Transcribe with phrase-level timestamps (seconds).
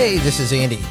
[0.00, 0.82] Hey, this is Andy.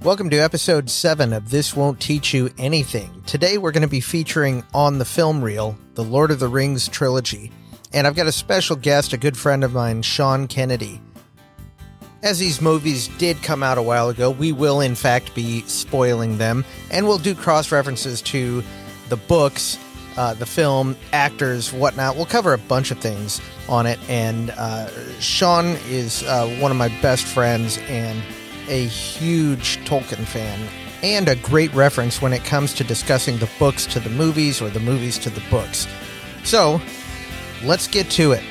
[0.00, 3.22] Welcome to episode 7 of This Won't Teach You Anything.
[3.26, 6.88] Today we're going to be featuring on the film reel the Lord of the Rings
[6.88, 7.52] trilogy.
[7.92, 11.02] And I've got a special guest, a good friend of mine, Sean Kennedy.
[12.22, 16.38] As these movies did come out a while ago, we will in fact be spoiling
[16.38, 18.64] them, and we'll do cross references to
[19.10, 19.78] the books,
[20.16, 22.16] uh, the film, actors, whatnot.
[22.16, 23.38] We'll cover a bunch of things
[23.68, 23.98] on it.
[24.08, 24.88] And uh,
[25.20, 28.22] Sean is uh, one of my best friends and
[28.68, 30.68] a huge Tolkien fan,
[31.02, 34.70] and a great reference when it comes to discussing the books to the movies or
[34.70, 35.86] the movies to the books.
[36.44, 36.80] So,
[37.62, 38.42] let's get to it.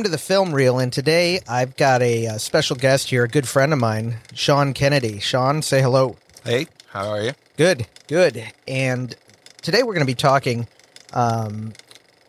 [0.00, 3.28] Welcome to the film reel, and today I've got a, uh special guest here, a
[3.28, 5.18] good friend of mine, Sean Kennedy.
[5.18, 6.16] Sean, say hello.
[6.42, 7.32] Hey, how are you?
[7.58, 8.50] Good, good.
[8.66, 9.14] And
[9.60, 10.66] today we're going to be talking
[11.12, 11.74] um,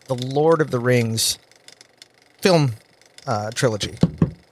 [0.06, 1.38] the Lord of the Rings
[2.42, 2.72] film
[3.26, 3.96] uh, trilogy.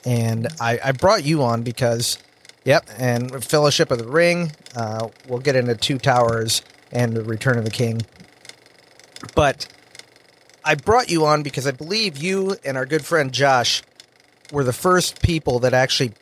[0.07, 2.17] And I, I brought you on because,
[2.65, 4.53] yep, and Fellowship of the Ring.
[4.75, 8.01] Uh, we'll get into Two Towers and the Return of the King.
[9.35, 9.69] But
[10.71, 13.83] I brought you on because I believe you and our good friend Josh
[14.53, 16.13] were the first people that actually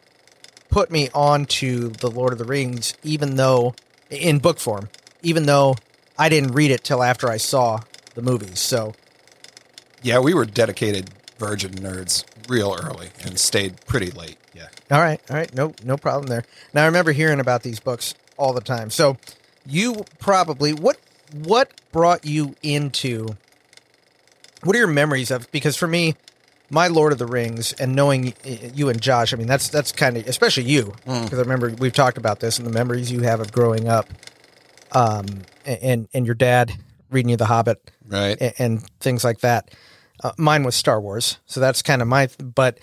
[0.71, 3.75] put me onto the Lord of the Rings, even though
[4.09, 4.89] in book form,
[5.21, 5.77] even though
[6.19, 7.81] I didn't read it till after I saw
[8.15, 8.59] the movies.
[8.59, 8.95] So
[10.03, 14.39] Yeah, we were dedicated virgin nerds real early and stayed pretty late.
[14.55, 14.69] Yeah.
[14.91, 16.45] all right, all right, no no problem there.
[16.73, 18.89] Now I remember hearing about these books all the time.
[18.89, 19.19] So
[19.67, 20.97] you probably what
[21.35, 23.37] what brought you into
[24.65, 26.15] what are your memories of because for me
[26.71, 30.17] my Lord of the Rings and knowing you and Josh, I mean that's that's kind
[30.17, 33.41] of especially you because I remember we've talked about this and the memories you have
[33.41, 34.07] of growing up,
[34.93, 35.25] um,
[35.65, 36.73] and and your dad
[37.11, 38.37] reading you The Hobbit Right.
[38.41, 39.71] and, and things like that.
[40.23, 42.29] Uh, mine was Star Wars, so that's kind of my.
[42.43, 42.81] But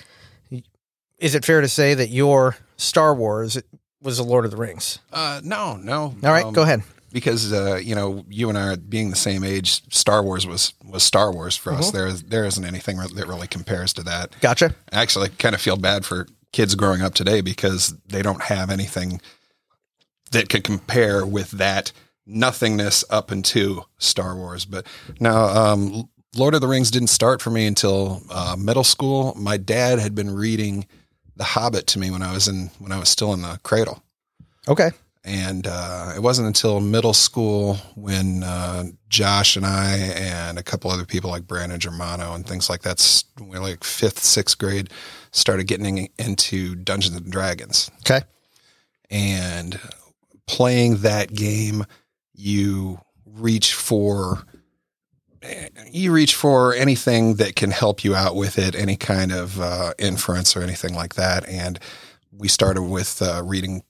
[1.20, 3.62] is it fair to say that your Star Wars
[4.02, 5.00] was The Lord of the Rings?
[5.12, 6.16] Uh, no, no.
[6.24, 6.82] All right, Um, go ahead.
[7.16, 9.82] Because uh, you know, you and I are being the same age.
[9.94, 11.80] Star Wars was was Star Wars for Mm-hmm.
[11.80, 11.92] us.
[11.92, 14.36] There is there isn't anything that really compares to that.
[14.42, 14.76] Gotcha.
[14.92, 18.70] I actually kind of feel bad for kids growing up today because they don't have
[18.70, 19.22] anything
[20.32, 21.94] that could compare with that
[22.26, 24.66] nothingness up into Star Wars.
[24.66, 24.86] But
[25.20, 29.34] now, um, Lord of the Rings didn't start for me until uh, middle school.
[29.38, 30.86] My dad had been reading
[31.38, 34.04] The Hobbit to me when I was in when I was still in the cradle.
[34.68, 34.90] Okay.
[35.26, 40.92] And uh, it wasn't until middle school when uh, Josh and I and a couple
[40.92, 44.92] other people like Brandon Germano and things like that, we were like fifth, sixth grade,
[45.32, 47.90] started getting into Dungeons and Dragons.
[48.02, 48.22] Okay.
[49.10, 49.80] And
[50.46, 51.86] playing that game,
[52.36, 54.46] you reach for
[55.92, 59.94] you reach for anything that can help you out with it, any kind of uh,
[60.00, 61.48] inference or anything like that.
[61.48, 61.80] And
[62.32, 63.84] we started with uh, reading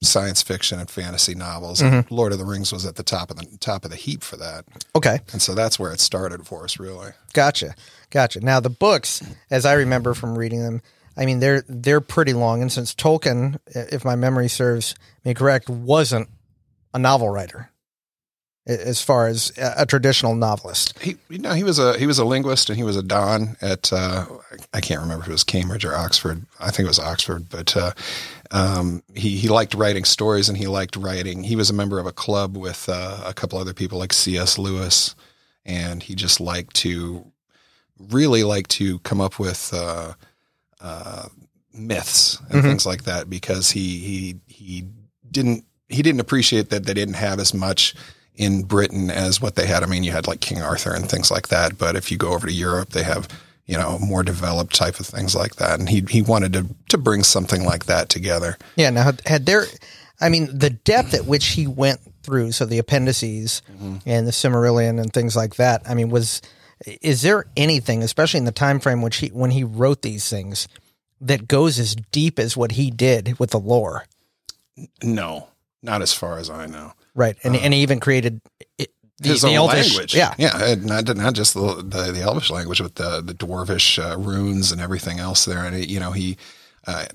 [0.00, 1.80] science fiction and fantasy novels.
[1.80, 4.22] And Lord of the Rings was at the top of the top of the heap
[4.22, 4.64] for that,
[4.94, 5.18] Okay.
[5.32, 7.10] and so that's where it started for us, really.
[7.32, 7.74] Gotcha.
[8.10, 8.40] Gotcha.
[8.40, 10.82] Now the books, as I remember from reading them,
[11.16, 14.94] I mean they're they're pretty long, and since Tolkien, if my memory serves
[15.24, 16.28] me correct, wasn't
[16.94, 17.70] a novel writer
[18.68, 20.98] as far as a traditional novelist.
[20.98, 23.56] He, you know, he was a he was a linguist and he was a don
[23.62, 24.26] at uh,
[24.74, 26.44] I can't remember if it was Cambridge or Oxford.
[26.60, 27.92] I think it was Oxford, but uh,
[28.50, 31.44] um, he he liked writing stories and he liked writing.
[31.44, 34.58] He was a member of a club with uh, a couple other people like C.S.
[34.58, 35.14] Lewis,
[35.64, 37.32] and he just liked to
[38.10, 40.12] really like to come up with uh,
[40.80, 41.28] uh,
[41.72, 44.84] myths and things like that because he he he
[45.30, 47.94] didn't he didn't appreciate that they didn't have as much
[48.38, 49.82] in Britain as what they had.
[49.82, 52.32] I mean, you had like King Arthur and things like that, but if you go
[52.32, 53.28] over to Europe, they have
[53.66, 56.96] you know more developed type of things like that, and he he wanted to to
[56.96, 58.56] bring something like that together.
[58.76, 58.90] Yeah.
[58.90, 59.64] Now, had- had there,
[60.20, 63.96] I mean, the depth at which he went through, so the appendices mm-hmm.
[64.06, 65.82] and the Silmarillion and things like that.
[65.88, 66.40] I mean, was
[66.86, 70.68] is there anything, especially in the time frame which he when he wrote these things,
[71.20, 74.06] that goes as deep as what he did with the lore?
[75.02, 75.48] No,
[75.82, 76.92] not as far as I know.
[77.18, 78.40] Right, and and he even created
[78.78, 80.14] it, the, his the own Elvish- language.
[80.14, 83.98] Yeah, yeah, and not not just the the, the Elvish language, but the the dwarvish
[83.98, 85.64] uh, runes and everything else there.
[85.64, 86.36] And it, you know, he
[86.86, 87.06] uh,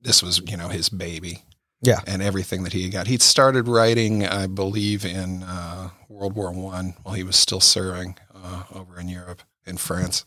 [0.00, 1.42] this was you know his baby.
[1.82, 2.00] Yeah.
[2.06, 3.06] and everything that he got.
[3.06, 8.16] He started writing, I believe, in uh, World War One while he was still serving
[8.34, 10.24] uh, over in Europe in France.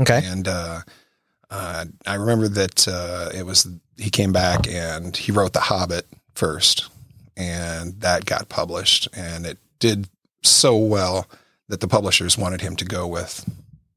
[0.00, 0.22] Okay.
[0.24, 0.80] And uh,
[1.50, 3.68] uh, I remember that uh, it was
[3.98, 6.88] he came back and he wrote The Hobbit first,
[7.36, 10.08] and that got published, and it did
[10.42, 11.26] so well
[11.68, 13.48] that the publishers wanted him to go with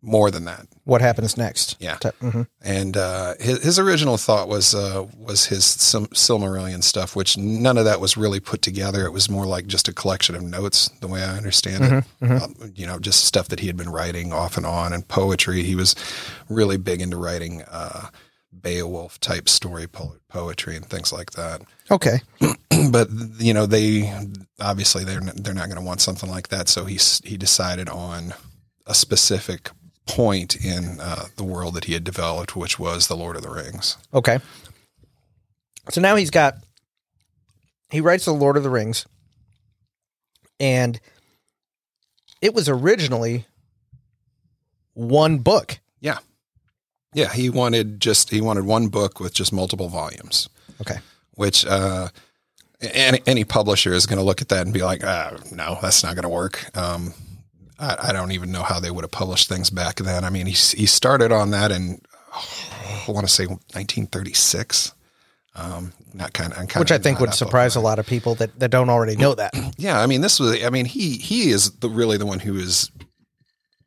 [0.01, 0.67] more than that.
[0.83, 1.77] What happens next?
[1.79, 1.97] Yeah.
[2.21, 7.37] hmm And uh, his, his original thought was uh, was his Sil- Silmarillion stuff, which
[7.39, 9.05] none of that was really put together.
[9.05, 11.83] It was more like just a collection of notes, the way I understand
[12.21, 12.31] it.
[12.43, 15.63] Um, you know, just stuff that he had been writing off and on, and poetry.
[15.63, 15.95] He was
[16.49, 18.09] really big into writing uh,
[18.62, 21.62] Beowulf type story po- poetry and things like that.
[21.92, 22.19] Okay.
[22.92, 24.12] but you know, they
[24.60, 26.69] obviously they're n- they're not going to want something like that.
[26.69, 28.34] So he he decided on
[28.86, 29.69] a specific
[30.06, 33.50] point in uh, the world that he had developed, which was the Lord of the
[33.50, 33.98] Rings.
[34.13, 34.40] Okay.
[35.90, 36.56] So now he's got
[37.90, 39.06] he writes the Lord of the Rings,
[40.60, 41.00] and
[42.42, 43.46] it was originally
[44.94, 45.80] one book.
[47.15, 47.33] Yeah.
[47.33, 50.47] He wanted just he wanted one book with just multiple volumes,
[50.81, 50.97] Okay.
[51.35, 52.09] which uh,
[52.81, 56.03] any any publisher is going to look at that and be like, ah, no, that's
[56.03, 56.65] not going to work.
[56.77, 57.13] Um,
[57.79, 60.23] I, I don't even know how they would have published things back then.
[60.23, 62.01] I mean, he he started on that in
[62.33, 64.94] I want to say 1936.
[65.57, 68.71] Um, not kind of, Which I think would surprise a lot of people that, that
[68.71, 69.53] don't already know that.
[69.77, 70.61] Yeah, I mean, this was.
[70.63, 72.91] I mean, he he is the really the one who is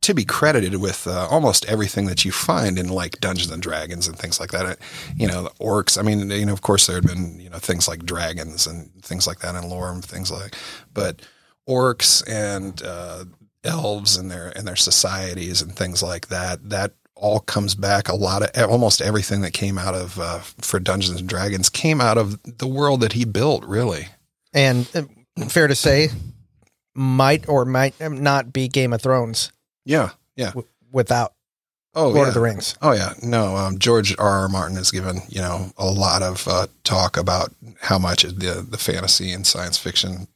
[0.00, 4.06] to be credited with uh, almost everything that you find in like Dungeons and Dragons
[4.06, 4.64] and things like that.
[4.64, 4.74] Uh,
[5.16, 5.98] You know, the orcs.
[5.98, 8.92] I mean, you know, of course, there had been you know things like dragons and
[9.02, 10.54] things like that in lore and things like,
[10.94, 11.22] but
[11.68, 13.24] orcs and uh,
[13.64, 16.68] elves and their and their societies and things like that.
[16.68, 18.08] That all comes back.
[18.08, 22.00] A lot of almost everything that came out of uh, for Dungeons and Dragons came
[22.00, 23.64] out of the world that he built.
[23.64, 24.08] Really.
[24.54, 25.02] And uh,
[25.48, 26.08] fair to say,
[26.94, 29.52] might or might not be Game of Thrones
[29.88, 30.10] Yeah.
[30.36, 30.48] Yeah.
[30.50, 31.32] w- without
[31.94, 32.28] Oh, Lord yeah.
[32.28, 32.76] of the Rings.
[32.80, 33.56] Oh yeah, no.
[33.56, 34.42] Um, George R.
[34.42, 34.48] R.
[34.48, 38.78] Martin has given you know a lot of uh, talk about how much the the
[38.78, 40.28] fantasy and science fiction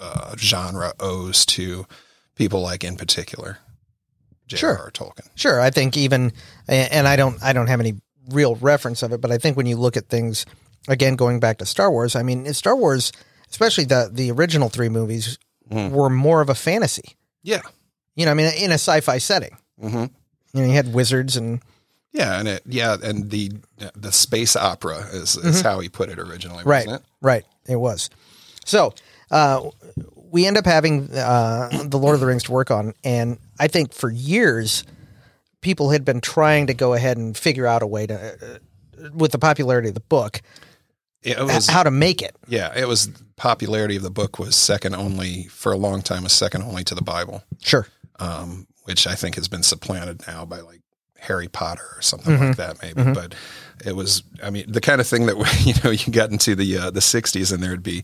[0.00, 1.86] uh, genre owes to
[2.34, 3.58] people like, in particular,
[4.48, 4.74] Sure.
[4.74, 4.90] J.R.R.
[4.90, 5.28] Tolkien.
[5.34, 6.32] Sure, I think even,
[6.68, 7.94] and I don't, I don't have any
[8.30, 10.46] real reference of it, but I think when you look at things,
[10.88, 13.12] again, going back to Star Wars, I mean, Star Wars,
[13.50, 15.38] especially the the original three movies,
[15.70, 15.90] Mm.
[15.90, 17.16] were more of a fantasy.
[17.42, 17.60] Yeah.
[18.18, 19.56] You know, I mean, in a sci-fi setting.
[19.80, 20.06] hmm
[20.52, 21.60] You know, you had wizards and
[22.12, 23.52] Yeah, and it yeah, and the
[23.94, 26.68] the space opera is, is how he put it originally, Mm-hmm.
[26.70, 27.02] right, it?
[27.20, 28.10] right, it was.
[28.64, 28.92] So
[29.30, 29.70] uh,
[30.32, 33.68] we end up having uh, the Lord of the Rings to work on, and I
[33.68, 34.82] think for years
[35.60, 39.30] people had been trying to go ahead and figure out a way to, uh, with
[39.32, 40.40] the popularity of the book,
[41.22, 42.34] It was how to make it.
[42.48, 46.32] yeah, it was popularity of the book was second only for a long time was
[46.32, 47.42] second only to the Bible.
[47.60, 47.86] Sure.
[48.18, 50.80] Um, which I think has been supplanted now by like
[51.18, 52.46] Harry Potter or something Mm-hmm.
[52.48, 53.12] like that, maybe.
[53.12, 53.34] But
[53.84, 56.78] it was, I mean, the kind of thing that you know you got into the
[56.78, 58.02] uh, the '60s and there'd be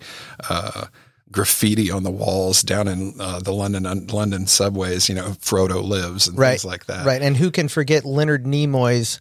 [0.51, 0.87] uh,
[1.31, 5.09] graffiti on the walls down in uh, the London London subways.
[5.09, 6.51] You know, Frodo lives and Right.
[6.51, 7.07] things like that.
[7.07, 7.23] Right.
[7.23, 9.21] And who can forget Leonard Nimoy's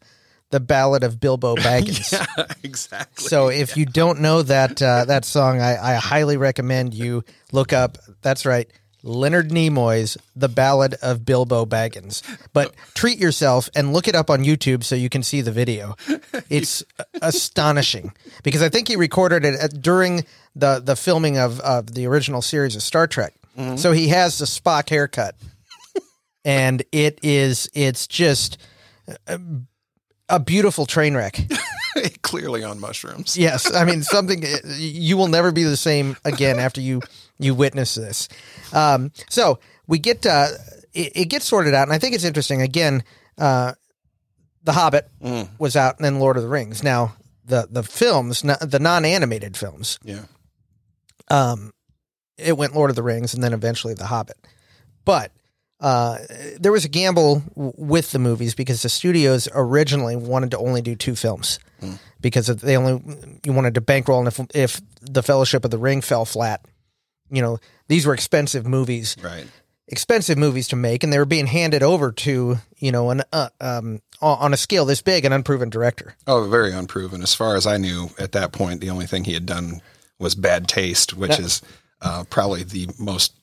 [0.52, 2.12] The Ballad of Bilbo Baggins?
[2.12, 3.28] Yeah, exactly.
[3.28, 7.74] So if you don't know that uh, that song, I, I highly recommend you look
[7.74, 7.98] up.
[8.22, 8.70] That's right,
[9.04, 14.44] Leonard Nimoy's "The Ballad of Bilbo Baggins." But treat yourself and look it up on
[14.44, 15.96] YouTube so you can see the video.
[16.50, 16.84] It's
[17.22, 22.08] astonishing because I think he recorded it at, during the the filming of of the
[22.08, 23.34] original series of Star Trek.
[23.58, 23.76] Mm-hmm.
[23.76, 25.36] So he has the Spock haircut,
[26.46, 28.58] and it is it's just
[29.28, 29.40] a,
[30.30, 31.40] a beautiful train wreck.
[32.24, 33.38] Clearly on mushrooms.
[33.38, 37.02] Yes, I mean something you will never be the same again after you
[37.44, 38.28] you witness this.
[38.74, 40.48] Um, so we get uh,
[40.94, 42.62] it, it gets sorted out, and I think it's interesting.
[42.62, 43.04] Again,
[43.38, 43.74] uh,
[44.64, 45.50] the Hobbit Mm.
[45.60, 46.84] was out, and then Lord of the Rings.
[46.84, 50.22] Now the the films, no- the non animated films, Yeah.
[51.30, 51.74] um,
[52.38, 54.38] it went Lord of the Rings, and then eventually the Hobbit.
[55.06, 55.32] But
[55.80, 56.20] uh,
[56.60, 60.82] there was a gamble w- with the movies because the studios originally wanted to only
[60.82, 61.60] do two films
[62.22, 63.04] because they only
[63.44, 66.62] you wanted to bankroll, and if if the Fellowship of the Ring fell flat,
[67.32, 69.46] you know these were expensive movies, Right.
[69.88, 73.50] expensive movies to make, and they were being handed over to you know an uh,
[73.62, 76.16] um on a scale this big an unproven director.
[76.28, 77.22] Oh, very unproven.
[77.22, 79.82] As far as I knew at that point, the only thing he had done
[80.20, 81.62] was Bad Taste, which is
[82.02, 83.34] uh, probably the most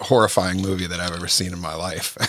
[0.00, 2.16] horrifying movie that I've ever seen in my life.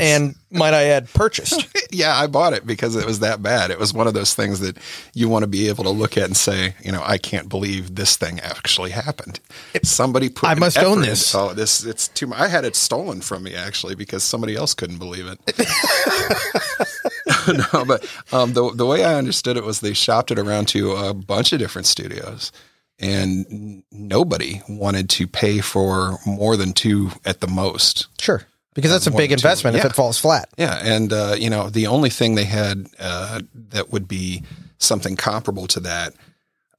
[0.00, 1.66] and might I add, purchased.
[1.90, 3.70] yeah, I bought it because it was that bad.
[3.70, 4.76] It was one of those things that
[5.14, 7.94] you want to be able to look at and say, you know, I can't believe
[7.94, 9.40] this thing actually happened.
[9.82, 10.48] Somebody put.
[10.48, 11.34] I must own this.
[11.34, 12.32] Into, oh, this it's too.
[12.34, 15.38] I had it stolen from me actually because somebody else couldn't believe it.
[17.72, 20.92] no, but um, the the way I understood it was they shopped it around to
[20.92, 22.52] a bunch of different studios
[22.98, 28.06] and nobody wanted to pay for more than two at the most.
[28.20, 28.42] Sure.
[28.74, 29.84] Because that's a big investment yeah.
[29.84, 30.48] if it falls flat.
[30.58, 30.80] Yeah.
[30.82, 33.40] And, uh, you know, the only thing they had uh,
[33.70, 34.42] that would be
[34.78, 36.14] something comparable to that,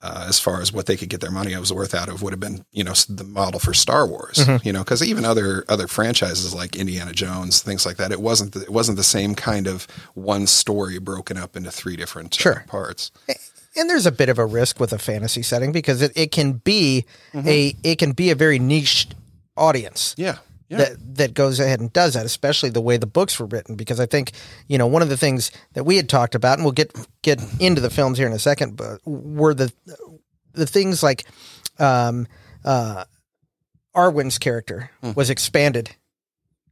[0.02, 2.34] uh, as far as what they could get their money was worth out of, would
[2.34, 4.38] have been, you know, the model for Star Wars.
[4.40, 4.68] Mm-hmm.
[4.68, 8.52] You know, because even other other franchises like Indiana Jones, things like that, it wasn't
[8.52, 12.42] the, it wasn't the same kind of one story broken up into three different uh,
[12.42, 12.66] sure.
[12.68, 13.12] parts
[13.76, 16.54] and there's a bit of a risk with a fantasy setting because it, it can
[16.54, 17.48] be mm-hmm.
[17.48, 19.08] a it can be a very niche
[19.58, 20.16] audience.
[20.18, 20.38] Yeah.
[20.68, 20.78] Yeah.
[20.78, 23.76] That that goes ahead and does that, especially the way the books were written.
[23.76, 24.32] Because I think
[24.68, 26.92] you know one of the things that we had talked about, and we'll get
[27.22, 29.72] get into the films here in a second, but were the
[30.54, 31.26] the things like
[31.78, 32.28] um,
[32.64, 33.06] uh,
[33.96, 35.16] Arwen's character mm.
[35.16, 35.96] was expanded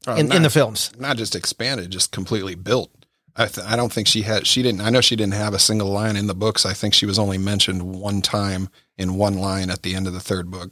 [0.07, 2.91] oh, in, not, in the films, not just expanded, just completely built.
[3.35, 5.59] I, th- I don't think she had, she didn't, I know she didn't have a
[5.59, 6.67] single line in the books.
[6.67, 10.13] I think she was only mentioned one time in one line at the end of
[10.13, 10.71] the third book.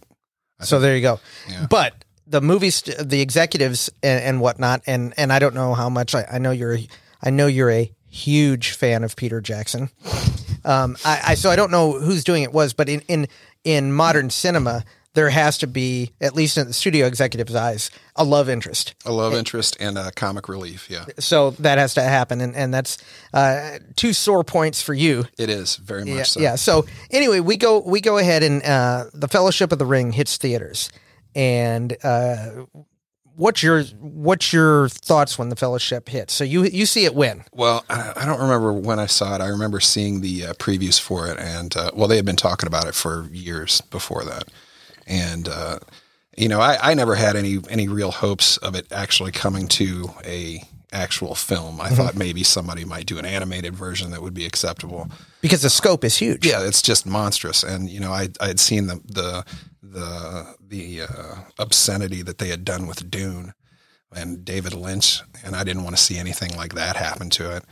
[0.60, 1.20] I so think, there you go.
[1.50, 1.66] Yeah.
[1.68, 6.16] But the movies, the executives and, and, whatnot, and, and I don't know how much
[6.16, 6.78] I, I know you're,
[7.22, 9.90] I know you're a huge fan of Peter Jackson.
[10.64, 13.28] Um, I, I, so I don't know who's doing it was, but in, in,
[13.64, 14.84] in modern cinema,
[15.14, 18.96] there has to be, at least in the studio executive's eyes, a love interest.
[19.06, 21.06] A love interest and a comic relief, yeah.
[21.20, 22.98] So that has to happen, and, and that's
[23.34, 25.26] uh, two sore points for you.
[25.38, 26.40] It is very much yeah, so.
[26.40, 26.56] Yeah.
[26.56, 30.38] So anyway, we go we go ahead and uh, the Fellowship of the Ring hits
[30.38, 30.90] theaters,
[31.36, 32.66] and uh,
[33.36, 36.34] what's your what's your thoughts when the Fellowship hits?
[36.34, 37.44] So you you see it when?
[37.54, 39.42] Well, I, don't remember when I saw it.
[39.42, 42.68] I remember seeing the uh, previews for it, and uh, well, they had been talking
[42.68, 44.50] about it for years before that
[45.08, 45.80] and uh,
[46.38, 50.10] you know, I, I never had any any real hopes of it actually coming to
[50.26, 51.80] a actual film.
[51.80, 51.96] I mm-hmm.
[51.96, 55.10] thought maybe somebody might do an animated version that would be acceptable
[55.42, 56.46] because the scope is huge.
[56.46, 59.46] Yeah, it's just monstrous, and you know, I I had seen the the
[59.82, 63.54] the the uh, obscenity that they had done with Dune
[64.14, 67.64] and David Lynch, and I didn't want to see anything like that happen to it.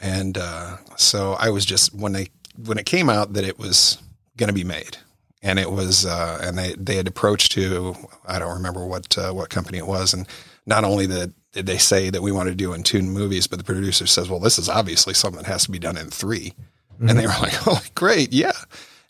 [0.00, 3.98] And uh, so I was just when they when it came out that it was
[4.36, 4.98] going to be made,
[5.42, 7.94] and it was uh, and they they had approached to
[8.26, 10.26] I don't remember what uh, what company it was, and
[10.66, 13.58] not only that did they say that we want to do in two movies, but
[13.58, 16.40] the producer says, well, this is obviously something that has to be done in 3
[16.50, 17.08] mm-hmm.
[17.08, 18.52] and they were like, oh, great, yeah.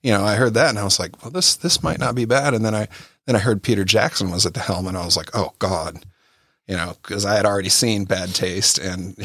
[0.03, 2.27] You know, I heard that and I was like, well, this this might not be
[2.27, 2.53] bad.
[2.53, 2.89] And then I
[3.27, 6.05] then I heard Peter Jackson was at the helm, and I was like, oh God,
[6.67, 9.15] you know, because I had already seen Bad Taste, and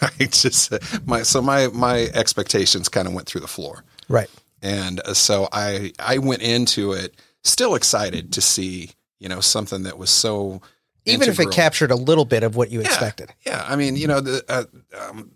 [0.00, 0.72] I just
[1.06, 3.84] my so my my expectations kind of went through the floor.
[4.08, 4.30] Right.
[4.62, 9.82] And uh, so I I went into it still excited to see you know something
[9.84, 10.60] that was so
[11.04, 11.48] even integral.
[11.48, 13.32] if it captured a little bit of what you yeah, expected.
[13.44, 14.44] Yeah, I mean you know the.
[14.48, 14.64] Uh,
[15.08, 15.32] um,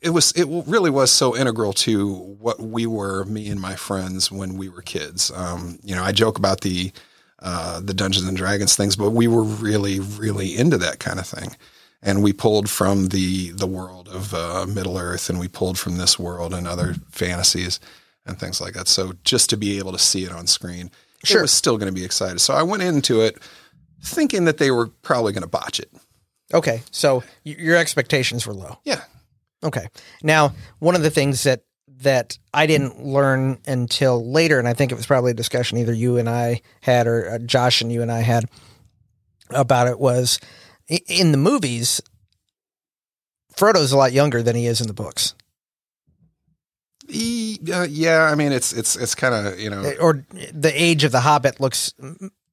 [0.00, 4.32] it was it really was so integral to what we were me and my friends
[4.32, 6.90] when we were kids um, you know i joke about the
[7.38, 11.26] uh, the dungeons and dragons things but we were really really into that kind of
[11.28, 11.54] thing
[12.02, 15.98] and we pulled from the the world of uh, middle earth and we pulled from
[15.98, 17.78] this world and other fantasies
[18.26, 18.88] and things like that.
[18.88, 20.90] So just to be able to see it on screen,
[21.24, 21.40] sure.
[21.40, 22.40] it was still going to be excited.
[22.40, 23.38] So I went into it
[24.02, 25.90] thinking that they were probably going to botch it.
[26.52, 28.78] Okay, so your expectations were low.
[28.84, 29.02] Yeah.
[29.64, 29.88] Okay.
[30.22, 31.62] Now, one of the things that
[32.02, 35.94] that I didn't learn until later, and I think it was probably a discussion either
[35.94, 38.44] you and I had, or uh, Josh and you and I had
[39.50, 40.38] about it, was
[40.88, 42.00] in the movies.
[43.54, 45.34] Frodo's a lot younger than he is in the books.
[47.08, 51.04] Uh, yeah, I mean it's it's it's kind of you know, eh, or the age
[51.04, 51.92] of the Hobbit looks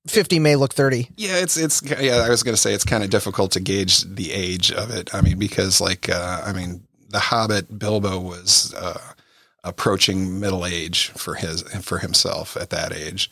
[0.10, 1.10] fifty may look thirty.
[1.16, 2.18] Yeah, it's it's yeah.
[2.18, 5.14] I was going to say it's kind of difficult to gauge the age of it.
[5.14, 9.00] I mean, because like uh, I mean, the Hobbit Bilbo was uh,
[9.64, 13.30] approaching middle age for his for himself at that age,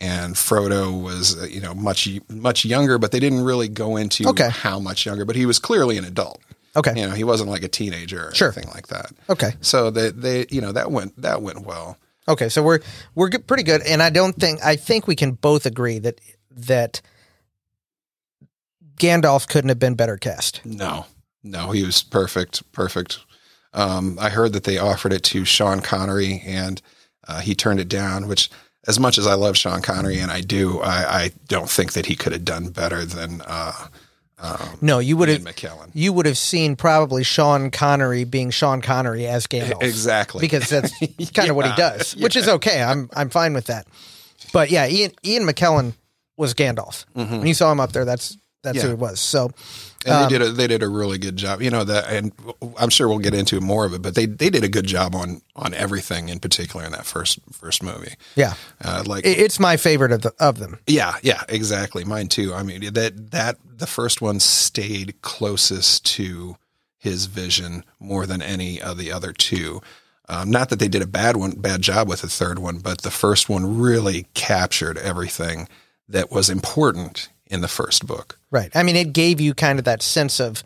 [0.00, 4.28] and Frodo was uh, you know much much younger, but they didn't really go into
[4.28, 4.50] okay.
[4.50, 5.24] how much younger.
[5.24, 6.40] But he was clearly an adult.
[6.76, 6.92] Okay.
[6.94, 8.52] You know, he wasn't like a teenager or sure.
[8.52, 9.10] anything like that.
[9.30, 9.54] Okay.
[9.62, 11.96] So they, they, you know, that went, that went well.
[12.28, 12.48] Okay.
[12.48, 12.80] So we're,
[13.14, 13.82] we're pretty good.
[13.82, 17.00] And I don't think, I think we can both agree that, that
[18.96, 20.64] Gandalf couldn't have been better cast.
[20.64, 21.06] No,
[21.42, 22.70] no, he was perfect.
[22.72, 23.20] Perfect.
[23.72, 26.80] Um, I heard that they offered it to Sean Connery and
[27.28, 28.50] uh, he turned it down, which
[28.86, 32.06] as much as I love Sean Connery and I do, I, I don't think that
[32.06, 33.88] he could have done better than, uh,
[34.38, 35.90] um, No, you would have McKellen.
[35.94, 39.82] you would have seen probably Sean Connery being Sean Connery as Gandalf.
[39.82, 40.40] Exactly.
[40.40, 40.92] Because that's
[41.34, 42.82] kind of what he Yeah, does, which is okay.
[42.82, 43.86] I'm I'm fine with that.
[44.52, 45.94] But yeah, Ian Ian McKellen
[46.36, 47.04] was Gandalf.
[47.14, 48.96] When you saw him up there, that's that's who Mm-hmm.
[48.96, 49.20] He was.
[49.20, 49.50] So
[50.06, 51.60] and Um, they did a they did a really good job.
[51.60, 52.32] You know that, and
[52.78, 54.00] I'm sure we'll get into more of it.
[54.02, 57.38] But they they did a good job on on everything, in particular in that first
[57.52, 58.14] first movie.
[58.36, 60.78] yeah, Uh, like it's my favorite of the of them.
[60.86, 62.04] Yeah, yeah, exactly.
[62.04, 62.54] Mine too.
[62.54, 66.56] I mean that that the first one stayed closest to
[66.98, 69.80] his vision more than any of the other two.
[70.28, 73.02] Um, not that they did a bad one, bad job with the third one, but
[73.02, 75.68] the first one really captured everything
[76.08, 78.35] that was important in the first book.
[78.50, 78.70] Right.
[78.74, 80.62] I mean, it gave you kind of that sense of,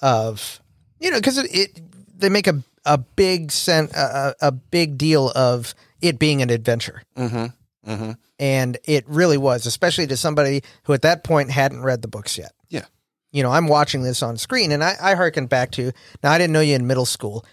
[0.00, 0.60] of,
[1.00, 1.80] you know, because it, it
[2.18, 7.02] they make a a big sen- a, a big deal of it being an adventure,
[7.16, 7.90] Mm-hmm.
[7.90, 8.12] Mm-hmm.
[8.40, 12.36] and it really was, especially to somebody who at that point hadn't read the books
[12.36, 12.52] yet.
[12.68, 12.84] Yeah.
[13.30, 16.32] You know, I'm watching this on screen, and I, I harken back to now.
[16.32, 17.44] I didn't know you in middle school,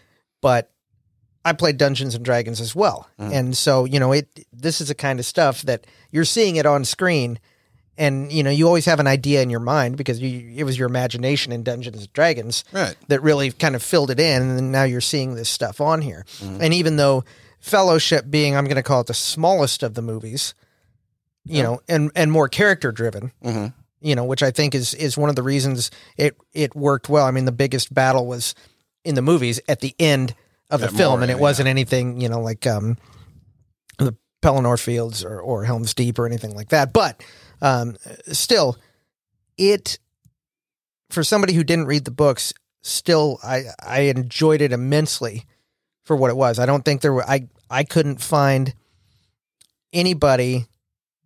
[0.41, 0.71] but
[1.45, 4.95] I played Dungeons and Dragons as well, and so you know, it this is the
[4.95, 7.39] kind of stuff that you're seeing it on screen,
[7.99, 10.79] and you know, you always have an idea in your mind because you, it was
[10.79, 12.95] your imagination in Dungeons and Dragons Right.
[13.09, 16.25] that really kind of filled it in, and now you're seeing this stuff on here.
[16.41, 17.23] And even though
[17.59, 20.53] Fellowship being, I'm going to call it the smallest of the movies,
[21.45, 23.67] you know, and and more character driven, Mm-hmm.
[24.01, 27.25] you know, which I think is is one of the reasons it it worked well.
[27.25, 28.55] I mean, the biggest battle was
[29.03, 30.33] in the movies at the end
[30.69, 32.97] of the film, and Moria, it wasn't anything, you know, like um,
[33.97, 36.93] the Pelennor Fields or or Helm's Deep or anything like that.
[36.93, 37.21] But
[37.61, 37.97] um,
[38.31, 38.77] still,
[39.57, 39.99] it
[41.09, 45.45] for somebody who didn't read the books, still I I enjoyed it immensely
[46.03, 46.59] for what it was.
[46.59, 48.73] I don't think there were I I couldn't find
[49.93, 50.67] anybody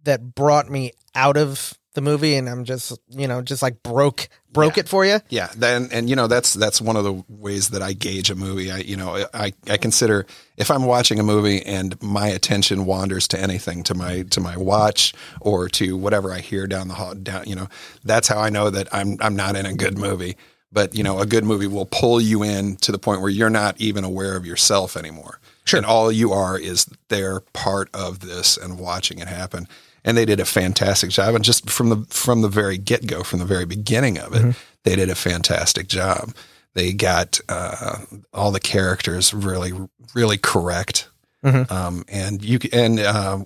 [0.04, 4.28] that brought me out of the movie and I'm just you know just like broke
[4.52, 4.82] broke Yeah.
[4.82, 5.20] it for you.
[5.30, 8.36] Yeah, then and you know that's that's one of the ways that I gauge a
[8.36, 8.72] movie.
[8.72, 10.26] I you know I I consider
[10.58, 14.58] if I'm watching a movie and my attention wanders to anything to my to my
[14.58, 17.68] watch or to whatever I hear down the hall down you know
[18.04, 20.36] that's how I know that I'm I'm not in a good movie.
[20.72, 23.52] But you know a good movie will pull you in to the point where you're
[23.52, 25.40] not even aware of yourself anymore.
[25.66, 25.78] Sure.
[25.78, 29.68] And all you are is they're part of this and watching it happen.
[30.06, 31.34] And they did a fantastic job.
[31.36, 34.56] And just from the from the very get go, from the very beginning of it,
[34.84, 36.34] they did a fantastic job.
[36.74, 38.00] They got uh,
[38.34, 39.72] all the characters really,
[40.14, 41.08] really correct.
[41.44, 41.72] Mhm.
[41.72, 43.46] Um, and you and uh,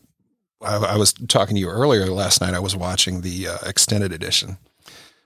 [0.61, 2.53] I, I was talking to you earlier last night.
[2.53, 4.57] I was watching the uh, extended edition,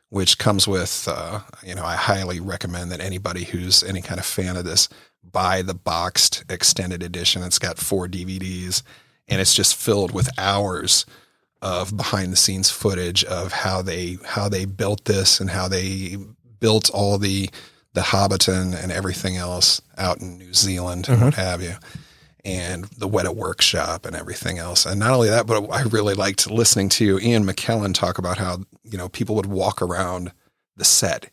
[0.09, 4.25] which comes with uh, you know I highly recommend that anybody who's any kind of
[4.25, 4.89] fan of this
[5.23, 7.43] buy the boxed extended edition.
[7.43, 8.81] It's got four DVDs,
[9.27, 11.05] and it's just filled with hours
[11.61, 16.17] of behind the scenes footage of how they how they built this and how they
[16.59, 17.49] built all the
[17.93, 21.41] the Hobbiton and everything else out in New Zealand and what mm-hmm.
[21.41, 21.75] have you,
[22.45, 24.85] and the Weta workshop and everything else.
[24.85, 28.59] And not only that, but I really liked listening to Ian McKellen talk about how
[28.83, 30.31] you know people would walk around
[30.77, 31.29] the set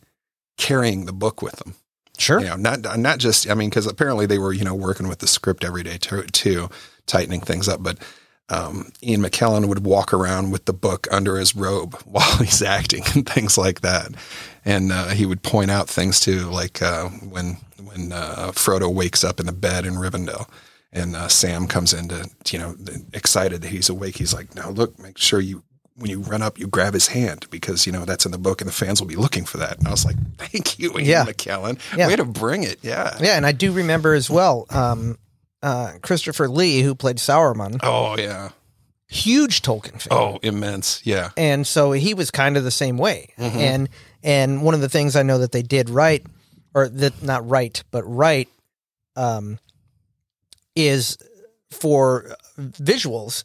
[0.57, 1.75] carrying the book with them
[2.19, 2.41] Sure.
[2.41, 5.21] you know, not not just I mean, because apparently they were you know working with
[5.21, 6.69] the script every day too, too
[7.07, 7.81] tightening things up.
[7.83, 7.99] But
[8.51, 13.03] um, Ian McKellen would walk around with the book under his robe while he's acting
[13.15, 14.13] and things like that,
[14.65, 19.23] and uh, he would point out things too, like uh, when when uh, Frodo wakes
[19.25, 20.49] up in the bed in Rivendell.
[20.91, 22.75] And uh, Sam comes in to, you know,
[23.13, 24.17] excited that he's awake.
[24.17, 25.63] He's like, "Now look, make sure you
[25.97, 28.63] when you run up, you grab his hand because you know that's in the book,
[28.63, 31.05] and the fans will be looking for that." And I was like, "Thank you, Ian
[31.05, 31.25] Yeah.
[31.27, 31.79] McKellen.
[31.95, 32.07] Yeah.
[32.09, 32.79] Way to bring it.
[32.81, 33.15] Yeah.
[33.21, 35.19] Yeah, and I do remember as well um,
[35.63, 38.51] uh, Christopher Lee, who played Sauron, Oh yeah.
[39.09, 40.09] huge Tolkien fan.
[40.11, 41.01] Oh, immense.
[41.05, 41.31] Yeah.
[41.37, 43.35] and so he was kind of the same way.
[43.37, 43.89] And
[44.23, 46.25] and one of the things I know that they did right,
[46.75, 48.49] or that not right, but right,
[49.17, 49.59] um,
[50.77, 51.19] is
[51.71, 53.45] for visuals.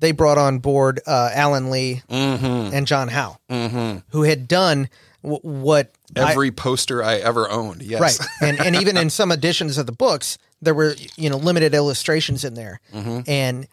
[0.00, 2.74] They brought on board uh, Alan Lee Mm-hmm.
[2.74, 3.98] and John Howe, Mm-hmm.
[4.10, 4.88] who had done
[5.22, 7.82] w- what I- Every poster I ever owned.
[7.82, 8.00] Yes.
[8.00, 11.74] right, and and even in some editions of the books, there were you know limited
[11.74, 13.24] illustrations in there, Mhm.
[13.28, 13.66] and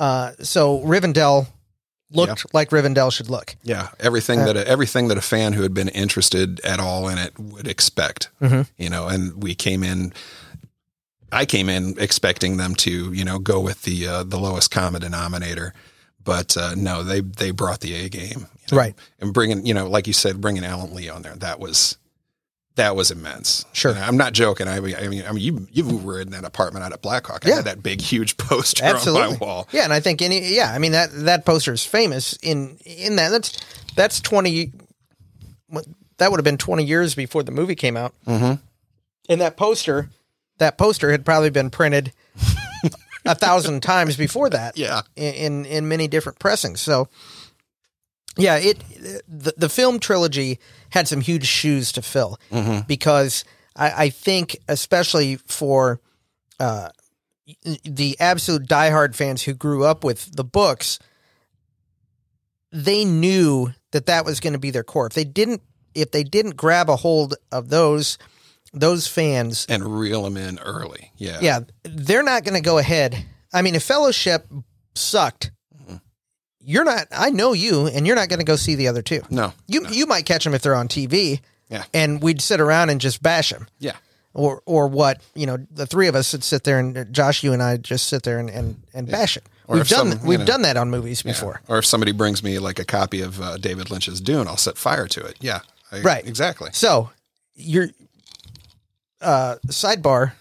[0.00, 1.46] uh, so Rivendell
[2.10, 3.56] looked like Rivendell should look.
[3.64, 3.88] Yeah.
[3.98, 7.36] Everything that a, everything that a fan who had been interested at all in it
[7.38, 8.28] would expect.
[8.42, 8.68] Mhm.
[8.78, 10.12] You know, and we came in.
[11.32, 15.00] I came in expecting them to, you know, go with the uh, the lowest common
[15.00, 15.74] denominator,
[16.24, 18.78] but uh, no, they they brought the A game, you know?
[18.78, 18.94] Right.
[19.20, 21.96] And bringing, you know, like you said, bringing Alan Lee on there, that was
[22.76, 23.64] that was immense.
[23.72, 23.92] Sure.
[23.92, 24.66] And I'm not joking.
[24.66, 27.46] I mean, I mean, I mean, you you were in that apartment out at Blackhawk.
[27.46, 27.54] I Yeah.
[27.56, 29.22] had that big, huge poster Absolutely.
[29.22, 29.68] on my wall.
[29.70, 33.16] Yeah, and I think any yeah, I mean that that poster is famous in in
[33.16, 33.58] that that's
[33.94, 34.72] that's twenty
[36.18, 38.14] that would have been 20 years before the movie came out.
[38.26, 38.60] Mhm.
[39.28, 40.10] And that poster,
[40.58, 42.12] that poster had probably been printed
[43.24, 44.76] a thousand times before that.
[44.84, 45.02] Yeah.
[45.16, 46.80] in in, many different pressings.
[46.80, 47.08] So,
[48.36, 48.78] yeah, it
[49.28, 50.58] the, the film trilogy
[50.90, 52.38] had some huge shoes to fill
[52.86, 53.44] because
[53.76, 56.00] I, I think, especially for
[56.60, 56.90] uh,
[57.84, 60.98] the absolute diehard fans who grew up with the books,
[62.72, 65.06] they knew that that was going to be their core.
[65.06, 65.62] If they didn't,
[65.94, 68.18] if they didn't grab a hold of those
[68.74, 71.12] those fans, And reel them in early.
[71.16, 71.38] Yeah.
[71.40, 73.24] yeah, they're not going to go ahead.
[73.52, 74.46] I mean, if Fellowship
[74.94, 75.50] sucked,
[76.60, 77.06] you're not.
[77.12, 79.22] I know you, and you're not going to go see the other two.
[79.30, 79.52] No.
[79.66, 81.40] You you might catch them if they're on TV.
[81.70, 81.84] Yeah.
[81.94, 83.66] and we'd sit around and just bash them.
[83.78, 83.96] Yeah.
[84.34, 87.52] Or or what you know, the three of us would sit there and Josh, you
[87.52, 89.44] and I just sit there and and, and bash it.
[89.66, 91.32] Or we've done some- we've know- done that on movies Yeah.
[91.32, 91.62] before.
[91.68, 94.76] Or if somebody brings me like a copy of uh, David Lynch's Dune, I'll set
[94.76, 95.36] fire to it.
[95.40, 95.60] Yeah.
[95.90, 96.26] I- Right.
[96.26, 96.70] Exactly.
[96.74, 97.10] So
[97.54, 97.88] your
[99.20, 100.32] uh, sidebar,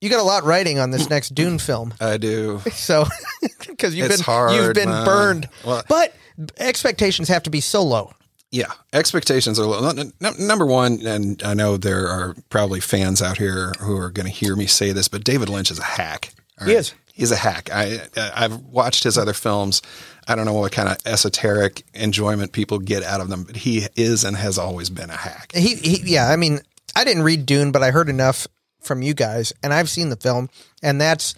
[0.00, 1.94] you got a lot writing on this next Dune film.
[2.00, 2.60] I do.
[2.72, 3.04] So
[3.68, 5.04] because you've It's been hard, you've been man.
[5.04, 6.14] burned, Well- but
[6.58, 8.12] expectations have to be so low.
[8.52, 9.88] Yeah, expectations are low.
[9.90, 14.10] N- n- number one, and I know there are probably fans out here who are
[14.10, 16.32] going to hear me say this, but David Lynch is a hack.
[16.60, 16.92] all He is.
[17.14, 17.68] He's a hack.
[17.72, 19.82] I I've watched his other films.
[20.26, 23.86] I don't know what kind of esoteric enjoyment people get out of them, but he
[23.94, 25.52] is and has always been a hack.
[25.54, 26.60] He, he yeah, I mean,
[27.00, 28.46] I didn't read Dune, but I heard enough
[28.82, 30.50] from you guys, and I've seen the film,
[30.82, 31.34] and that's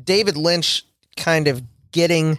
[0.00, 0.84] David Lynch
[1.16, 1.60] kind of
[1.90, 2.38] getting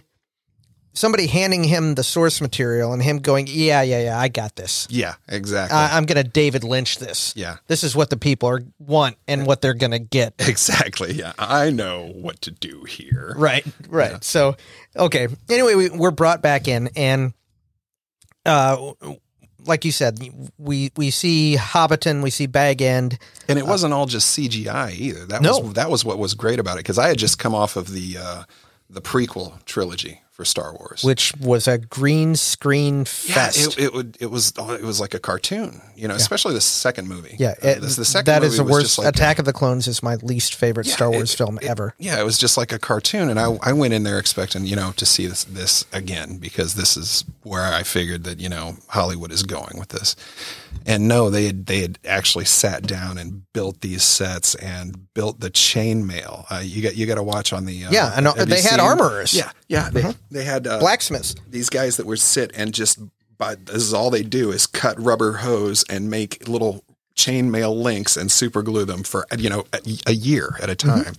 [0.94, 4.88] somebody handing him the source material and him going, yeah, yeah, yeah, I got this.
[4.88, 5.76] Yeah, exactly.
[5.76, 7.34] I, I'm going to David Lynch this.
[7.36, 7.56] Yeah.
[7.66, 10.34] This is what the people are want and what they're going to get.
[10.48, 11.12] exactly.
[11.12, 13.34] Yeah, I know what to do here.
[13.36, 14.24] Right, right.
[14.24, 14.56] So,
[14.96, 15.28] okay.
[15.50, 17.34] Anyway, we, we're brought back in, and
[18.46, 18.94] uh,
[19.66, 20.18] like you said,
[20.58, 23.18] we we see Hobbiton, we see Bag End.
[23.48, 25.26] And it wasn't all just CGI either.
[25.26, 25.58] That No.
[25.58, 27.90] was that was what was great about it because I had just come off of
[27.92, 28.44] the uh,
[28.90, 31.02] the prequel trilogy for Star Wars.
[31.04, 33.78] which was a green screen yeah, fest.
[33.78, 37.06] it, it would it was it was like a cartoon, you know, especially the second
[37.08, 37.36] movie.
[37.38, 38.98] yeah, Uh, it- this- the second that movie is the worst.
[38.98, 41.68] like Attack of the Clones is my least favorite Yeah, Star it- Wars film it-
[41.68, 41.94] ever.
[41.98, 44.74] Yeah, it was just like a cartoon, and I I went in there expecting you
[44.74, 48.76] know to see this this again because this is where I figured that you know
[48.88, 50.16] Hollywood is going with this,
[50.84, 55.38] and no, they had they had actually sat down and built these sets and built
[55.38, 56.44] the chainmail.
[56.50, 58.80] Uh, you got you got to watch on the uh, Yeah, and, uh, they had
[58.80, 59.32] armorers.
[59.32, 60.02] Yeah, yeah, they,
[60.34, 61.34] they had uh, Blacksmiths.
[61.48, 62.98] these guys that would sit and just
[63.38, 66.84] by this is all they do is cut rubber hose and make little
[67.16, 71.14] chainmail links and super glue them for you know a, a year at a time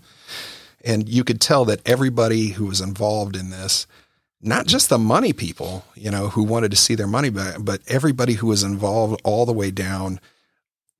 [0.83, 3.87] and you could tell that everybody who was involved in this
[4.41, 7.81] not just the money people you know who wanted to see their money back but
[7.87, 10.19] everybody who was involved all the way down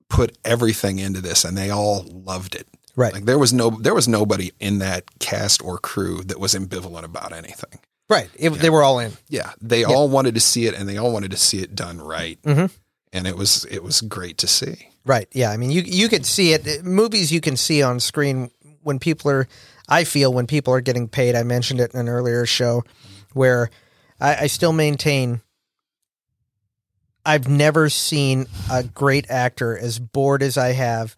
[0.08, 2.66] put everything into this and they all loved it
[2.98, 3.12] Right.
[3.12, 7.04] like there was no there was nobody in that cast or crew that was ambivalent
[7.04, 8.28] about anything Right.
[8.36, 9.12] It, They were all in.
[9.28, 12.00] yeah, they all wanted to see it, and they all wanted to see it done
[12.00, 12.70] right, Mhm.
[13.12, 14.88] and it was it was great to see.
[15.04, 15.28] Right.
[15.32, 15.50] Yeah.
[15.50, 16.84] I mean, you you could see it.
[16.84, 18.50] Movies you can see on screen
[18.82, 19.48] when people are.
[19.88, 21.34] I feel when people are getting paid.
[21.36, 22.82] I mentioned it in an earlier show,
[23.34, 23.70] where
[24.20, 25.40] I, I still maintain.
[27.24, 31.16] I've never seen a great actor as bored as I have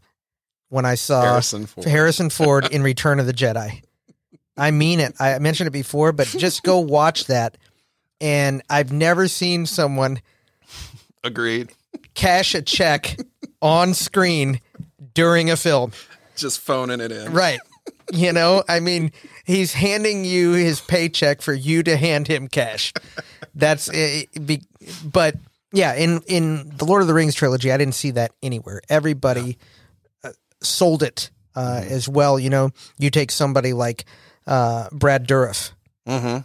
[0.71, 1.87] when I saw Harrison Ford.
[1.87, 3.83] Harrison Ford in Return of the Jedi.
[4.59, 5.15] I mean it.
[5.21, 7.57] I mentioned it before, but just go watch that.
[8.21, 10.21] And I've never seen someone
[11.23, 11.71] Agreed.
[12.15, 13.17] cash a check
[13.63, 14.61] on screen
[15.15, 15.93] during a film.
[16.37, 17.33] Just phoning it in.
[17.33, 17.61] Right.
[18.13, 19.13] You know, I mean,
[19.45, 22.93] he's handing you his paycheck for you to hand him cash.
[23.55, 24.63] That's uh, be,
[25.05, 25.35] but
[25.73, 28.81] yeah, in in the Lord of the Rings trilogy, I didn't see that anywhere.
[28.89, 29.59] Everybody
[30.25, 30.31] uh,
[30.63, 32.39] sold it uh, as well.
[32.39, 34.07] You know, you take somebody like
[34.49, 35.71] uh, Brad Dourif
[36.09, 36.39] Mm-hmm.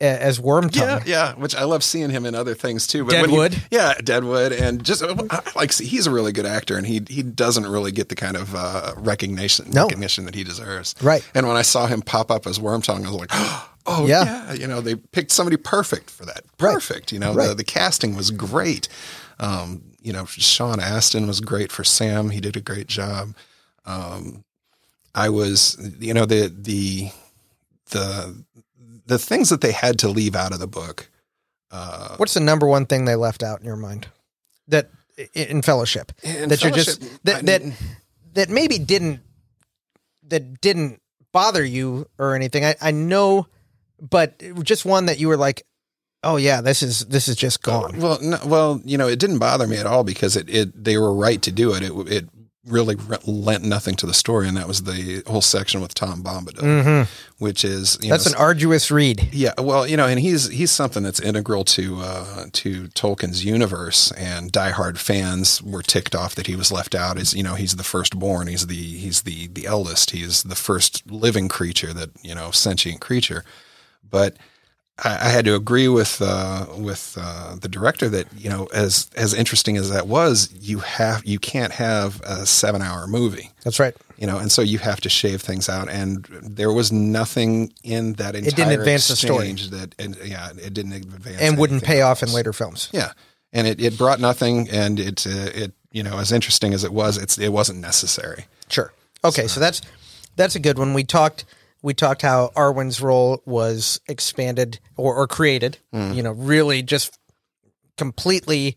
[0.00, 0.76] a- as Wormtongue.
[0.76, 1.34] Yeah, yeah.
[1.34, 3.04] Which I love seeing him in other things too.
[3.04, 3.62] But when he- Deadwood?
[3.70, 7.66] yeah, Deadwood, and just I like he's a really good actor, and he he doesn't
[7.66, 9.82] really get the kind of uh, recognition No.
[9.84, 10.94] recognition that he deserves.
[11.02, 11.28] Right.
[11.34, 13.30] And when I saw him pop up as Worm Wormtongue, I was like,
[13.86, 14.24] oh Yeah.
[14.24, 14.52] yeah.
[14.52, 16.42] You know, they picked somebody perfect for that.
[16.60, 16.74] Right.
[16.74, 17.10] Perfect.
[17.12, 17.48] You know, Right.
[17.48, 18.86] the the casting was great.
[19.40, 22.30] Um, you know, Sean Astin was great for Sam.
[22.30, 23.34] He did a great job.
[23.84, 24.44] Um,
[25.14, 27.10] I was, you know, the the
[27.90, 28.44] the
[29.06, 31.10] the things that they had to leave out of the book.
[31.70, 34.08] Uh, What's the number one thing they left out in your mind
[34.68, 34.90] that
[35.34, 37.62] in Fellowship in that you're just that I- that
[38.34, 39.20] that maybe didn't
[40.28, 41.00] that didn't
[41.32, 42.64] bother you or anything?
[42.64, 43.46] I, I know,
[44.00, 45.64] but just one that you were like,
[46.22, 47.98] oh yeah, this is this is just gone.
[48.00, 50.96] Well, no, well, you know, it didn't bother me at all because it, it they
[50.98, 51.82] were right to do it.
[51.82, 52.28] It it
[52.68, 56.22] really re- lent nothing to the story, and that was the whole section with Tom
[56.22, 57.08] Bombadil, Mhm.
[57.38, 59.28] which is you That's know, an arduous read.
[59.32, 64.12] yeah, well, you know, and he's he's something that's integral to uh, to Tolkien's universe,
[64.12, 67.18] and diehard fans were ticked off that he was left out.
[67.18, 68.46] As you know, he's the firstborn.
[68.48, 70.10] He's the he's the the eldest.
[70.12, 73.44] He's the first living creature that you know sentient creature.
[74.10, 74.36] But
[75.04, 79.10] I, I had to agree with uh, with uh, the director that you know as
[79.16, 83.78] as interesting as that was, you have you can't have a seven hour movie That's
[83.78, 83.96] right.
[84.16, 85.88] you know, and so you have to shave things out.
[85.88, 89.50] And there was nothing in that entire didn't advance the story.
[89.50, 92.88] exchange that, and yeah, it didn't advance And wouldn't pay off in later films.
[92.92, 93.12] Yeah,
[93.52, 96.92] and it, it brought nothing, and it uh, it you know as interesting as it
[96.92, 98.46] was, it's it wasn't necessary.
[98.68, 98.92] Sure.
[99.24, 99.80] Okay, so that's
[100.36, 100.94] that's a good one.
[100.94, 101.44] We talked
[101.82, 105.78] we talked how Arwen's role was expanded or, or created.
[105.92, 106.12] Hmm.
[106.12, 107.18] You know, really just
[107.96, 108.76] completely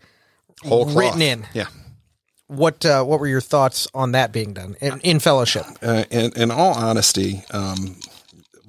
[0.64, 0.98] Whole cloth.
[0.98, 1.48] written in.
[1.54, 1.68] Yeah.
[2.48, 5.66] What uh, what were your thoughts on that being done in, in Fellowship?
[5.82, 7.96] Uh, in, in all honesty, um,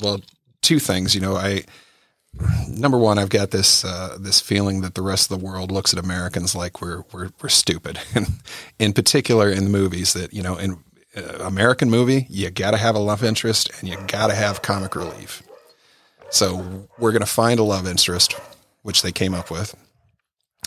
[0.01, 0.21] well,
[0.61, 1.17] two things.
[1.17, 1.65] You know, I
[2.69, 5.93] number one, I've got this uh, this feeling that the rest of the world looks
[5.93, 8.29] at Americans like we're we're, we're stupid, and
[8.79, 10.77] in particular in the movies that you know in uh,
[11.15, 14.63] Uh, American movie you got to have a love interest and you got to have
[14.63, 15.43] comic relief.
[16.31, 18.35] So we're going to find a love interest,
[18.81, 19.75] which they came up with,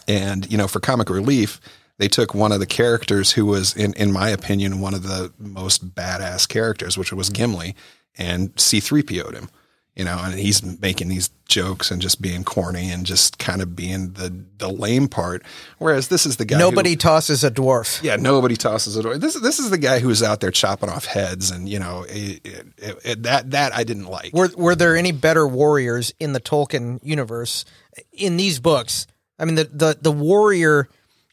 [0.07, 1.59] and you know for comic relief.
[1.97, 5.31] They took one of the characters who was, in, in my opinion, one of the
[5.39, 7.73] most badass characters, which was Gimli,
[8.17, 9.49] and C3PO'd him
[9.95, 13.75] you know, and he's making these jokes and just being corny and just kind of
[13.75, 15.41] being the the lame part.
[15.77, 16.55] Whereas this is the guy.
[16.57, 18.03] who- Nobody tosses a dwarf.
[18.03, 19.05] yeah, nobody tosses it.
[19.05, 19.17] away.
[19.17, 22.41] This this is the guy who's out there chopping off heads, and you know, it,
[22.45, 22.65] it,
[23.05, 24.33] it- that that I didn't like.
[24.33, 27.63] Were were there any better warriors in the Tolkien universe
[28.11, 29.07] in these books?
[29.39, 30.89] I mean, the the, the warrior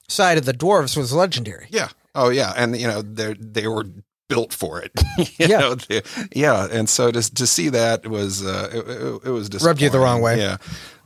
[0.09, 1.66] side of the dwarves was legendary.
[1.70, 1.88] Yeah.
[2.14, 3.87] Oh yeah, and you know they they were
[4.29, 4.93] built for it.
[5.19, 5.59] You Yeah.
[5.61, 6.03] know, they-
[6.35, 6.69] yeah.
[6.71, 9.99] And so to to see that was uh, it, it, it was Rubbed you the
[10.01, 10.39] wrong way.
[10.39, 10.57] Yeah.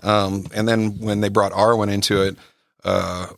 [0.03, 2.37] Um, and then when they brought Arwen into it,
[2.85, 3.29] uh,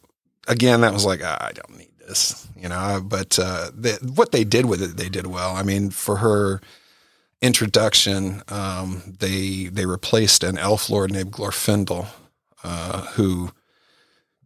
[0.48, 3.00] again that was like ah, I don't need this, you know.
[3.04, 5.54] But uh, the, what they did with it, they did well.
[5.56, 6.60] I mean, for her
[7.40, 12.08] introduction, um, they they replaced an elf lord named Glorfindel,
[12.64, 13.50] uh, who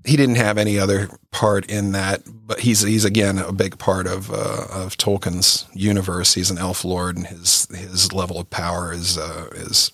[0.04, 4.06] he didn't have any other part in that, but he's he's again a big part
[4.06, 6.34] of uh, of Tolkien's universe.
[6.34, 9.90] He's an elf lord, and his his level of power is uh, is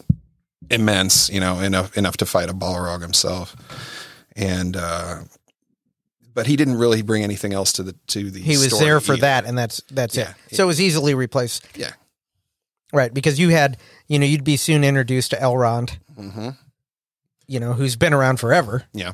[0.71, 1.29] immense.
[1.31, 3.55] You know, enough enough to fight a Balrog himself,
[4.37, 5.17] and uh,
[6.35, 8.41] but he didn't really bring anything else to the to the.
[8.41, 9.21] He was there for either.
[9.23, 10.33] that, and that's that's Yeah.
[10.51, 10.57] it.
[10.57, 11.93] So it was easily replaced, Yeah.
[12.93, 13.13] right?
[13.13, 16.51] Because you had, you know, you'd be soon introduced to Elrond, hmm
[17.51, 18.85] you know, who's been around forever.
[18.93, 19.13] Yeah.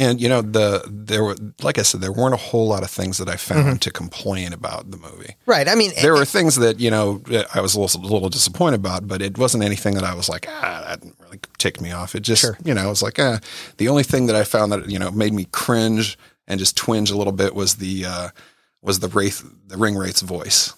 [0.00, 2.90] And you know the there were like I said there weren't a whole lot of
[2.90, 3.76] things that I found Mm-hmm.
[3.78, 5.34] to complain about the movie.
[5.44, 5.68] Right.
[5.68, 7.20] I mean, There were things that you know
[7.52, 10.28] I was a little, a little disappointed about, but it wasn't anything that I was
[10.28, 12.14] like ah that didn't really tick me off.
[12.14, 12.56] It just Sure.
[12.64, 13.40] you know it was like ah
[13.78, 17.10] the only thing that I found that you know made me cringe and just twinge
[17.10, 18.28] a little bit was the uh,
[18.82, 20.74] was the wraith the ring wraith's voice.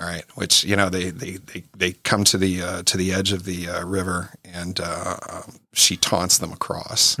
[0.00, 3.12] All right, which you know they they they, they come to the uh, to the
[3.12, 7.16] edge of the uh, river and uh, um, she taunts them across.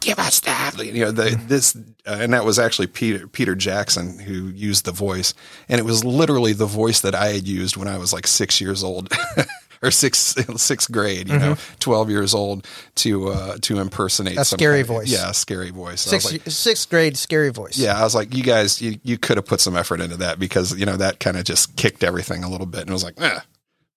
[0.00, 1.10] Give us that, you know.
[1.10, 1.74] The, this
[2.06, 5.34] uh, and that was actually Peter Peter Jackson who used the voice,
[5.68, 8.60] and it was literally the voice that I had used when I was like six
[8.60, 9.12] years old.
[9.86, 12.66] Or sixth sixth grade, you know, twelve years old
[12.96, 15.10] to uh, to impersonate A scary voice.
[15.10, 16.02] yeah, a scary voice.
[16.02, 17.78] Sixth, like, sixth grade scary voice.
[17.78, 20.38] yeah, I was like, you guys, you, you could have put some effort into that
[20.38, 23.04] because you know that kind of just kicked everything a little bit, and it was
[23.04, 23.40] like, eh.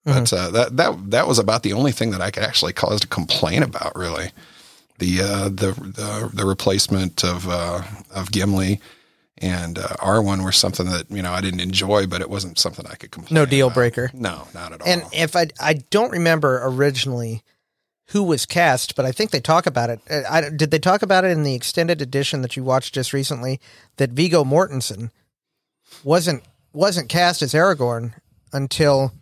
[0.06, 3.02] But uh, that that that was about the only thing that I could actually cause
[3.02, 4.32] to complain about, really.
[5.00, 7.82] The uh, the the the replacement of uh,
[8.16, 8.80] of Gimli
[9.44, 12.86] and uh, one were something that you know I didn't enjoy, but it wasn't something
[12.88, 13.36] I could complain.
[13.36, 13.76] No deal about.
[13.76, 14.12] breaker.
[14.14, 14.88] No, not at all.
[14.88, 17.44] And if I I don't remember originally
[18.08, 20.00] who was cast, but I think they talk about it.
[20.10, 23.14] Uh, I, did they talk about it in the extended edition that you watched just
[23.14, 23.60] recently?
[23.98, 25.12] That Viggo Mortensen
[26.04, 28.14] wasn't wasn't cast as Aragorn
[28.52, 29.14] until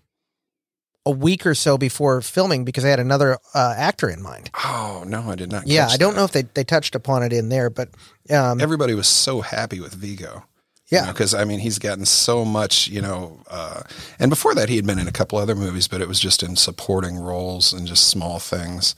[1.06, 4.50] a week or so before filming because they had another uh, actor in mind.
[4.64, 5.68] oh no, I did not.
[5.68, 6.20] Yeah, I don't that.
[6.20, 7.90] know if they, they touched upon it in there, but
[8.30, 10.44] um, everybody was so happy with Viggo.
[10.92, 11.10] Yeah.
[11.10, 13.40] Because, I mean, he's gotten so much, you know.
[13.50, 13.84] Uh,
[14.20, 16.44] and before that, he had been in a couple other movies, but it was just
[16.44, 18.94] in supporting roles and just small things.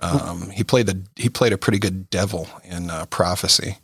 [0.00, 3.78] Um, he played the he played a pretty good devil in uh, Prophecy.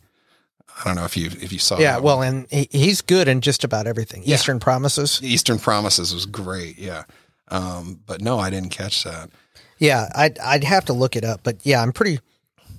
[0.77, 1.79] I don't know if you if you saw.
[1.79, 4.23] yeah, well, and he, he's good in just about everything.
[4.23, 5.19] Eastern Promises.
[5.23, 6.77] Eastern Promises was great.
[6.77, 7.03] Yeah,
[7.49, 9.29] um, but no, I didn't catch that.
[9.77, 12.19] Yeah, I'd I'd have to look it up, but yeah, I'm pretty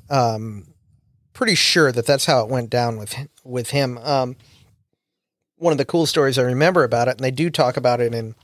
[0.09, 0.67] um
[1.33, 3.99] pretty sure that that's how it went down with with him.
[3.99, 4.37] Um,
[5.57, 8.15] one of the cool stories I remember about it, and they do talk about it
[8.15, 8.35] in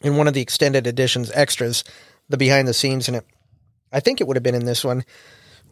[0.00, 1.84] in one of the extended editions extras,
[2.28, 3.26] the behind the scenes in it.
[3.92, 5.04] I think it would have been in this one.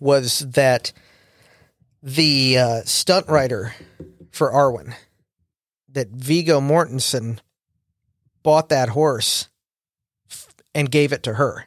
[0.00, 0.92] Was that
[2.02, 3.74] the uh, stunt writer
[4.30, 4.94] for Arwen?
[5.88, 7.38] That Viggo Mortensen
[8.46, 9.48] bought that horse
[10.30, 11.66] f- and gave it to her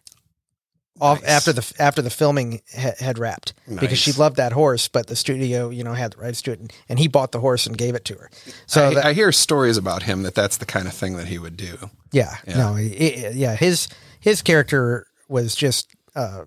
[1.01, 1.29] off Nice.
[1.29, 5.15] after the after the filming ha- had wrapped because she loved that horse, but the
[5.15, 7.77] studio you know had the rights to it, and, and he bought the horse and
[7.77, 8.29] gave it to her.
[8.65, 11.27] So I, that, I hear stories about him that that's the kind of thing that
[11.27, 11.77] he would do.
[12.11, 12.57] yeah, Yeah.
[12.57, 13.87] no, i- i- yeah, his
[14.19, 16.45] his character was just uh,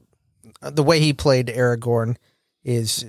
[0.60, 2.16] the way he played Aragorn
[2.64, 3.04] is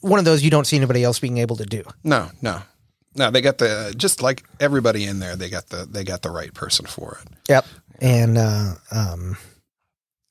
[0.00, 1.82] one of those you don't see anybody else being able to do.
[2.04, 2.62] No, no,
[3.18, 3.30] no.
[3.30, 5.36] They got the just like everybody in there.
[5.36, 7.32] They got the they got the right person for it.
[7.48, 7.66] Yep,
[8.00, 9.36] and uh, um,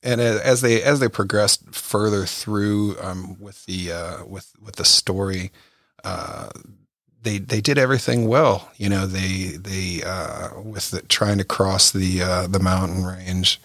[0.02, 4.84] and as they as they progressed further through um, with the uh, with with the
[4.84, 5.50] story,
[6.04, 6.50] uh,
[7.22, 8.70] they they did everything well.
[8.76, 13.60] You know, they they uh, with the, trying to cross the uh, the mountain range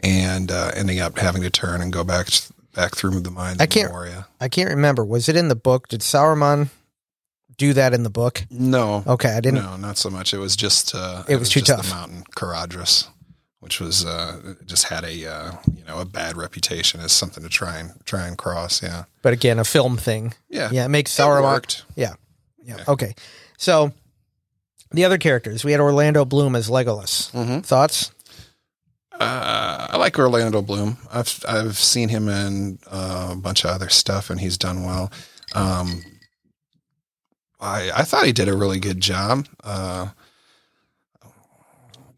[0.00, 2.28] and uh, ending up having to turn and go back
[2.74, 3.60] back through the mines.
[3.60, 3.92] I can't-.
[4.40, 5.04] I can't remember.
[5.04, 5.88] Was it in the book?
[5.88, 6.68] Did Sauron
[7.58, 8.44] do that in the book?
[8.50, 9.62] No, Okay, I didn't.
[9.62, 10.34] no, not so much.
[10.34, 11.88] It was just uh, It was too just tough.
[11.88, 13.08] The mountain Caradhras,
[13.60, 17.48] which was uh, just had a uh, you know a bad reputation as something to
[17.48, 18.82] try and try and cross.
[18.82, 20.34] Yeah, But again, a film thing.
[20.48, 21.42] yeah, Yeah, it makes It Sauron.
[21.42, 21.84] worked.
[21.96, 22.14] Yeah.
[22.64, 22.82] Yeah.
[22.88, 23.14] Okay.
[23.58, 23.92] So
[24.90, 27.30] the other characters, we had Orlando Bloom as Legolas.
[27.32, 27.64] Mhm.
[27.64, 28.10] Thoughts?
[29.18, 30.98] Uh, I like Orlando Bloom.
[31.12, 35.10] I've I've seen him in uh, a bunch of other stuff, and he's done well.
[35.54, 36.02] Um,
[37.60, 39.46] I I thought he did a really good job.
[39.64, 40.08] Uh,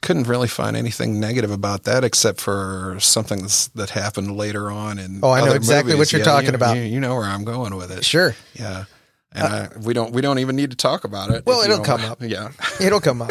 [0.01, 4.99] couldn't really find anything negative about that, except for something that's, that happened later on.
[4.99, 6.77] In Oh, I know exactly what you're Yeah, talking you- about.
[6.77, 8.05] You, you know where I'm going with it.
[8.05, 8.35] Sure.
[8.55, 8.85] Yeah,
[9.33, 11.45] and I, we don't we don't even need to talk about it.
[11.47, 12.19] Well, it'll come up.
[12.23, 12.51] Yeah.
[12.81, 13.31] It'll come up.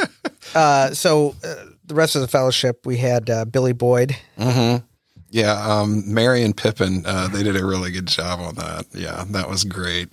[0.54, 4.16] uh, so uh, the rest of the fellowship, we had uh, Billy Boyd.
[4.38, 4.86] Mm-hmm.
[5.30, 8.86] Yeah, um, Merry and Pippin, uh, they did a really good job on that.
[8.94, 10.08] Yeah, that was great.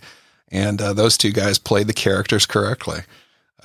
[0.54, 3.00] And uh, those two guys played the characters correctly.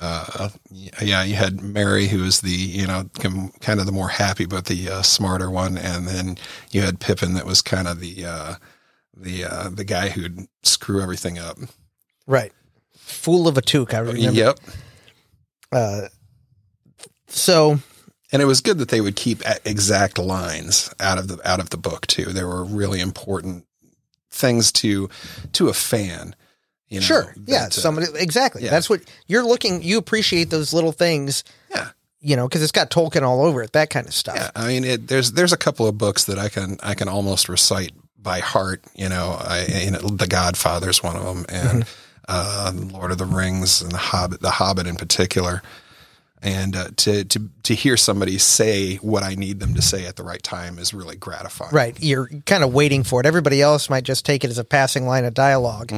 [0.00, 3.04] Uh, yeah, you had Merry, who was the you know
[3.60, 6.36] kind of the more happy but the uh, smarter one, and then
[6.70, 8.54] you had Pippin, that was kind of the uh,
[9.16, 11.58] the uh, the guy who'd screw everything up.
[12.26, 12.52] Right.
[12.96, 14.32] Fool of a Took, I remember.
[14.32, 14.60] Yep.
[15.70, 16.00] Uh,
[17.26, 17.78] so,
[18.32, 21.70] And it was good that they would keep exact lines out of the out of
[21.70, 22.26] the book too.
[22.26, 23.66] There were really important
[24.30, 25.08] things to
[25.52, 26.34] to a fan.
[26.90, 27.34] You know, sure.
[27.46, 27.64] Yeah.
[27.66, 28.62] uh, Somebody, exactly.
[28.64, 28.70] yeah.
[28.70, 32.90] That's what you're looking, you appreciate those little things, Yeah, you know, because it's got
[32.90, 34.34] Tolkien all over it, that kind of stuff.
[34.36, 34.50] yeah.
[34.56, 37.48] I mean, it, there's there's a couple of books that I can I can almost
[37.48, 38.82] recite by heart.
[38.94, 41.86] You know, I you know, The Godfather's one of them, and
[42.28, 45.62] uh, Lord of the Rings and the Hobbit, the Hobbit in particular.
[46.42, 50.16] And uh, to to to hear somebody say what I need them to say at
[50.16, 51.70] the right time is really gratifying.
[51.74, 51.96] Right.
[52.02, 53.26] You're kind of waiting for it.
[53.26, 55.92] Everybody else might just take it as a passing line of dialog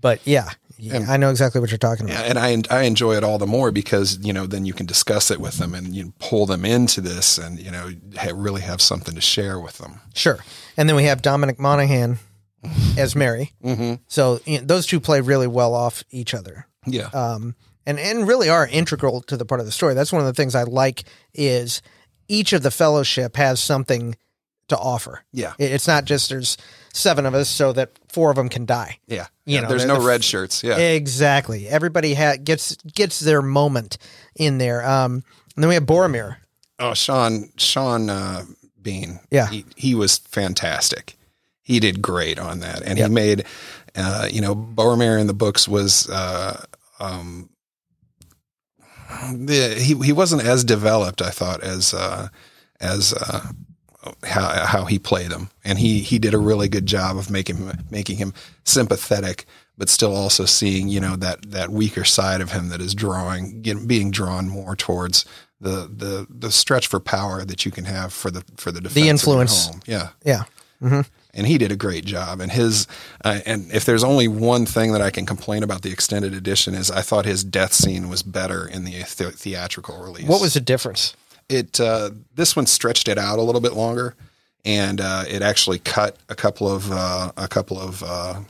[0.00, 2.24] But yeah, yeah, I know exactly what you're talking about.
[2.24, 2.38] Yeah, and
[2.70, 5.40] I I enjoy it all the more because you know then you can discuss it
[5.40, 9.14] with them and you pull them into this and you know ha- really have something
[9.14, 10.00] to share with them.
[10.14, 10.38] Sure.
[10.76, 12.18] And then we have Dominic Monaghan
[12.98, 13.52] as Merry.
[13.64, 13.94] Mm-hmm.
[14.06, 16.66] So you know, those two play really well off each other.
[16.86, 17.56] Yeah, um,
[17.86, 19.94] and and really are integral to the part of the story.
[19.94, 21.04] That's one of the things I like
[21.34, 21.82] is
[22.28, 24.16] each of the fellowship has something
[24.68, 25.22] to offer.
[25.32, 26.56] yeah, It's not just there's
[26.96, 28.98] seven of us so that four of them can die.
[29.06, 29.26] yeah.
[29.44, 30.62] You Yeah, know, there's the- no the red shirts.
[30.64, 31.68] Yeah, Exactly.
[31.68, 33.98] Everybody ha- gets gets their moment
[34.34, 34.84] in there.
[34.84, 35.22] Um,
[35.54, 36.36] and then we have Boromir.
[36.78, 38.44] Oh, Sean Sean uh,
[38.82, 39.20] Bean.
[39.30, 39.48] Yeah.
[39.48, 41.16] he, he was fantastic.
[41.62, 43.08] He did great on that, and Yep.
[43.08, 43.44] he made,
[43.96, 46.64] uh, you know, Boromir in the books was, uh,
[47.00, 47.48] um,
[49.32, 52.28] the, he he wasn't as developed, I thought, as uh,
[52.80, 53.48] as uh,
[54.24, 57.56] how how he played him, and he he did a really good job of making
[57.56, 58.32] him making him
[58.64, 59.46] sympathetic,
[59.78, 63.62] but still also seeing you know that that weaker side of him that is drawing
[63.62, 65.24] get, being drawn more towards
[65.60, 68.94] the the the stretch for power that you can have for the for the defense
[68.94, 69.66] the influence.
[69.68, 69.80] home.
[69.86, 70.42] Yeah, Yeah.
[71.32, 72.40] and he did a great job.
[72.40, 72.86] And his
[73.24, 76.74] uh, and if there's only one thing that I can complain about the extended edition
[76.74, 80.26] is I thought his death scene was better in the the- theatrical release.
[80.28, 81.14] What was the difference?
[81.48, 81.80] It?
[81.80, 84.14] Uh, this one stretched it out a little bit longer,
[84.64, 88.40] and uh, it actually cut a couple of uh, a couple of uh,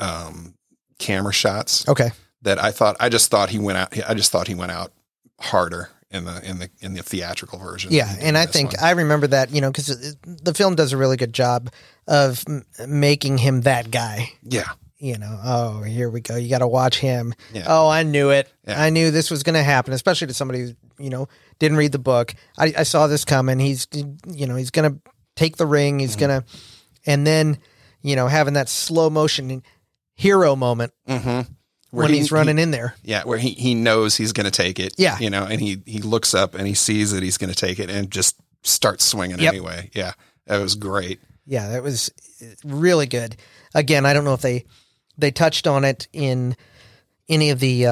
[0.00, 0.54] um,
[0.98, 2.10] camera shots Okay.
[2.42, 3.96] that I thought I just thought he went out.
[4.08, 4.92] I just thought he went out
[5.40, 7.92] harder in the in the in the theatrical version.
[7.92, 8.84] Yeah, and I think one.
[8.84, 11.70] I remember that you know because the film does a really good job
[12.06, 14.30] of m- making him that guy.
[14.42, 14.68] yeah,
[15.00, 16.34] You know, oh here we go.
[16.36, 17.32] You got to watch him.
[17.52, 17.64] Yeah.
[17.68, 18.52] Oh, I knew it.
[18.66, 18.82] Yeah.
[18.82, 21.28] I knew this was going to happen, especially to somebody who you know
[21.60, 22.34] didn't read the book.
[22.58, 23.60] I, I saw this coming.
[23.60, 23.86] He's
[24.26, 25.00] you know he's going to
[25.36, 26.00] take the ring.
[26.00, 26.26] He's Mm-hmm.
[26.26, 26.46] going to,
[27.06, 27.58] and then
[28.02, 29.62] you know having that slow motion
[30.14, 31.42] hero moment mm-hmm.
[31.90, 32.96] when he's running in there.
[33.04, 34.94] yeah, where he he knows he's going to take it.
[34.98, 35.16] Yeah.
[35.20, 37.78] you know, and he he looks up and he sees that he's going to take
[37.78, 38.34] it and just
[38.64, 39.48] starts swinging Yep.
[39.54, 39.90] anyway.
[39.94, 40.14] Yeah,
[40.46, 41.20] that was great.
[41.46, 42.10] Yeah, that was
[42.64, 43.36] really good.
[43.76, 44.64] Again, I don't know if they
[45.18, 46.56] they touched on it in
[47.28, 47.82] any of the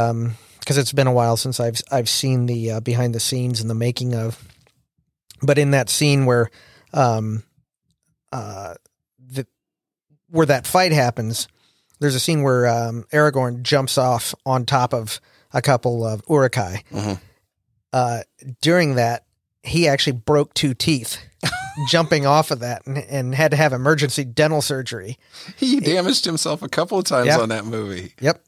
[0.61, 3.68] because it's been a while since I've I've seen the uh, behind the scenes and
[3.68, 4.43] the making of.
[5.43, 6.49] But in that scene where,
[6.95, 7.43] um,
[8.33, 8.74] uh,
[9.18, 9.47] the
[10.31, 11.47] where that fight happens,
[12.01, 15.20] there's a scene where um, Aragorn jumps off on top of
[15.53, 16.83] a couple of Uruk-hai.
[16.91, 17.20] Mhm.
[17.93, 18.22] Uh,
[18.61, 19.24] during that,
[19.62, 21.18] he actually broke two teeth
[21.89, 25.18] jumping off of that and, and had to have emergency dental surgery.
[25.57, 27.39] He damaged himself a couple of times Yeah.
[27.41, 28.14] on that movie.
[28.20, 28.43] Yep.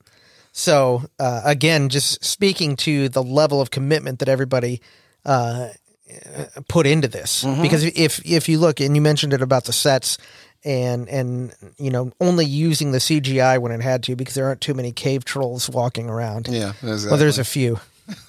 [0.52, 4.80] So uh, again, just speaking to the level of commitment that everybody
[5.24, 5.68] uh,
[6.68, 10.16] put into this, because if if you look and you mentioned it about the sets
[10.64, 14.60] and and you know only using the CGI when it had to because there aren't
[14.60, 16.48] too many cave trolls walking around.
[16.48, 17.10] Yeah, exactly.
[17.10, 17.78] Well, there's a few,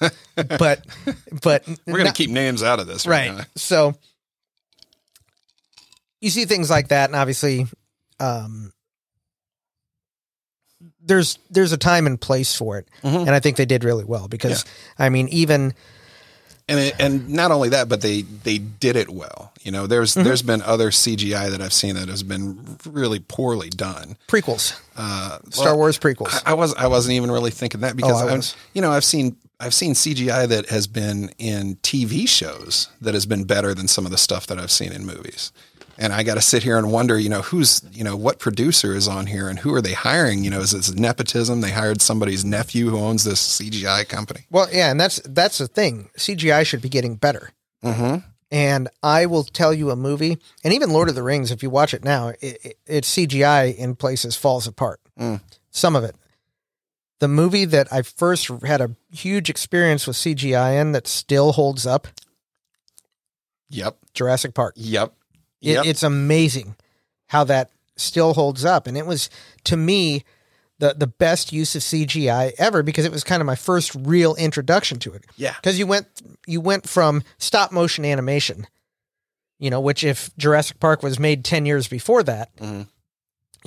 [0.58, 0.84] but
[1.42, 3.32] but We're going to keep names out of this, right?
[3.32, 3.46] right.
[3.56, 3.94] So
[6.20, 7.66] you see things like that, and obviously,
[8.18, 8.72] um,
[11.04, 13.20] there's there's a time and place for it, Mhm.
[13.22, 14.64] and I think they did really well because
[14.98, 15.74] I mean, even
[16.68, 19.52] and it, and not only that, but they they did it well.
[19.62, 20.24] You know, there's Mm-hmm.
[20.24, 24.16] there's been other CGI that I've seen that has been really poorly done.
[24.28, 26.40] prequels, Uh, Star well, Wars prequels.
[26.46, 28.54] I, I was I wasn't even really thinking that because Oh, I was.
[28.72, 33.26] you know I've seen I've seen CGI that has been in TV shows that has
[33.26, 35.52] been better than some of the stuff that I've seen in movies.
[36.00, 38.94] And I got to sit here and wonder, you know, who's, you know, what producer
[38.94, 40.42] is on here and who are they hiring?
[40.42, 41.60] You know, is this nepotism?
[41.60, 44.46] They hired somebody's nephew who owns this CGI company.
[44.50, 46.08] well, yeah, and that's that's the thing.
[46.16, 47.50] CGI should be getting better.
[47.84, 48.26] Mm-hmm.
[48.50, 51.70] And I will tell you a movie, and even Lord of the Rings, if you
[51.70, 55.00] watch it now, it, it, it's CGI in places falls apart.
[55.18, 55.40] Mm.
[55.70, 56.16] Some of it.
[57.20, 61.86] The movie that I first had a huge experience with CGI in that still holds
[61.86, 62.08] up,
[63.68, 63.98] Yep.
[64.14, 64.74] Jurassic Park.
[64.76, 65.14] Yep.
[65.62, 65.84] It, Yep.
[65.86, 66.76] It's amazing
[67.28, 69.28] how that still holds up, and it was
[69.64, 70.24] to me
[70.78, 74.34] the the best use of CGI ever because it was kind of my first real
[74.36, 75.24] introduction to it.
[75.36, 75.54] Yeah.
[75.56, 76.06] because you went
[76.46, 78.66] you went from stop motion animation,
[79.58, 82.88] you know, which if Jurassic Park was made ten years before that, Mhm.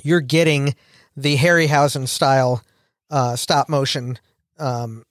[0.02, 0.74] you're getting
[1.16, 2.62] the Harryhausen style
[3.10, 4.18] uh, stop motion.
[4.58, 5.04] Um,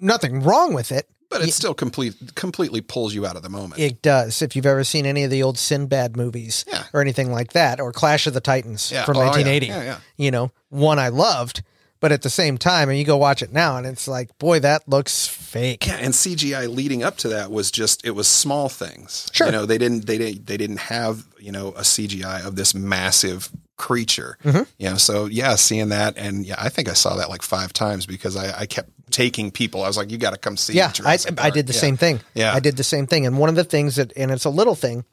[0.00, 1.08] nothing wrong with it.
[1.30, 3.80] But it still complete completely pulls you out of the moment.
[3.80, 4.40] It does.
[4.40, 6.84] If you've ever seen any of the old Sinbad movies Yeah.
[6.94, 9.04] or anything like that, or Clash of the Titans Yeah.
[9.04, 9.26] from Oh, yeah.
[9.26, 9.96] 1980, Yeah, yeah.
[10.16, 11.62] you know, one I loved,
[12.00, 14.60] but at the same time, and you go watch it now, and it's like, boy,
[14.60, 15.86] that looks fake.
[15.86, 19.26] Yeah, and CGI leading up to that was just it was small things.
[19.32, 19.48] Sure.
[19.48, 22.74] You know, they didn't they didn't they didn't have, you know, a CGI of this
[22.74, 24.36] massive creature.
[24.44, 24.66] Mhm.
[24.78, 27.72] You know, so yeah, seeing that and yeah, I think I saw that like five
[27.72, 29.82] times because I, I kept taking people.
[29.82, 31.78] I was like, you gotta come see Yeah, I, I did the Yeah.
[31.80, 32.20] same thing.
[32.34, 32.52] Yeah.
[32.52, 33.24] I did the same thing.
[33.24, 35.04] And one of the things that, and it's a little thing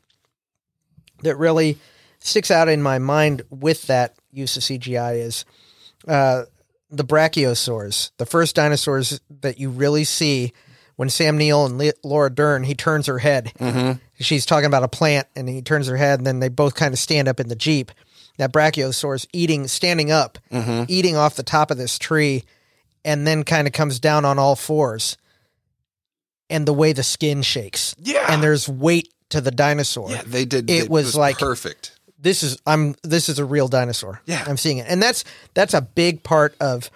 [1.24, 1.78] that really
[2.20, 5.46] sticks out in my mind with that use of CGI is
[6.08, 6.44] uh,
[6.90, 10.54] the brachiosaurs, the first dinosaurs that you really see
[10.98, 13.52] when Sam Neill and Le- Laura Dern, he turns her head.
[13.60, 14.00] Mhm.
[14.20, 16.94] She's talking about a plant and he turns her head and then they both kind
[16.94, 17.92] of stand up in the Jeep.
[18.38, 20.86] That brachiosaurus eating, standing up, Mhm.
[20.90, 22.44] eating off the top of this tree
[23.04, 25.18] and then kind of comes down on all fours.
[26.50, 28.26] And the way the skin shakes Yeah.
[28.32, 30.12] and there's weight to the dinosaur.
[30.12, 31.92] yeah, they did It was like- perfect.
[32.20, 34.22] This is I'm this is a real dinosaur.
[34.26, 34.44] Yeah.
[34.48, 34.86] I'm seeing it.
[34.90, 35.24] And that's
[35.54, 36.90] that's a big part of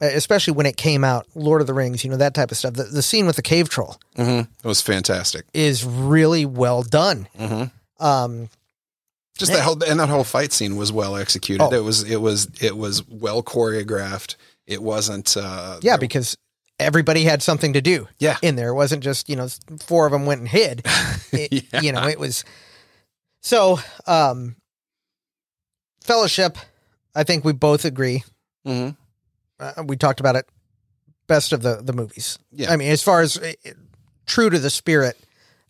[0.00, 2.56] uh, especially when it came out, Lord of the Rings, you know, that type of
[2.56, 2.74] stuff.
[2.74, 5.44] The, the scene with the cave troll hmm It was fantastic.
[5.54, 7.28] is really well done.
[7.38, 7.64] hmm
[8.00, 8.48] Um,
[9.38, 11.62] Just that whole and that whole fight scene was well executed.
[11.64, 11.72] Oh.
[11.72, 14.36] It was it was it was well choreographed.
[14.66, 16.36] It wasn't uh yeah, because
[16.78, 18.08] everybody had something to do.
[18.18, 18.36] Yeah.
[18.42, 18.68] in there.
[18.68, 19.48] It wasn't just you know
[19.80, 20.82] four of them went and hid.
[21.32, 21.80] It- Yeah.
[21.80, 22.44] You know, it was
[23.40, 23.78] so.
[24.06, 24.56] Um,
[26.02, 26.58] Fellowship,
[27.14, 28.24] I think we both agree.
[28.66, 28.96] Mhm.
[29.60, 30.48] Uh, we talked about it.
[31.28, 32.38] Best of the the movies.
[32.50, 32.72] Yeah.
[32.72, 33.52] I mean, as far as uh,
[34.26, 35.16] true to the spirit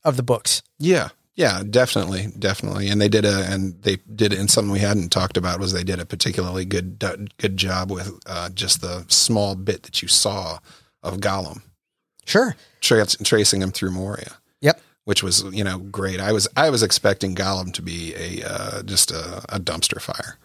[0.04, 0.62] of the books.
[0.78, 2.88] Yeah, yeah, definitely, definitely.
[2.88, 5.84] And they did a, and they did in something we hadn't talked about was they
[5.84, 6.98] did a particularly good,
[7.38, 10.58] good job with uh, just the small bit that you saw
[11.02, 11.62] of Gollum.
[12.26, 12.54] Sure.
[12.80, 14.34] tra- tracing him through Moria.
[14.60, 14.80] Yep.
[15.04, 16.20] which was you know great.
[16.20, 20.38] I was I was expecting Gollum to be a uh, just a, a dumpster fire.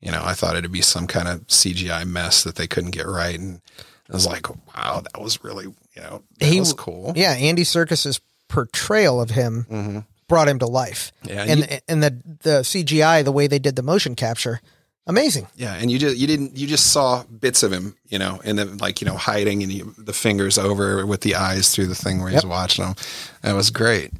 [0.00, 3.06] You know, I thought it'd be some kind of CGI mess that they couldn't get
[3.06, 3.60] right, and
[4.08, 7.12] I was like, wow, that was really you know that He- was cool.
[7.16, 9.98] Yeah, Andy Serkis's portrayal of him hmm
[10.28, 11.12] brought him to life.
[11.24, 12.10] Yeah, and you- and the
[12.42, 14.60] the CGI, the way they did the motion capture,
[15.06, 15.48] amazing.
[15.56, 18.58] Yeah, and you just you didn't you just saw bits of him, you know, and
[18.58, 21.94] then like you know hiding and you, the fingers over with the eyes through the
[21.94, 22.50] thing where he's Yep.
[22.50, 22.94] watching them.
[23.42, 24.12] That was great.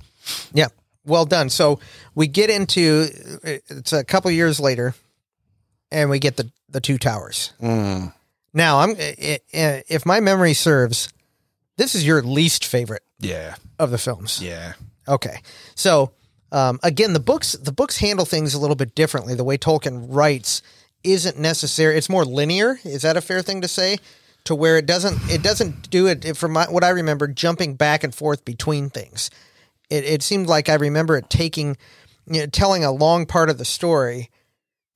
[0.53, 0.69] Yeah,
[1.05, 1.51] well done.
[1.51, 1.79] So
[2.15, 3.09] we get into
[3.45, 4.95] it's a couple years later,
[5.93, 7.53] and we get the the two towers.
[7.63, 8.13] Mm.
[8.55, 11.09] Now I'm if my memory serves,
[11.77, 14.41] this is your least favorite Yeah, of the films.
[14.43, 14.73] yeah,
[15.09, 15.41] Okay,
[15.75, 16.13] so
[16.53, 19.35] um, again, the books the books handle things a little bit differently.
[19.35, 20.63] The way Tolkien writes
[21.05, 21.97] isn't necessary.
[21.97, 22.79] It's more linear.
[22.85, 23.99] Is that a fair thing to say?
[24.45, 28.03] To where it doesn't it doesn't do it from my, what I remember jumping back
[28.03, 29.31] and forth between things.
[29.91, 31.77] It it seemed like I remember it taking
[32.27, 34.31] you know, telling a long part of the story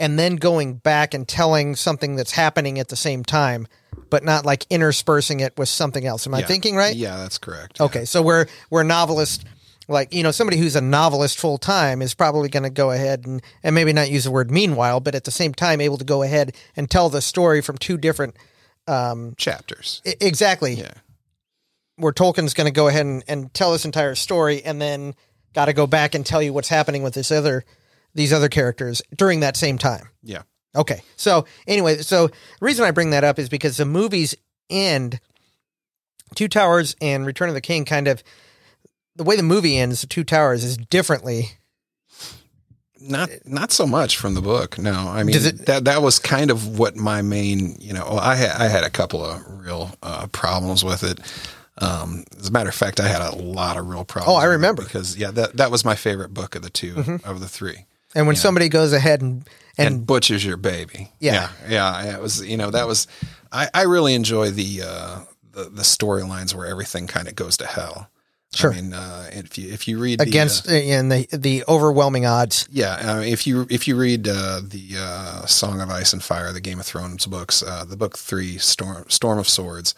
[0.00, 3.68] and then going back and telling something that's happening at the same time,
[4.10, 6.26] but not like interspersing it with something else.
[6.26, 6.94] Am I thinking right?
[6.96, 7.80] Yeah, that's correct.
[7.80, 9.44] Okay, so we're we're novelist,
[9.88, 13.26] like you know, somebody who's a novelist full time is probably going to go ahead
[13.26, 16.04] and and maybe not use the word meanwhile, but at the same time able to
[16.04, 18.36] go ahead and tell the story from two different.
[18.86, 20.02] Um, Chapters.
[20.04, 20.92] e- exactly, Yeah,
[21.96, 25.14] where Tolkien's going to go ahead and, and tell this entire story, and then
[25.54, 27.64] got to go back and tell you what's happening with this other
[28.14, 30.08] these other characters during that same time.
[30.22, 30.42] yeah,
[30.74, 31.02] Okay.
[31.16, 34.34] So anyway, so the reason I bring that up is because the movies
[34.68, 35.20] end
[36.34, 38.22] Two Towers and Return of the King kind of
[39.16, 41.52] the way the movie ends, the Two Towers is differently.
[43.00, 44.78] not not so much from the book.
[44.78, 47.76] No, I mean it- that that was kind of what my main.
[47.80, 51.18] You know, I had I had a couple of real uh, problems with it.
[51.78, 54.36] Um, as a matter of fact, I had a lot of real problems.
[54.36, 54.82] Oh, I remember.
[54.82, 57.28] because yeah, that that was my favorite book of the 2 Mm-hmm.
[57.28, 57.86] of the three.
[58.14, 59.48] And when somebody goes ahead and
[59.78, 61.10] and, and, butchers your baby.
[61.18, 61.48] Yeah.
[61.66, 62.14] yeah, yeah.
[62.16, 63.06] It was you know that was
[63.50, 65.20] I I really enjoy the uh,
[65.52, 68.08] the the storylines where everything kind of goes to hell.
[68.54, 68.72] Sure.
[68.72, 72.26] I mean, uh, if you if you read the, uh, against in the the overwhelming
[72.26, 72.68] odds.
[72.70, 76.52] yeah, uh, if you if you read uh, the uh, Song of Ice and Fire,
[76.52, 79.94] the Game of Thrones books, uh, the book three, Storm Storm of Swords,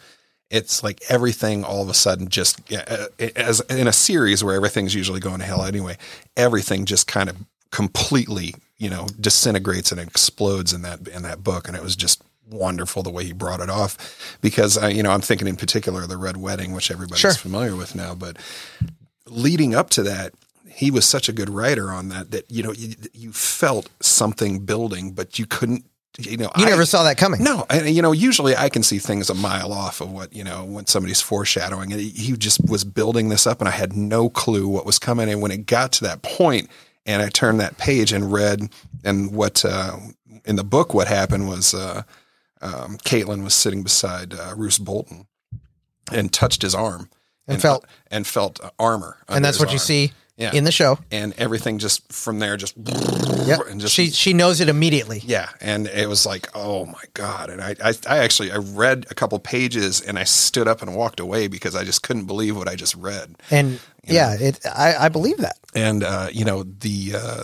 [0.49, 4.95] it's like everything all of a sudden just uh, as in a series where everything's
[4.95, 5.97] usually going to hell anyway.
[6.37, 7.35] Everything just kind of
[7.71, 12.23] completely you know disintegrates and explodes in that in that book, and it was just
[12.49, 16.03] wonderful the way he brought it off because uh, you know I'm thinking in particular
[16.03, 17.33] of the Red Wedding, which everybody's Sure.
[17.33, 18.37] familiar with now, but
[19.27, 20.33] leading up to that,
[20.67, 24.59] he was such a good writer on that that you know you, you felt something
[24.65, 25.85] building, but you couldn't.
[26.17, 27.43] You know, You I- never saw that coming.
[27.43, 30.45] no, and you know, usually I can see things a mile off of what you
[30.45, 33.97] know when somebody's foreshadowing, and he- he just was building this up, and I had
[33.97, 35.29] no clue what was coming.
[35.29, 36.69] And when it got to that point,
[37.05, 38.69] and I turned that page and read,
[39.03, 39.97] and what uh,
[40.45, 42.03] in the book, what happened was uh,
[42.65, 45.27] um, Catelyn was sitting beside uh, Roose Bolton
[46.11, 47.09] and touched his arm
[47.47, 50.51] And felt- and felt uh, armor, and that's what you see Yeah.
[50.53, 50.97] in the show.
[51.11, 52.75] and everything just from there just
[53.47, 53.59] Yep.
[53.69, 55.21] and just she she knows it immediately.
[55.25, 57.49] yeah, and it was like, oh my god!
[57.51, 60.95] And I, I, I actually, I read a couple pages, and I stood up and
[60.95, 63.35] walked away because I just couldn't believe what I just read.
[63.51, 65.57] And yeah, it I, I believe that.
[65.75, 67.43] And uh, you know, the uh,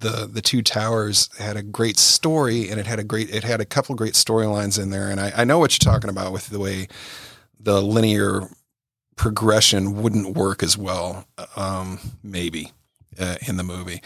[0.00, 3.60] the the two towers had a great story, and it had a great, it had
[3.60, 5.08] a couple great storylines in there.
[5.10, 6.88] And I, I know what you're talking about with the way
[7.58, 8.48] the linear
[9.16, 11.26] progression wouldn't work as well,
[11.56, 12.72] um, maybe
[13.18, 14.02] uh, in the movie,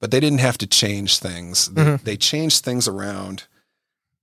[0.00, 1.68] but they didn't have to change things.
[1.68, 2.02] They, Mhm.
[2.04, 3.44] they changed things around,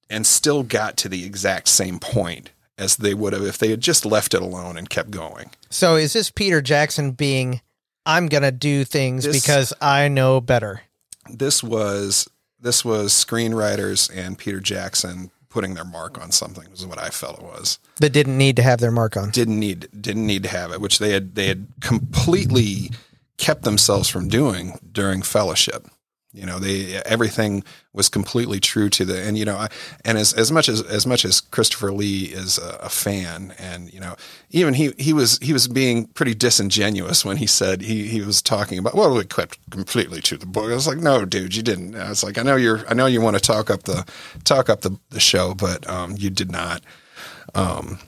[0.10, 3.82] and still got to the exact same point as they would have if they had
[3.82, 5.52] just left it alone and kept going.
[5.70, 7.62] So is this Peter Jackson being
[8.06, 10.82] I'm going to do things This- because I know better.
[11.30, 12.28] This was
[12.60, 17.38] this was screenwriters and Peter Jackson putting their mark on something was what I felt
[17.38, 17.78] it was.
[17.98, 19.30] That didn't need to have their mark on.
[19.30, 22.90] Didn't need didn't need to have it, which they had they had completely
[23.38, 25.88] kept themselves from doing during fellowship.
[26.34, 27.64] You know, they everything
[27.94, 29.70] was completely true to the and you know, I,
[30.04, 33.94] and as as much as as much as Christopher Lee is a, a fan, and
[33.94, 34.16] you know,
[34.50, 38.42] even he he was he was being pretty disingenuous when he said he he was
[38.42, 40.72] talking about well, we kept completely to the book.
[40.72, 41.96] I was like, no, dude, you didn't.
[41.96, 44.04] I was like, I know you're I know you want to talk up the
[44.44, 46.82] talk up the the show, but um, you did not.
[47.54, 48.00] Um,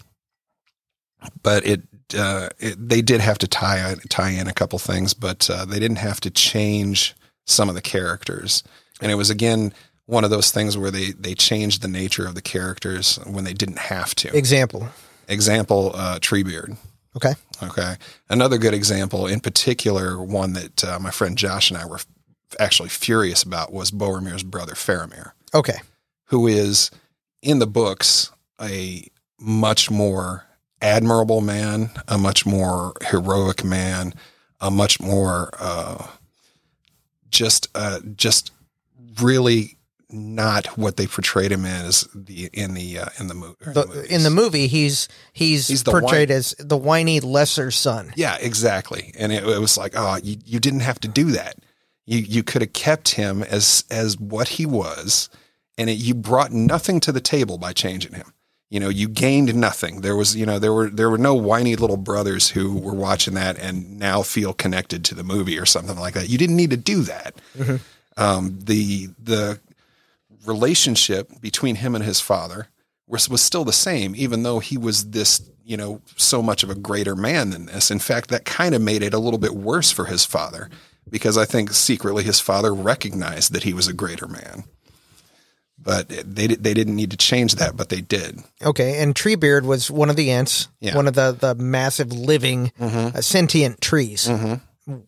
[1.43, 1.83] but it,
[2.17, 5.79] uh, it they did have to tie tie in a couple things, but uh, they
[5.79, 7.15] didn't have to change
[7.45, 8.63] some of the characters.
[9.01, 9.73] And it was again
[10.05, 13.53] one of those things where they they changed the nature of the characters when they
[13.53, 14.35] didn't have to.
[14.37, 14.87] Example.
[15.27, 16.77] Example: uh, Treebeard.
[17.15, 17.33] Okay.
[17.63, 17.95] Okay.
[18.29, 22.05] Another good example, in particular, one that uh, my friend Josh and I were f-
[22.59, 25.77] actually furious about was Boromir's brother Faramir, Okay.
[26.25, 26.91] who is
[27.41, 28.31] in the books
[28.61, 29.07] a
[29.39, 30.43] much more
[30.81, 34.13] admirable man, a much more heroic man,
[34.59, 36.05] a much more uh,
[37.35, 38.51] just uh, just
[39.21, 39.77] really
[40.09, 44.23] not what they portrayed him as the in the uh, in the, mo- or in
[44.23, 48.13] the movie, he's he's, He's portrayed as the whiny lesser son.
[48.15, 49.13] Yeah, exactly.
[49.17, 51.57] And it, it was like, oh, you, you didn't have to do that.
[52.05, 55.29] You you could have kept him as as what he was,
[55.77, 58.31] and it, you brought nothing to the table by changing him.
[58.75, 60.01] You know, you gained nothing.
[60.01, 63.33] There was, you know, there were there were no whiny little brothers who were watching
[63.35, 66.27] that and now feel connected to the movie or something like that.
[66.27, 67.35] You didn't need to do that.
[68.17, 69.61] Um, the the
[70.45, 72.67] relationship between him and his father
[73.07, 76.69] was, was still the same, even though he was this, you know, so much of
[76.69, 77.89] a greater man than this.
[77.89, 80.69] In fact, that kind of made it a little bit worse for his father
[81.09, 84.65] because I think secretly his father recognized that he was a greater man.
[85.77, 88.39] But they they didn't need to change that, but they did.
[88.63, 90.95] Okay, and Treebeard was one of the Ents, Yeah.
[90.95, 94.29] one of the the massive living uh, sentient trees.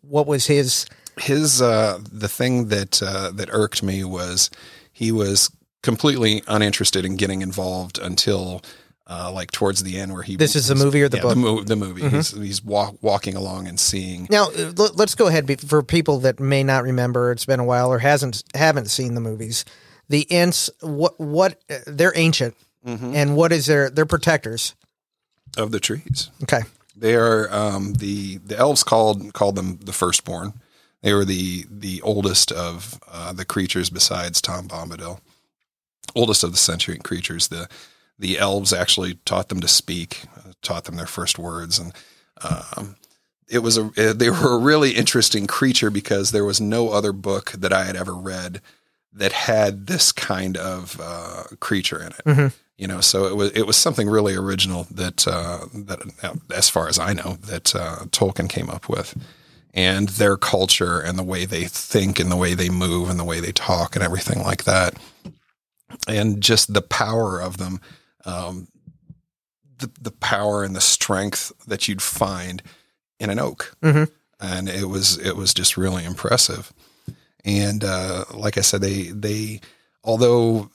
[0.01, 0.86] What was his?
[1.20, 4.51] his uh, the thing that uh, that irked me was
[4.93, 5.49] he was
[5.82, 8.61] completely uninterested in getting involved until
[9.07, 11.30] uh, like towards the end where he This is the movie or the yeah, book?
[11.34, 15.15] the, mo- the movie he's, he's walk, walking along and seeing Now uh, l- let's
[15.15, 17.32] go ahead for people that may not remember.
[17.32, 19.63] It's been a while or hasn't haven't seen the movies.
[20.10, 22.55] The Ents, what what they're ancient,
[22.86, 24.76] and what is their their protectors?
[25.58, 26.30] of the trees.
[26.43, 26.62] Okay,
[26.95, 30.53] they are um, the the elves called called them the firstborn.
[31.01, 35.20] They were the the oldest of uh, the creatures besides Tom Bombadil.
[36.16, 37.49] Oldest of the sentient creatures.
[37.49, 37.68] The
[38.18, 41.80] the elves actually taught them to speak uh, taught them their first words.
[41.80, 41.93] And
[42.41, 42.95] um,
[43.47, 43.84] it was a
[44.14, 47.95] they were a really interesting creature because there was no other book that I had
[47.95, 48.62] ever read
[49.18, 52.53] that had this kind of uh, creature in it.
[52.78, 56.70] You know, so it was it was something really original that uh, that uh, as
[56.70, 59.18] far as I know that uh, Tolkien came up with,
[59.74, 63.24] and their culture and the way they think and the way they move and the
[63.24, 64.93] way they talk and everything like that,
[66.07, 67.82] and just the power of them.
[68.26, 68.68] Um,
[69.80, 72.63] the, the power and the strength that you'd find
[73.20, 73.76] in an oak.
[73.84, 74.09] Mhm.
[74.39, 76.74] And it was it was just really impressive.
[77.46, 79.62] And uh, like I said, they they
[80.04, 80.70] although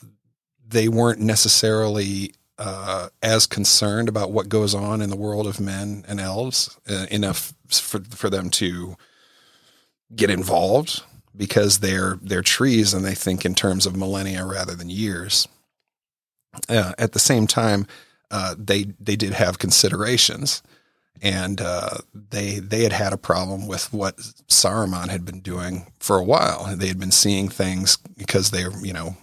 [0.67, 6.05] they weren't necessarily uh, as concerned about what goes on in the world of men
[6.07, 8.97] and elves uh, enough for for them to
[10.15, 11.03] get involved
[11.37, 15.49] because they're they're trees and they think in terms of millennia rather than years.
[16.69, 17.87] Uh, at the same time,
[18.31, 20.63] uh, they they did have considerations,
[21.21, 24.17] and uh, they they had had a problem with what
[24.49, 26.75] Saruman had been doing for a while.
[26.77, 29.17] They had been seeing things because they were you know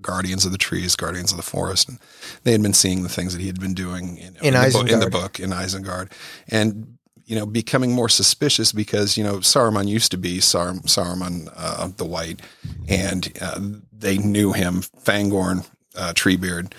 [0.00, 1.98] guardians of the trees, guardians of the forest, and
[2.44, 4.88] they had been seeing the things that he had been doing in, In the, book,
[4.90, 5.10] in the Isengard.
[5.10, 6.12] book in Isengard,
[6.48, 11.52] and you know becoming more suspicious because you know Saruman used to be Sar- Saruman
[11.54, 12.40] uh, the White,
[12.88, 13.60] and uh,
[13.92, 14.82] they knew him.
[15.04, 15.66] Fangorn
[15.96, 16.72] uh, Treebeard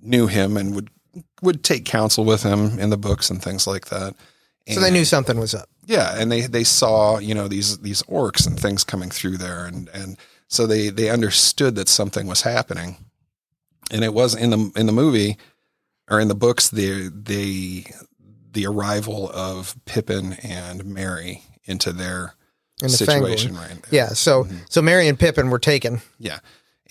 [0.00, 0.88] knew him and would
[1.42, 4.14] would take counsel with him in the books and things like that.
[4.68, 5.68] so they knew something was up.
[5.86, 9.66] yeah, and they they saw you know these these orcs and things coming through there,
[9.66, 10.16] and and
[10.48, 12.96] so they they understood that something was happening,
[13.90, 15.36] and it was in the in the movie
[16.08, 17.84] or in the books the the
[18.52, 22.34] the arrival of Pippin and Merry into their
[22.80, 23.90] In the situation right there.
[23.90, 24.08] Yeah.
[24.08, 24.58] So mm-hmm.
[24.68, 26.02] so Merry and Pippin were taken.
[26.18, 26.38] Yeah.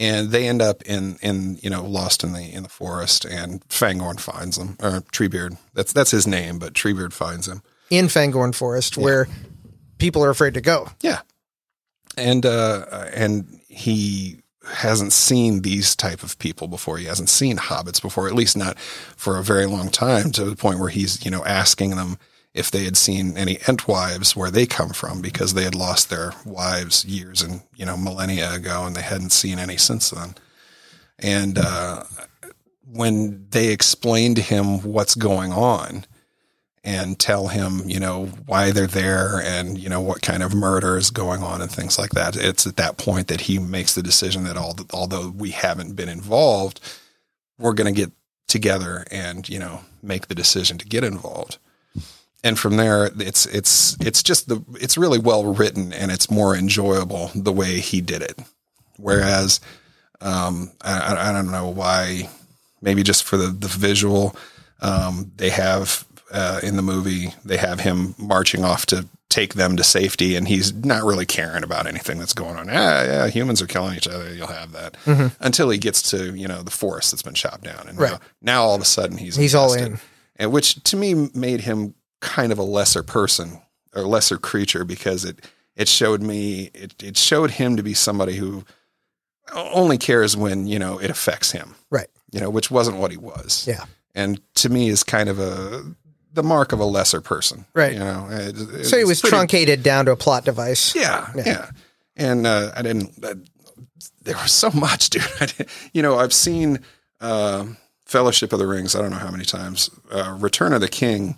[0.02, 3.62] And they end up in, in you know lost in the in the forest, and
[3.70, 5.58] Fangorn finds them, or Treebeard.
[5.76, 7.62] That's that's his name, but Treebeard finds him.
[7.92, 9.28] in Fangorn Forest, where
[10.00, 10.90] people are afraid to go.
[11.02, 11.20] Yeah,
[12.18, 16.98] and uh, and he hasn't seen these type of people before.
[16.98, 20.32] He hasn't seen hobbits before, at least not for a very long time.
[20.32, 22.18] To the point where he's you know asking them
[22.54, 26.34] if they had seen any Entwives where they come from because they had lost their
[26.46, 30.36] wives years and you know millennia ago, and they hadn't seen any since then.
[31.20, 32.04] And uh,
[32.92, 36.06] when they explain to him what's going on
[36.84, 40.98] and tell him, you know, why they're there and, you know, what kind of murder
[40.98, 42.36] is going on and things like that.
[42.36, 46.10] It's at that point that he makes the decision that all, although we haven't been
[46.10, 46.80] involved,
[47.60, 48.12] we're going to get
[48.48, 51.60] together and, you know, make the decision to get involved.
[52.44, 56.56] And from there, it's, it's, it's just the, it's really well written and it's more
[56.56, 58.40] enjoyable the way he did it.
[58.98, 59.60] Whereas,
[60.22, 62.30] um, I, I- don't know why,
[62.82, 64.36] maybe just for the, the visual,
[64.82, 69.78] um, they have uh, in the movie they have him marching off to take them
[69.78, 72.68] to safety, and he's not really caring about anything that's going on.
[72.68, 74.34] Yeah, yeah, humans are killing each other.
[74.34, 74.96] You'll have that
[75.40, 78.12] until he gets to you know the forest that's been chopped down, and Right.
[78.14, 80.00] now, now all of a sudden he's He's all in.
[80.38, 83.62] and which to me made him kind of a lesser person
[83.94, 85.46] or lesser creature because it
[85.76, 88.64] it showed me it, it showed him to be somebody who
[89.54, 92.08] only cares when you know it affects him Right.
[92.32, 93.84] you know which wasn't what he was Yeah.
[94.16, 95.84] and to me is kind of a
[96.34, 97.94] the mark of a lesser person Right.
[97.94, 100.96] you know It- it- So he was pretty- truncated down to a plot device.
[100.96, 101.44] yeah, Yeah.
[101.46, 101.70] yeah.
[102.18, 103.24] And uh, I didn't.
[103.24, 103.36] Uh,
[104.22, 105.24] there was so much, dude.
[105.94, 106.80] You know, I've seen
[107.22, 107.66] uh,
[108.06, 108.96] Fellowship of the Rings.
[108.96, 109.90] I don't know how many times.
[110.12, 111.38] Uh, Return of the King.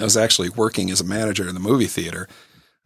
[0.00, 2.28] I was actually working as a manager in the movie theater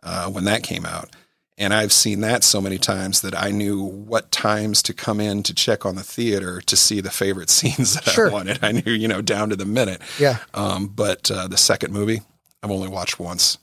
[0.02, 1.10] uh, when that came out,
[1.58, 5.42] and I've seen that so many times that I knew what times to come in
[5.44, 8.30] to check on the theater to see the favorite scenes that Sure.
[8.30, 8.58] I wanted.
[8.62, 10.00] I knew, you know, down to the minute.
[10.18, 10.38] Yeah.
[10.54, 12.22] Um, but uh, the second movie,
[12.62, 13.58] I've only watched once.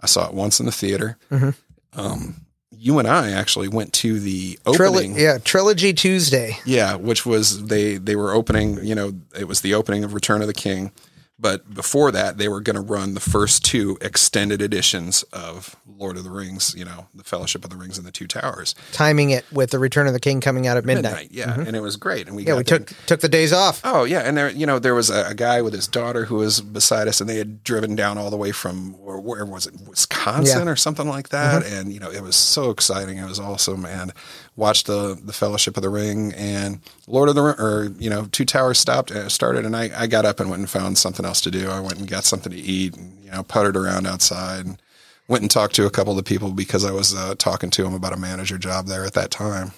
[0.00, 1.18] I saw it once in the theater.
[1.30, 1.54] Mhm.
[1.94, 2.36] Um,
[2.78, 5.16] you and I actually went to the opening.
[5.18, 6.58] yeah, Trilogy Tuesday.
[6.66, 8.84] Yeah, which was they they were opening.
[8.84, 10.92] You know, it was the opening of Return of the King.
[11.38, 16.16] But before that, they were going to run the first two extended editions of Lord
[16.16, 16.74] of the Rings.
[16.76, 18.74] You know, the Fellowship of the Rings and the Two Towers.
[18.92, 21.28] timing it with the Return of the King coming out at midnight.
[21.32, 21.60] yeah, mm-hmm.
[21.62, 22.26] and it was great.
[22.26, 23.82] And we Yeah, got we took took the days off.
[23.84, 26.36] Oh yeah, and there, you know, there was a, a guy with his daughter who
[26.36, 29.66] was beside us, and they had driven down all the way from where, where was
[29.66, 30.72] it, Wisconsin Yeah.
[30.72, 31.62] or something like that.
[31.64, 31.74] Mm-hmm.
[31.74, 33.18] And you know, it was so exciting.
[33.18, 34.12] It was awesome, and
[34.56, 38.26] watched the the Fellowship of the Ring and Lord of the Ring, or you know,
[38.32, 41.24] Two Towers stopped uh, started, and I, I got up and went and found something
[41.24, 41.68] else to do.
[41.68, 44.66] I went and got something to eat, and you know, puttered around outside.
[44.66, 44.82] And,
[45.28, 47.82] Went and talked to a couple of the people because I was uh, talking to
[47.82, 49.72] them about a manager job there at that time.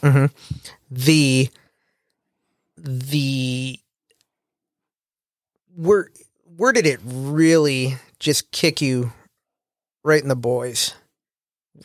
[0.90, 1.48] The
[2.76, 3.80] the
[5.74, 6.10] where
[6.58, 9.12] where did it really just kick you
[10.04, 10.92] right in the boys?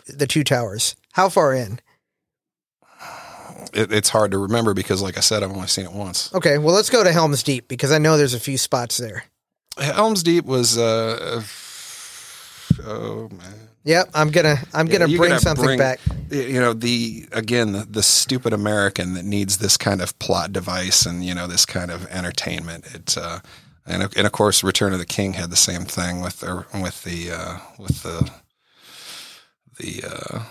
[0.08, 0.98] The two towers.
[1.14, 1.80] How far in?
[3.76, 6.34] It, it's hard to remember because, like I said, I've only seen it once.
[6.34, 9.24] Okay, well let's go to Helm's Deep because I know there's a few spots there.
[9.78, 11.42] Helm's Deep was uh
[12.86, 13.70] oh man.
[13.86, 16.00] Yep, I'm gonna I'm Yeah, gonna bring gotta something bring- back.
[16.30, 21.06] You know, the again the, the stupid American that needs this kind of plot device
[21.06, 22.86] and you know this kind of entertainment.
[22.94, 23.40] It uh
[23.86, 26.66] and of- and of course Return of the King had the same thing with the
[26.82, 28.32] with the uh with the
[29.80, 30.44] the uh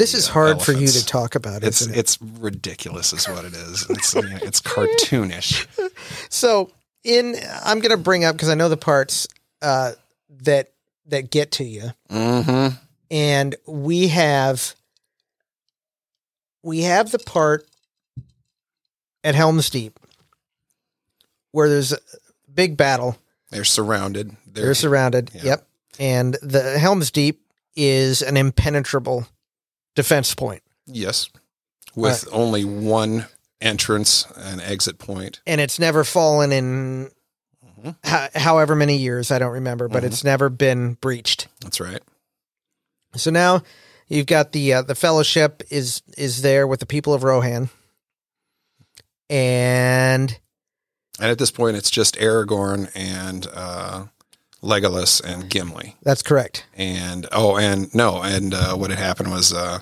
[0.00, 1.94] This is uh, hard for you to talk about, It's it?
[1.94, 3.84] it's ridiculous is what it is.
[3.90, 5.66] It's you know, it's cartoonish.
[6.30, 6.70] So
[7.04, 7.36] in
[7.66, 9.28] I'm gonna bring up because I know the parts
[9.60, 9.92] uh,
[10.42, 10.72] that
[11.08, 12.78] that get to you, Mhm.
[13.10, 14.74] and we have
[16.62, 17.66] we have the part
[19.22, 20.00] at Helm's Deep
[21.52, 21.98] where there's a
[22.50, 23.18] big battle.
[23.50, 24.34] They're surrounded.
[24.46, 25.30] They're, They're surrounded.
[25.34, 25.42] yeah.
[25.44, 25.66] Yep,
[25.98, 27.42] and the Helm's Deep
[27.76, 29.26] is an impenetrable
[29.94, 31.28] defense point, Yes.
[31.96, 33.26] With only one
[33.60, 35.40] entrance and exit point.
[35.46, 37.10] and it's never fallen in.
[37.82, 37.96] Mhm.
[38.04, 40.06] ho- However many years, I don't remember, but Mhm.
[40.06, 41.48] it's never been breached.
[41.60, 42.00] That's right.
[43.16, 43.62] So now
[44.06, 47.70] you've got the uh, the fellowship is is there with the people of Rohan,
[49.28, 50.38] and
[51.18, 54.06] And at this point, it's just Aragorn and uh,
[54.62, 55.96] Legolas and Gimli.
[56.02, 56.64] that's correct.
[56.76, 59.80] And oh, and no, and uh, what had happened was uh,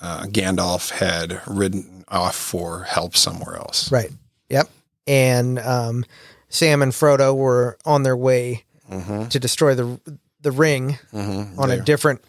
[0.00, 3.90] uh, Gandalf had ridden off for help somewhere else.
[3.90, 4.10] Right.
[4.48, 4.68] Yep.
[5.06, 6.04] And um,
[6.48, 9.28] Sam and Frodo were on their way Mm-hmm.
[9.28, 9.98] to destroy the
[10.42, 11.58] the ring Mm-hmm.
[11.58, 12.22] on a different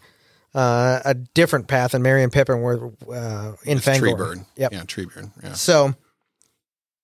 [0.54, 4.00] uh, a different path, and Merry and Pippin were uh, in Fangorn.
[4.16, 4.46] Treebeard.
[4.56, 4.72] Yep.
[4.72, 5.30] Yeah, Treebeard.
[5.42, 5.52] Yeah.
[5.52, 5.94] So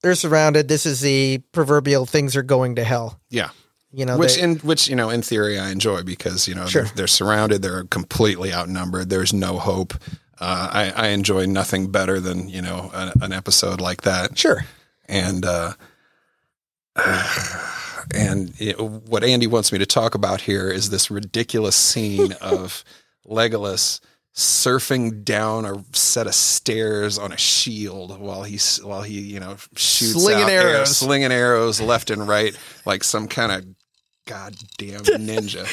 [0.02, 0.68] they're surrounded.
[0.68, 3.20] This is the proverbial things are going to hell.
[3.28, 3.50] Yeah.
[3.92, 6.66] You know, which they- in which you know in theory I enjoy because you know
[6.66, 6.84] Sure.
[6.84, 9.10] they're, they're surrounded, they're completely outnumbered.
[9.10, 9.94] There's no hope.
[10.38, 14.38] Uh, I, I enjoy nothing better than you know a, an episode like that.
[14.38, 14.64] sure.
[15.08, 15.72] And uh,
[18.14, 22.84] and it, what Andy wants me to talk about here is this ridiculous scene of
[23.26, 24.00] Legolas
[24.34, 29.56] surfing down a set of stairs on a shield while he's while he you know
[29.76, 30.96] shoots Slinging arrows, arrows.
[30.96, 33.64] slinging arrows left and right like some kind of
[34.30, 35.64] goddamn ninja.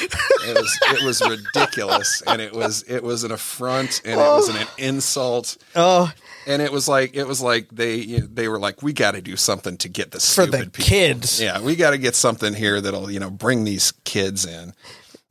[0.48, 4.48] it was it was ridiculous and it was it was an affront and it was
[4.48, 4.74] an oh.
[4.78, 6.12] insult Oh,
[6.46, 9.12] and it was like it was like they you know, they were like we got
[9.12, 10.84] to do something to get the for stupid the people.
[10.84, 11.40] kids.
[11.40, 14.72] Yeah, we got to get something here that'll you know bring these kids in,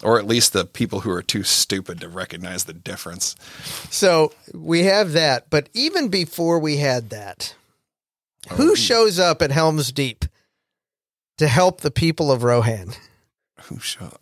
[0.03, 3.36] or at least the people who are too stupid to recognize the difference.
[3.89, 7.55] So we have that, but even before we had that,
[8.51, 8.67] who Oh.
[8.69, 8.75] Hmm.
[8.75, 10.23] shows up at Helm's Deep
[11.38, 12.93] to help the people of Rohan?
[13.70, 14.18] Who shall?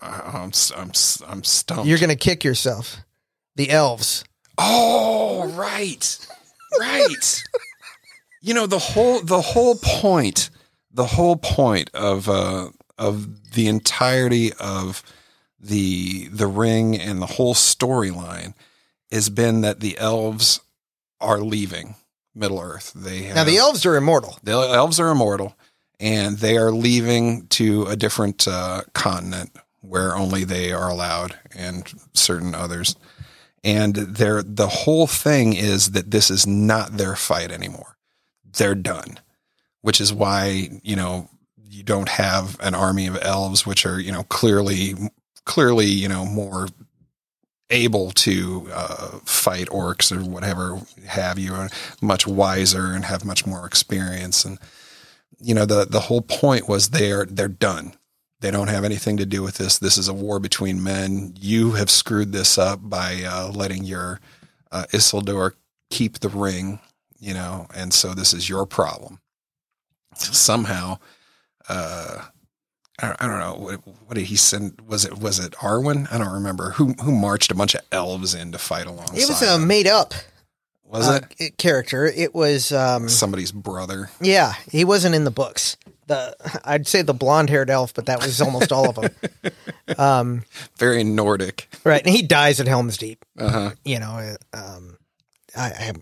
[0.00, 0.92] I, I'm s- I'm
[1.30, 1.86] I'm stumped.
[1.86, 2.98] You're gonna kick yourself.
[3.56, 4.24] The elves.
[4.56, 6.26] Oh, right.
[6.78, 7.42] Right.
[8.42, 10.50] you know, the whole the whole point
[10.92, 15.02] the whole point of uh of the entirety of
[15.60, 18.54] the the ring and the whole storyline
[19.10, 20.60] has been that the elves
[21.20, 21.94] are leaving
[22.34, 22.92] Middle Earth.
[22.94, 24.38] They have, Now the elves are immortal.
[24.42, 25.56] the elves are immortal
[26.00, 31.92] and they are leaving to a different uh, continent where only they are allowed and
[32.14, 32.96] certain others.
[33.64, 37.96] And they're, the whole thing is that this is not their fight anymore.
[38.44, 39.18] They're done
[39.82, 41.28] which is why you know
[41.68, 44.94] you don't have an army of elves which are you know clearly
[45.44, 46.68] clearly you know more
[47.70, 51.68] able to uh, fight orcs or whatever have you
[52.00, 54.58] much wiser and have much more experience and
[55.40, 57.94] you know the the whole point was they're they're done
[58.40, 61.72] they don't have anything to do with this this is a war between men you
[61.72, 64.20] have screwed this up by uh, letting your
[64.72, 65.52] uh, Isildur
[65.90, 66.80] keep the ring
[67.18, 69.20] you know and so this is your problem
[70.14, 70.98] somehow
[71.68, 72.22] uh
[73.00, 74.80] I I don't know what, what did he send.
[74.86, 76.12] Was it was it Arwen?
[76.12, 79.18] I don't remember who who marched a bunch of elves in to fight alongside.
[79.18, 80.14] It was a made up
[80.88, 82.06] was uh, it character.
[82.06, 84.10] It was um somebody's brother?
[84.20, 85.76] yeah, he wasn't in the books.
[86.06, 86.34] The
[86.64, 89.10] I'd say the blonde haired elf, but that was almost all of them.
[89.96, 90.42] Um,
[90.76, 91.66] Very Nordic.
[91.82, 93.24] right, and he dies at Helm's Deep.
[93.38, 93.70] Uh huh.
[93.86, 94.98] You know, uh, um,
[95.56, 95.92] I,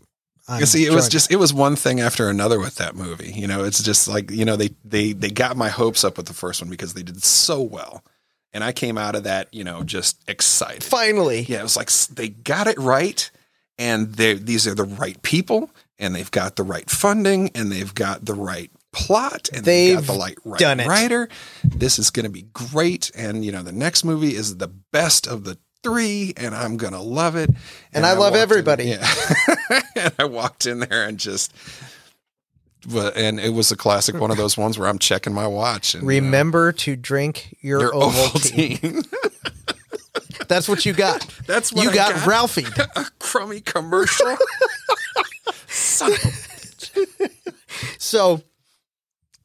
[0.48, 0.58] I.
[0.58, 3.32] You see, it was just it was one thing after another with that movie.
[3.32, 6.26] You know, it's just like you know they they they got my hopes up with
[6.26, 8.04] the first one because they did so well,
[8.52, 10.82] and I came out of that you know just excited.
[10.82, 11.42] finally.
[11.42, 13.30] Yeah, it was like they got it right,
[13.78, 18.24] and these are the right people, and they've got the right funding, and they've got
[18.24, 20.86] the right plot, and they've, They've got the right, right done it.
[20.88, 21.28] writer.
[21.64, 25.26] This is going to be great, and you know the next movie is the best
[25.26, 27.50] of the three, and I'm gonna love it.
[27.92, 28.84] And I love walked in- everybody.
[28.86, 29.06] yeah,
[29.96, 31.52] and I walked in there and just.
[32.88, 35.94] But, and it was a classic one of those ones where I'm checking my watch
[35.96, 38.78] and uh, Remember to drink your, your Ovaltine.
[39.02, 39.65] Ovaltine.
[40.48, 41.26] That's what you got.
[41.46, 42.26] That's what you I got, got.
[42.26, 42.66] Ralphie.
[42.96, 44.36] a crummy commercial.
[45.68, 47.30] Son of a-
[47.98, 48.42] So,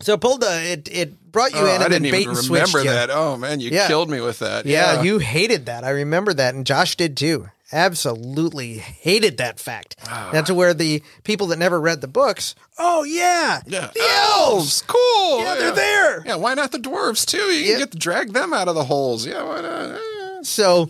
[0.01, 2.79] so Pulda, it it brought you Oh, in and I then didn't bait even remember
[2.83, 2.89] you.
[2.89, 3.09] that.
[3.09, 3.87] Oh man, you Yeah.
[3.87, 4.65] killed me with that.
[4.65, 5.83] Yeah, you hated that.
[5.83, 7.49] I remember that, and Josh did too.
[7.73, 9.95] Absolutely hated that fact.
[10.05, 10.29] Ah.
[10.33, 12.53] That's where the people that never read the books.
[12.77, 13.89] Oh yeah, yeah.
[13.93, 14.81] the ah, elves.
[14.85, 15.39] cool.
[15.39, 16.23] Yeah, they're there.
[16.25, 17.37] Yeah, why not the dwarves too?
[17.37, 17.69] You Yeah.
[17.71, 19.25] can get to drag them out of the holes.
[19.25, 19.99] Yeah, why not?
[20.43, 20.89] So,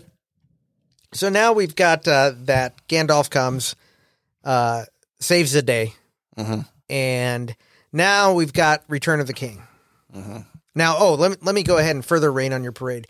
[1.12, 3.76] so now we've got uh, that Gandalf comes,
[4.44, 4.84] uh,
[5.20, 5.94] saves the day,
[6.38, 6.66] Mhm.
[6.88, 7.54] and
[7.92, 9.62] now we've got Return of the King.
[10.74, 13.06] Now, oh, let me, let me go ahead and further rain on your parade.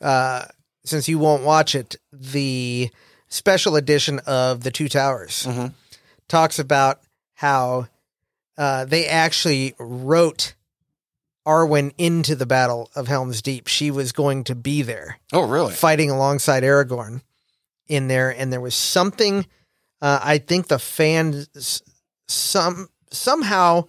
[0.00, 0.44] Uh,
[0.84, 2.90] since you won't watch it, the
[3.28, 5.72] special edition of the Two Towers Mhm.
[6.28, 7.00] talks about
[7.34, 7.88] how
[8.58, 10.54] uh, they actually wrote
[11.46, 13.68] Arwen into the Battle of Helm's Deep.
[13.68, 15.72] She was going to be there Oh, really?
[15.72, 17.22] fighting alongside Aragorn
[17.86, 19.46] in there, and there was something.
[20.02, 21.82] Uh, I think the fans
[22.28, 23.84] some somehow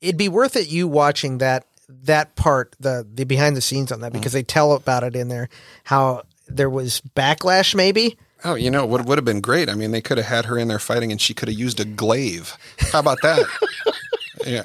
[0.00, 4.00] it'd be worth it you watching that that part the the behind the scenes on
[4.00, 5.48] that because they tell about it in there
[5.84, 9.68] how there was backlash maybe Oh, you know what would have been great?
[9.68, 11.78] I mean, they could have had her in there fighting, and she could have used
[11.78, 12.56] a glaive.
[12.90, 13.46] How about that?
[14.44, 14.62] yeah.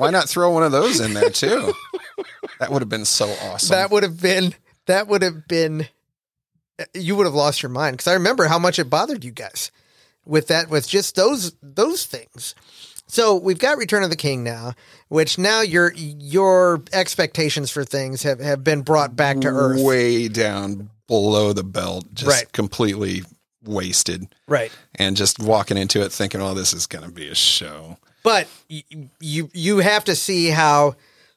[0.00, 1.72] Why not throw one of those in there too?
[2.58, 3.74] That would have been so awesome.
[3.74, 4.54] that would have been
[4.86, 5.86] that would have been
[6.78, 9.30] eh, you would have lost your mind because I remember how much it bothered you
[9.30, 9.70] guys
[10.24, 12.54] with that with just those those things.
[13.06, 14.74] So we've got Return of the King now,
[15.08, 19.80] which now your your expectations for things have, have been brought back to earth.
[19.80, 22.52] way down below the belt, just Right.
[22.52, 23.24] completely
[23.64, 24.70] wasted, Right.
[24.94, 28.48] and just walking into it thinking, "Oh, this is going to be a show." But
[28.68, 30.94] you, you you have to see how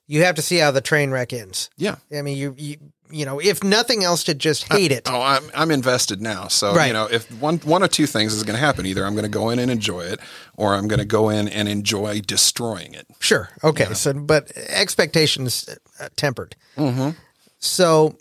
[0.07, 1.69] you have to see how the train wreck ends.
[1.77, 1.95] Yeah.
[2.15, 2.77] I mean you you
[3.11, 5.07] you know, if nothing else to just hate it.
[5.09, 6.47] Oh, I'm I'm invested now.
[6.47, 6.87] So Right.
[6.87, 9.23] you know, if one one or two things is going to happen, either I'm going
[9.23, 10.19] to go in and enjoy it,
[10.57, 13.05] or I'm going to go in and enjoy destroying it.
[13.19, 13.49] Sure.
[13.63, 13.93] Okay.
[13.93, 15.69] So, but expectations
[15.99, 16.55] uh, tempered.
[16.75, 17.11] Mm-hmm.
[17.59, 18.17] So,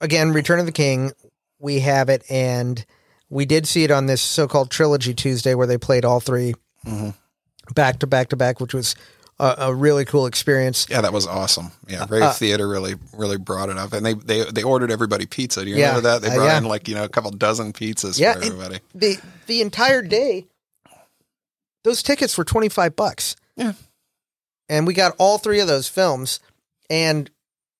[0.00, 1.12] again, Return of the King,
[1.58, 2.84] we have it, and
[3.28, 6.54] we did see it on this so-called trilogy Tuesday where they played all 3
[6.86, 7.14] Mhm.
[7.74, 8.94] Back to back to back, which was
[9.38, 10.86] a, a really cool experience.
[10.90, 11.72] Yeah, that was awesome.
[11.88, 15.26] Yeah, Rave Uh, Theater really really brought it up, and they they they ordered everybody
[15.26, 15.64] pizza.
[15.64, 16.22] Do you Yeah, remember that?
[16.22, 16.58] They uh, brought yeah.
[16.58, 18.80] in like you know a couple dozen pizzas Yeah, for everybody.
[18.94, 20.46] the The entire day,
[21.84, 23.36] those tickets were twenty five bucks.
[23.56, 23.72] Yeah.
[24.68, 26.40] and we got all three of those films
[26.90, 27.30] and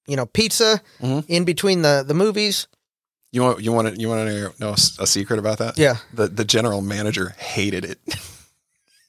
[0.06, 1.24] you know pizza Mhm.
[1.28, 2.66] in between the the movies.
[3.32, 5.76] You want you want to you want to know a secret about that?
[5.78, 5.96] Yeah.
[6.12, 7.98] The the general manager hated it.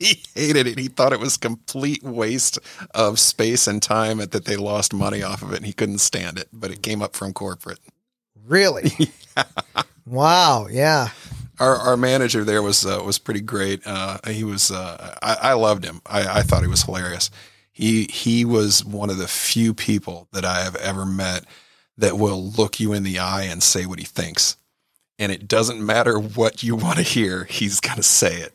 [0.05, 0.79] he hated it.
[0.79, 2.59] He thought it was complete waste
[2.93, 5.99] of space and time, and that they lost money off of it, and he couldn't
[5.99, 6.49] stand it.
[6.53, 7.79] But it came up from corporate.
[8.47, 8.91] Really?
[10.05, 10.67] Wow.
[10.69, 11.09] Yeah.
[11.59, 13.81] Our our manager there was uh, was pretty great.
[13.85, 16.01] Uh, he was uh, I, I loved him.
[16.05, 17.31] I, I thought he was hilarious.
[17.71, 21.45] He he was one of the few people that I have ever met
[21.97, 24.57] that will look you in the eye and say what he thinks.
[25.17, 28.53] And it doesn't matter what you want to hear, he's going to say it.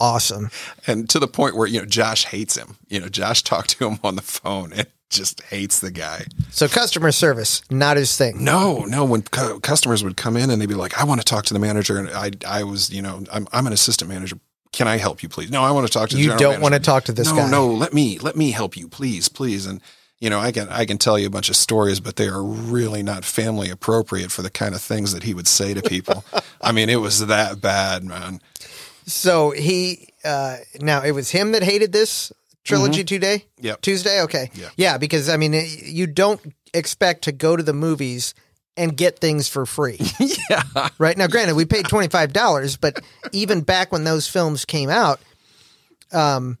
[0.00, 0.50] Awesome.
[0.86, 2.76] And to the point where, you know, Josh hates him.
[2.88, 6.24] You know, Josh talked to him on the phone and just hates the guy.
[6.50, 8.42] So customer service, not his thing.
[8.44, 9.04] No, no.
[9.04, 11.52] When cu- customers would come in and they'd be like, "I want to talk to
[11.52, 14.38] the manager," and I, I was, you know, I'm, I'm an assistant manager.
[14.72, 15.50] Can I help you, please?
[15.50, 16.16] No, I want to talk to.
[16.16, 16.60] The You don't manager.
[16.60, 17.50] want to talk to this no, guy.
[17.50, 17.66] no.
[17.66, 19.66] Let me, let me help you, please, please.
[19.66, 19.80] And
[20.20, 22.42] you know, I can, I can tell you a bunch of stories, but they are
[22.42, 26.24] really not family appropriate for the kind of things that he would say to people.
[26.60, 28.40] I mean, it was that bad, man.
[29.12, 32.32] So he uh now it was him that hated this
[32.64, 33.44] trilogy today?
[33.60, 33.80] Yep.
[33.80, 34.20] Tuesday?
[34.22, 34.50] Okay.
[34.54, 34.68] Yeah.
[34.76, 36.40] Yeah, because I mean it- you don't
[36.74, 38.34] expect to go to the movies
[38.76, 39.98] and get things for free.
[40.50, 40.88] yeah.
[40.98, 41.16] right?
[41.18, 43.00] Now granted, we paid $25, but
[43.32, 45.20] even back when those films came out,
[46.12, 46.58] um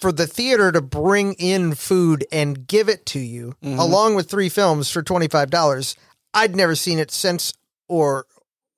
[0.00, 3.78] for the theater to bring in food and give it to you Mhm.
[3.78, 5.96] along with three films for $25,
[6.34, 7.52] I'd never seen it since
[7.88, 8.26] or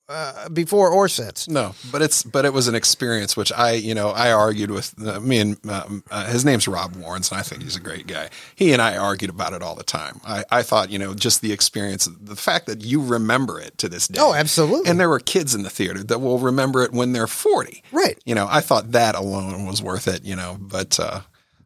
[0.09, 1.49] uh, before or since.
[1.49, 4.95] No, but it's but it was an experience which I you know I argued with
[5.07, 8.07] uh, me and um, uh, his name's Rob Warrens and I think he's a great
[8.07, 8.31] guy.
[8.57, 10.21] He and I argued about it all the time.
[10.25, 13.89] I, I thought you know just the experience, the fact that you remember it to
[13.89, 14.21] this day.
[14.23, 14.91] Oh, absolutely.
[14.91, 17.83] And there were kids in the theater that will remember it when they're forty.
[17.93, 18.19] right.
[18.25, 20.25] You know, I thought that alone was worth it.
[20.25, 21.21] You know, but uh,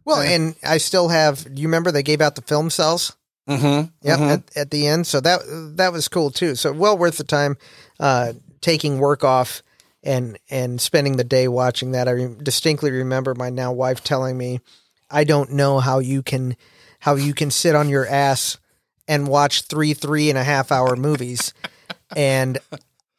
[0.05, 1.47] Well, and I still have.
[1.55, 3.16] You remember they gave out the film cells?
[3.49, 5.07] mm-hmm, Yep, at, at the end.
[5.07, 5.40] So that
[5.76, 6.55] that was cool too.
[6.55, 7.57] So well worth the time
[8.03, 9.63] uh, taking work off
[10.03, 12.09] and and spending the day watching that.
[12.09, 14.61] I re- distinctly remember my now wife telling me,
[15.09, 16.57] "I don't know how you can
[16.99, 18.59] how you can sit on your ass
[19.07, 21.55] and watch three three and a half hour movies."
[22.17, 22.59] and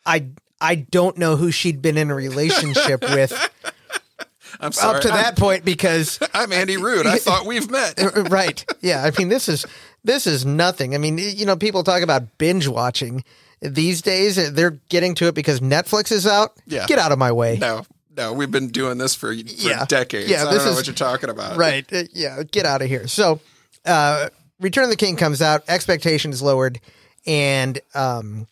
[0.06, 0.28] I
[0.60, 3.32] I don't know who she'd been in a relationship with
[4.60, 4.98] I'm sorry.
[4.98, 7.08] up to that point because I'm Andy Rude.
[7.08, 8.00] I thought we've met.
[8.30, 8.66] right.
[8.82, 9.02] Yeah.
[9.04, 9.66] I mean, this is
[10.04, 10.94] this is nothing.
[10.94, 13.24] I mean, you know, people talk about binge watching
[13.64, 14.36] these days.
[14.54, 16.54] They're getting to it because Netflix is out.
[16.68, 16.86] Yeah.
[16.86, 17.58] Get out of my way.
[17.58, 17.86] No,
[18.16, 19.86] no, we've been doing this for, for Yeah.
[19.86, 20.30] decades.
[20.30, 21.58] Yeah, I this don't know is- what you're talking about.
[21.58, 21.86] Right.
[21.92, 22.44] Uh, Yeah.
[22.44, 23.08] Get out of here.
[23.08, 23.40] So,
[23.86, 25.64] uh, Return of the King comes out.
[25.68, 26.80] Expectations lowered,
[27.26, 28.48] and um,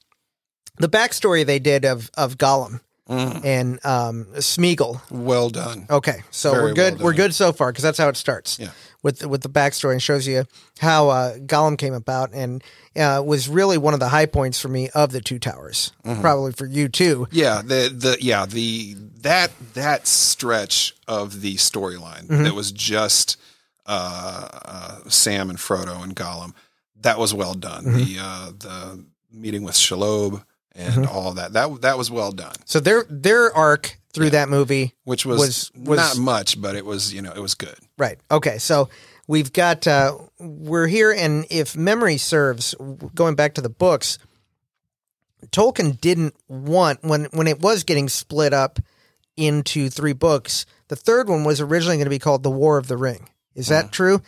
[0.78, 5.02] the backstory they did of of Gollum Mm, and um, Smeagol.
[5.12, 5.86] well done.
[5.90, 6.96] Okay, so Very we're good.
[6.98, 8.58] well we're good so far because that's how it starts.
[8.60, 8.70] Yeah.
[9.04, 10.46] With with the backstory and shows you
[10.80, 12.64] how uh, Gollum came about and
[12.96, 15.92] uh, was really one of the high points for me of the Two Towers.
[16.06, 16.22] Mm-hmm.
[16.22, 17.28] Probably for you too.
[17.32, 22.44] Yeah, the the yeah the that that stretch of the storyline Mm-hmm.
[22.44, 23.38] that was just
[23.88, 26.54] uh, uh, Sam and Frodo and Gollum.
[27.02, 27.86] That was well done.
[27.86, 27.98] Mm-hmm.
[27.98, 30.44] The uh, the meeting with Shelob
[30.76, 32.54] and all of that that that was well done.
[32.66, 36.86] So their their arc through that movie, Which was, Was- was- not much, but it
[36.86, 37.76] was you know it was good.
[37.98, 38.20] right?
[38.30, 38.90] Okay, so
[39.28, 42.76] we've got uh, we're here, and if memory serves,
[43.16, 44.18] going back to the books,
[45.48, 48.80] Tolkien didn't want when when it was getting split up
[49.38, 50.66] into three books.
[50.90, 53.30] The third one was originally going to be called The War of the Ring.
[53.56, 54.22] Is that true?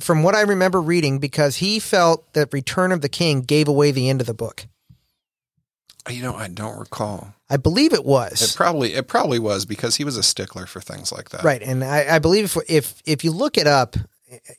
[0.00, 3.90] From what I remember reading, because he felt that Return of the King gave away
[3.90, 4.66] the end of the book.
[6.08, 7.34] You know, I don't recall.
[7.50, 8.40] I believe it was.
[8.42, 11.42] It probably it probably was because he was a stickler for things like that.
[11.44, 13.96] right, and I, I believe if, if if you look it up,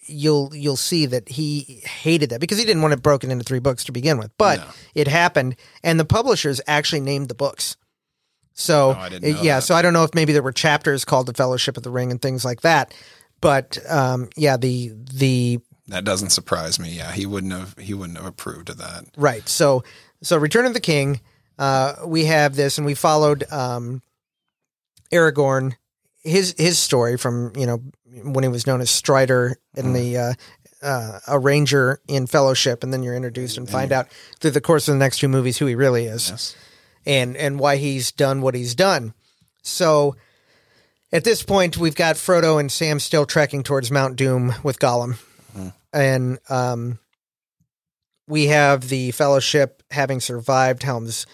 [0.08, 3.60] you'll you'll see that he hated that because he didn't want it broken into three
[3.60, 4.32] books to begin with.
[4.38, 4.66] But No.
[4.94, 7.76] it happened, and the publishers actually named the books.
[8.54, 9.62] So Oh, I didn't know yeah, that.
[9.64, 12.12] so I don't know if maybe there were chapters called the Fellowship of the Ring
[12.12, 12.94] and things like that.
[13.40, 16.90] But um, yeah, the the That doesn't surprise me.
[16.92, 19.06] Yeah, he wouldn't have he wouldn't have approved of that.
[19.18, 19.48] Right.
[19.50, 19.84] So
[20.22, 21.22] so Return of the King,
[21.62, 24.02] uh, we have this, and we followed um,
[25.12, 25.74] Aragorn,
[26.24, 27.84] his his story from you know
[28.24, 30.34] when he was known as Strider in the uh,
[30.82, 34.08] uh, a ranger in Fellowship, and then you're introduced and find out
[34.40, 36.56] through the course of the next two movies who he really is Yes.
[37.06, 39.14] and and why he's done what he's done.
[39.62, 40.16] So
[41.12, 45.18] at this point, we've got Frodo and Sam still trekking towards Mount Doom with Gollum,
[45.94, 46.98] and um,
[48.28, 51.26] we have the Fellowship having survived Helm's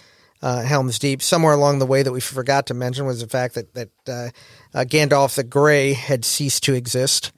[0.42, 1.22] uh, Helm's Deep.
[1.22, 4.30] Somewhere along the way that we forgot to mention was the fact that that uh,
[4.74, 7.32] uh, Gandalf the Grey had ceased to exist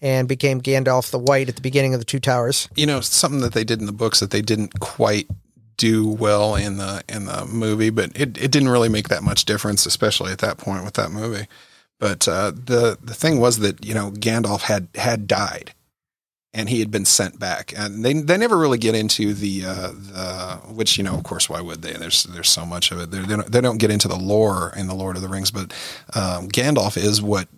[0.00, 2.68] and became Gandalf the White at the beginning of the Two Towers.
[2.76, 5.28] you know something that they did in the books that they didn't quite
[5.76, 9.46] do well in the in the movie but it, it didn't really make that much
[9.46, 11.46] difference especially at that point with that movie
[11.98, 15.72] but uh, the the thing was that you know Gandalf had had died
[16.52, 19.88] and he had been sent back and they they never really get into the uh,
[19.92, 23.10] the which you know of course why would they there's there's so much of it
[23.10, 25.50] They're, they don't they don't get into the lore in the Lord of the Rings
[25.50, 25.72] but
[26.14, 27.48] um, Gandalf is what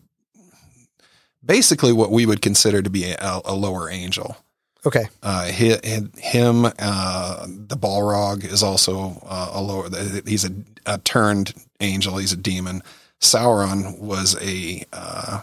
[1.45, 4.37] basically what we would consider to be a, a lower angel
[4.85, 5.05] Okay.
[5.23, 5.79] uh, hi-
[6.19, 9.89] him, uh, the Balrog is also uh, a lower.
[10.27, 10.51] He's a,
[10.87, 12.17] a turned angel.
[12.17, 12.83] He's a demon.
[13.21, 15.43] Sauron was a uh,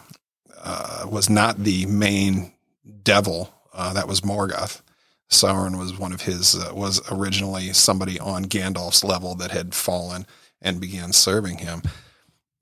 [0.62, 2.52] uh, was not the main
[3.02, 3.52] devil.
[3.72, 4.82] Uh, that was Morgoth.
[5.30, 10.26] Sauron was one of his uh, was originally somebody on Gandalf's level that had fallen
[10.60, 11.82] and began serving him.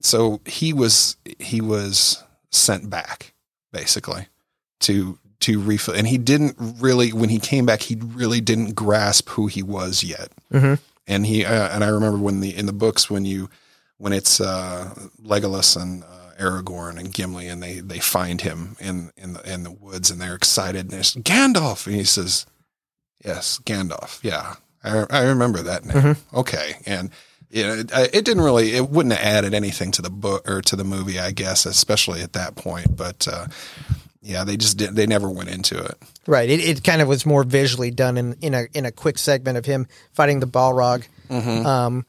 [0.03, 3.33] So he was he was sent back
[3.73, 4.27] basically
[4.81, 9.29] to to refill and he didn't really when he came back he really didn't grasp
[9.31, 10.75] who he was yet hmm
[11.07, 13.49] and he uh, and I remember when the in the books when you
[13.99, 19.11] when it's uh, Legolas and uh, Aragorn and Gimli and they they find him in
[19.17, 21.87] in the in the woods and they're excited and Gandalf!
[21.87, 22.47] And he says
[23.25, 24.23] yes Gandalf.
[24.23, 26.17] Yeah I, I remember that name.
[26.33, 27.11] Okay and
[27.51, 30.61] you know, it, it didn't really it wouldn't have added anything to the book or
[30.63, 33.47] to the movie I guess especially at that point but uh,
[34.23, 35.95] yeah they just did they never went into it.
[36.27, 36.51] Right.
[36.51, 39.57] It, it kind of was more visually done in, in a in a quick segment
[39.57, 42.05] of him fighting the Balrog, um,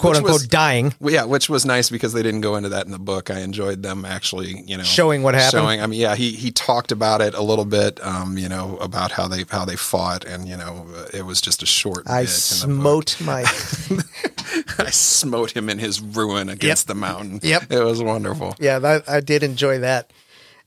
[0.00, 0.94] quote Which unquote was- dying.
[1.00, 3.30] Yeah, which was nice because they didn't go into that in the book.
[3.30, 5.50] I enjoyed them actually, you know, Showing what happened?
[5.62, 8.78] Showing, I mean, yeah, he he talked about it a little bit, um, you know,
[8.78, 12.08] about how they how they fought, and you know, it was just a short.
[12.08, 12.30] I bit
[12.64, 13.08] in the book.
[13.08, 13.40] smote my.
[14.78, 17.40] I smote him in his ruin against the mountain.
[17.42, 17.70] Yep.
[17.70, 18.56] it was wonderful.
[18.58, 20.12] yeah, that, I did enjoy that.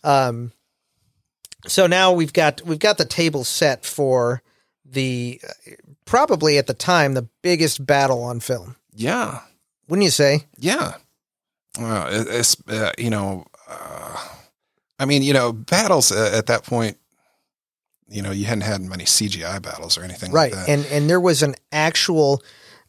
[0.04, 0.52] Um,
[1.66, 4.42] so now we've got we've got the table set for
[4.86, 5.42] the
[6.06, 8.76] probably at the time the biggest battle on film.
[8.96, 9.40] Yeah,
[9.88, 10.46] Wouldn't you say?
[10.58, 10.96] yeah.
[11.80, 14.28] Well, it, it's uh, you know, uh,
[15.00, 16.98] I mean, you know, battles uh, at that point.
[18.08, 20.52] You know, you hadn't had many CGI battles or anything Right.
[20.54, 20.70] like that.
[20.72, 22.44] And and there was an actual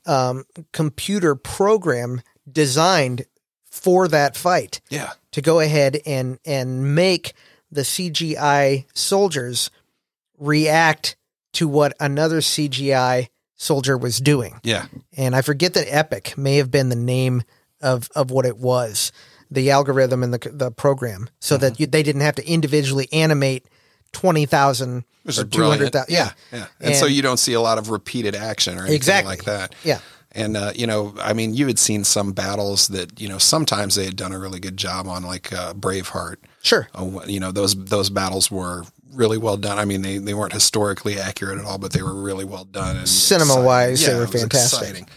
[0.05, 3.24] um, computer program designed
[3.64, 4.82] for that fight.
[4.90, 7.32] yeah, to go ahead and and make
[7.70, 9.70] the CGI soldiers
[10.38, 11.16] react
[11.55, 14.61] to what another CGI soldier was doing.
[14.62, 14.86] yeah.
[15.16, 17.42] And I forget that Epic may have been the name
[17.80, 19.12] of of what it was,
[19.50, 23.66] the algorithm and the the program, so that you, they didn't have to individually animate
[24.12, 26.11] twenty thousand Which or is two hundred brilliant.
[26.11, 26.66] Yeah, Yeah.
[26.80, 29.30] And, so you don't see a lot of repeated action or anything Exactly.
[29.30, 29.74] like that.
[29.84, 29.98] yeah,
[30.32, 33.94] And, uh, you know, I mean, you had seen some battles that, you know, sometimes
[33.96, 36.36] they had done a really good job on, like uh, Braveheart.
[36.62, 36.88] sure.
[36.94, 38.84] Uh, you know, those those battles were
[39.15, 39.79] really well done.
[39.79, 42.97] I mean, they, they weren't historically accurate at all, but they were really well done.
[42.97, 44.15] And Cinema-wise, exciting.
[44.15, 45.09] they were it was fantastic.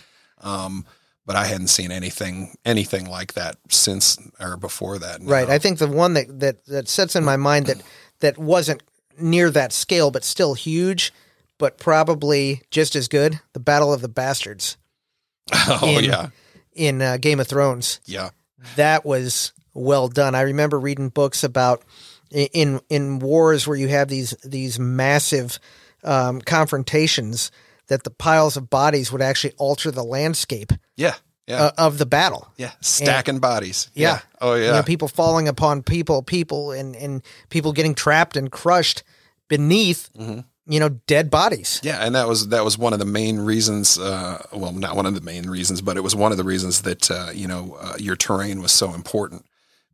[0.41, 0.85] Um,
[1.25, 5.21] but I hadn't seen anything anything like that since or before that.
[5.21, 5.29] no.
[5.29, 5.49] Right.
[5.49, 7.81] I think the one that, that, that sets in my mind that
[8.21, 8.81] that wasn't
[9.19, 11.13] near that scale, but still huge,
[11.57, 14.77] but probably just as good, the Battle of the Bastards
[15.53, 16.29] oh, in- yeah.
[16.73, 17.99] in uh, Game of Thrones.
[18.05, 18.29] Yeah.
[18.75, 20.33] That was well done.
[20.33, 21.83] I remember reading books about
[22.31, 25.59] in in wars where you have these these massive
[26.03, 27.51] um, confrontations
[27.87, 31.15] that the piles of bodies would actually alter the landscape Yeah.
[31.47, 31.63] Yeah.
[31.63, 32.51] uh, of the battle.
[32.57, 32.71] yeah.
[32.81, 33.89] Stacking bodies.
[33.93, 34.19] Yeah.
[34.41, 34.65] Oh, yeah.
[34.65, 39.03] you know, people falling upon people, people, and and people getting trapped and crushed
[39.47, 40.41] beneath, Mm-hmm.
[40.71, 41.79] you know, dead bodies.
[41.83, 43.97] Yeah, and that was that was one of the main reasons.
[43.97, 46.81] Uh, well, not one of the main reasons, but it was one of the reasons
[46.81, 49.45] that uh, you know uh, your terrain was so important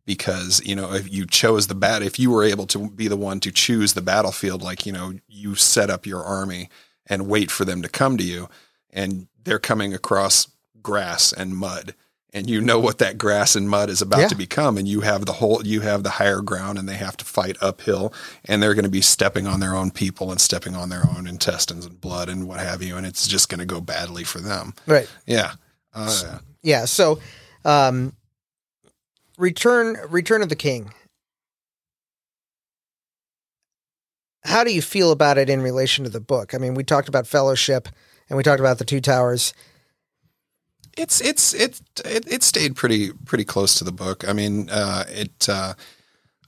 [0.05, 3.17] because you know if you chose the bat, if you were able to be the
[3.17, 6.69] one to choose the battlefield, like you know you set up your army
[7.07, 8.49] and wait for them to come to you,
[8.89, 10.47] and they're coming across
[10.81, 11.93] grass and mud.
[12.35, 14.27] And you know what that grass and mud is about Yeah.
[14.29, 17.15] to become, and you have the whole, you have the higher ground, and they have
[17.17, 18.11] to fight uphill,
[18.45, 21.27] and they're going to be stepping on their own people and stepping on their own
[21.27, 24.39] intestines and blood and what have you, and it's just going to go badly for
[24.39, 24.73] them.
[24.87, 25.07] Right.
[25.27, 25.51] Yeah,
[25.93, 26.39] uh, yeah.
[26.63, 26.85] Yeah.
[26.85, 27.19] So,
[27.65, 28.13] um,
[29.37, 30.93] return Return of the King.
[34.45, 36.53] How do you feel about it in relation to the book?
[36.53, 37.87] I mean, we talked about Fellowship
[38.29, 39.53] and we talked about the Two Towers.
[40.97, 44.27] it's it's it, it it stayed pretty pretty close to the book.
[44.27, 45.73] I mean, uh, it uh,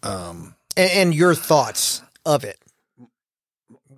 [0.03, 2.59] um, and, and your thoughts of it.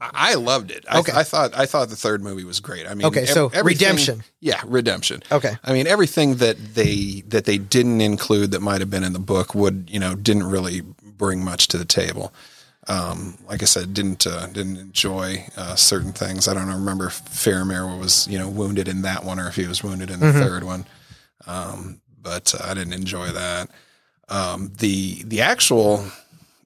[0.02, 0.86] I loved it.
[0.90, 1.12] I, Okay.
[1.16, 2.88] I thought I thought the third movie was great.
[2.88, 4.24] I mean, Okay, so redemption.
[4.40, 5.24] Yeah, redemption.
[5.32, 5.58] Okay.
[5.64, 9.20] I mean, everything that they that they didn't include that might have been in the
[9.20, 12.34] book would you know didn't really bring much to the table.
[12.90, 16.48] Um, like I said, didn't uh, didn't enjoy uh, certain things.
[16.48, 19.68] I don't remember if Faramir was you know wounded in that one or if he
[19.68, 20.86] was wounded in the third one.
[21.46, 23.70] Um, but uh, I didn't enjoy that.
[24.30, 26.06] Um, the the actual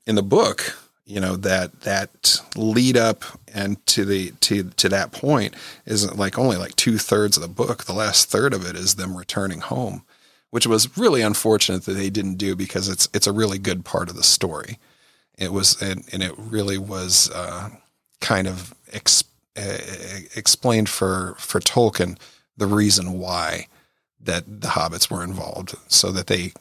[0.06, 3.24] in the book, you know that that lead up
[3.54, 5.56] and to the to to that point
[5.86, 7.84] isn't like only like two thirds of the book.
[7.84, 10.04] The last third of it is them returning home,
[10.52, 14.10] which was really unfortunate that they didn't do because it's it's a really good part
[14.10, 14.78] of the story.
[15.38, 17.70] It was and, and it really was uh,
[18.20, 19.24] kind of ex,
[19.58, 19.78] uh,
[20.36, 22.18] explained for for Tolkien
[22.56, 23.68] the reason why
[24.20, 26.54] that the hobbits were involved, so that they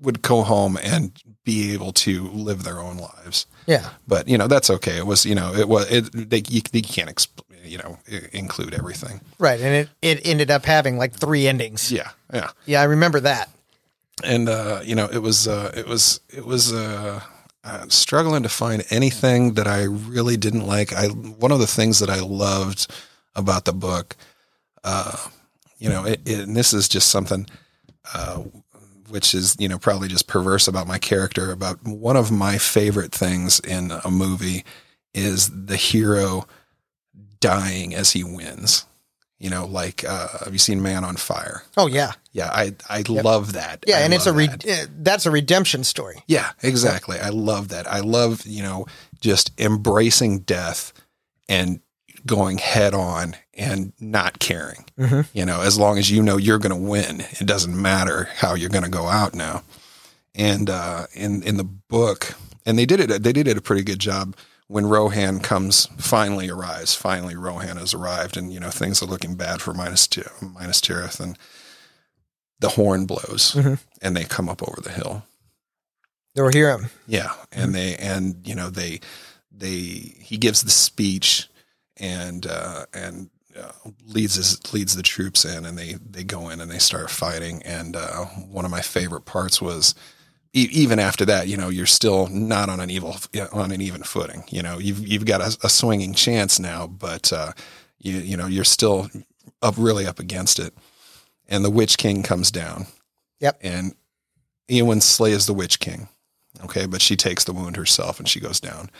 [0.00, 3.46] would go home and be able to live their own lives.
[3.66, 3.88] Yeah.
[4.06, 4.96] But you know that's okay.
[4.98, 7.98] It was you know it was it they you, you can't exp- you know
[8.32, 9.20] include everything.
[9.38, 9.60] Right.
[9.60, 11.90] And it, it ended up having like three endings.
[11.90, 12.50] Yeah, yeah.
[12.66, 13.48] Yeah, I remember that.
[14.24, 17.20] and uh, you know it was uh, it was it was uh,
[17.64, 20.92] uh, struggling to find anything that I really didn't like.
[20.92, 22.86] I one of the things that I loved
[23.34, 24.16] about the book,
[24.84, 25.16] uh,
[25.78, 27.46] you know, it, it, and this is just something
[28.14, 28.42] uh,
[29.08, 31.50] which is you know probably just perverse about my character.
[31.52, 34.64] About one of my favorite things in a movie
[35.14, 36.46] is the hero
[37.40, 38.86] dying as he wins.
[39.38, 41.62] You know, like uh, have you seen Man on Fire?
[41.76, 42.12] Oh yeah.
[42.32, 43.84] Yeah, I I love that.
[43.86, 44.66] Yeah, I and it's a re- that.
[44.66, 46.22] uh, that's a redemption story.
[46.26, 47.18] yeah, exactly.
[47.18, 47.86] I love that.
[47.86, 48.86] I love you know
[49.20, 50.92] just embracing death
[51.48, 51.80] and
[52.26, 54.84] going head on and not caring.
[54.98, 55.26] Mhm.
[55.32, 58.54] You know, as long as you know you're going to win, it doesn't matter how
[58.54, 59.62] you're going to go out now.
[60.34, 62.34] And uh, in in the book,
[62.66, 63.22] and they did it.
[63.22, 64.36] They did it a pretty good job
[64.68, 66.94] when Rohan comes finally arrives.
[66.94, 70.80] Finally, Rohan has arrived, and you know things are looking bad for Minas Ti- Minas
[70.82, 71.38] Tirith, and
[72.58, 73.78] the horn blows, Mhm.
[74.02, 75.24] and they come up over the hill.
[76.36, 76.90] Or hear him.
[77.06, 79.00] Yeah, and they and you know they
[79.50, 81.48] they he gives the speech
[81.98, 83.72] and uh, and uh,
[84.06, 87.62] leads his leads the troops in, and they they go in and they start fighting.
[87.62, 89.94] And uh, one of my favorite parts was
[90.52, 93.16] e- even after that, you know, you're still not on an evil
[93.52, 94.44] on an even footing.
[94.48, 97.52] You know, you've you've got a, a swinging chance now, but uh,
[97.98, 99.08] you you know you're still
[99.62, 100.74] up really up against it.
[101.48, 102.86] And the Witch King comes down.
[103.40, 103.58] Yep.
[103.62, 103.94] And
[104.68, 106.08] Eowyn slays the Witch King.
[106.64, 108.90] Okay, but she takes the wound herself and she goes down.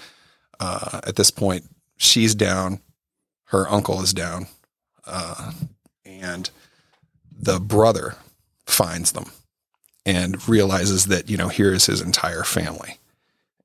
[0.61, 1.65] Uh, at this point,
[1.97, 2.81] she's down.
[3.47, 4.47] Her uncle is down,
[5.07, 5.53] uh,
[6.05, 6.51] and
[7.39, 8.17] the brother
[8.67, 9.31] finds them
[10.05, 12.99] and realizes that you know here is his entire family,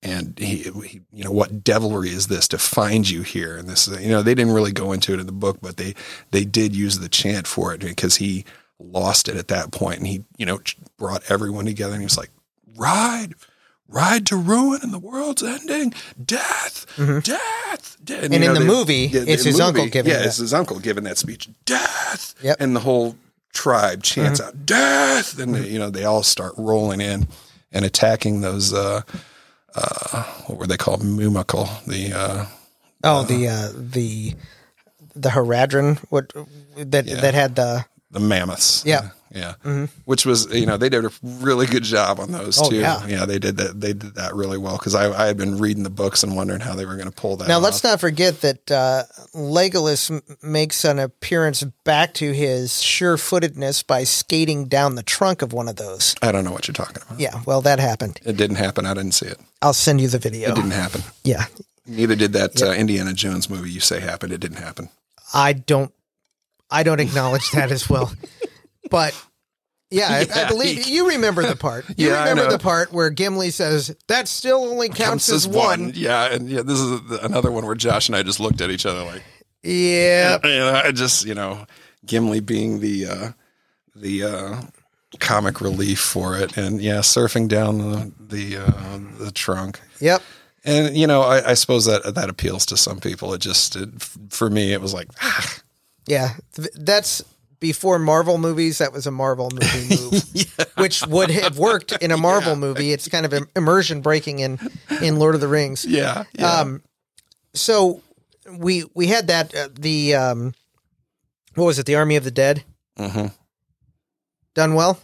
[0.04, 3.58] and he, he you know what devilry is this to find you here?
[3.58, 5.96] And this you know they didn't really go into it in the book, but they
[6.32, 8.46] they did use the chant for it because he
[8.80, 10.60] lost it at that point, and he you know
[10.98, 12.32] brought everyone together, and he was like,
[12.76, 13.36] ride
[13.92, 15.94] ride to ruin and the world's ending
[16.24, 18.24] death death, death.
[18.24, 20.28] And in the movie, it's his uncle giving yeah that.
[20.28, 22.58] it's his uncle giving that speech death Yep.
[22.60, 23.16] and the whole
[23.54, 27.28] tribe chants out death and they, you know they all start rolling in
[27.74, 29.02] and attacking those uh
[29.76, 32.46] uh what were they called mumakil the uh
[33.04, 34.36] Oh, the uh, the
[35.16, 36.32] the Haradrim what
[36.78, 38.86] that that had the the mammoths.
[38.86, 39.10] Yeah.
[39.34, 39.54] Yeah.
[40.06, 42.78] Which was, you know, they did a really good job on those Oh, too.
[42.78, 43.26] yeah.
[43.26, 43.80] they did that.
[43.80, 46.60] They did that really well because I, I had been reading the books and wondering
[46.60, 47.48] how they were going to pull that.
[47.48, 47.64] Now off.
[47.64, 49.04] let's not forget that uh,
[49.34, 55.54] Legolas m- makes an appearance back to his sure-footedness by skating down the trunk of
[55.54, 56.16] one of those.
[56.22, 57.20] I don't know what you're talking about.
[57.20, 58.20] Yeah, well, that happened.
[58.26, 58.86] It didn't happen.
[58.86, 59.40] I didn't see it.
[59.62, 60.52] I'll send you the video.
[60.52, 61.02] It didn't happen.
[61.24, 61.46] Yeah,
[61.88, 64.34] Neither did that uh, Indiana Jones movie you say happened.
[64.34, 64.90] It didn't happen.
[65.34, 65.92] I don't,
[66.70, 68.12] I don't acknowledge that as well.
[68.92, 69.20] But
[69.90, 71.86] yeah, I, I believe he- you remember the part.
[71.98, 75.94] You Yeah, remember the part where Gimli says that still only counts, as one.
[75.96, 78.86] Yeah, and yeah, this is another one where Josh and I just looked at each
[78.86, 79.24] other like,
[79.64, 81.66] Yeah, know, I just you know,
[82.06, 83.32] Gimli being the uh,
[83.96, 84.62] the uh,
[85.20, 89.80] comic relief for it, and yeah, surfing down the the uh, the trunk.
[90.00, 90.22] yep.
[90.64, 93.34] And you know, I, I suppose that that appeals to some people.
[93.34, 93.90] It just it,
[94.30, 95.58] for me, it was like, ah,
[96.08, 96.36] Yeah,
[96.76, 97.24] that's
[97.62, 98.80] before Marvel movies.
[98.80, 100.26] That was a Marvel movie move,
[100.76, 102.92] which would have worked in a Marvel movie.
[102.92, 104.60] It's kind of im- immersion breaking in
[105.02, 105.86] in Lord of the Rings.
[105.86, 106.60] yeah, yeah.
[106.60, 106.84] Um,
[107.54, 108.02] so
[108.58, 110.54] we we had that uh, the um,
[111.56, 111.86] what was it?
[111.86, 112.66] The Army of the Dead
[112.98, 113.28] hmm
[114.54, 115.00] done well.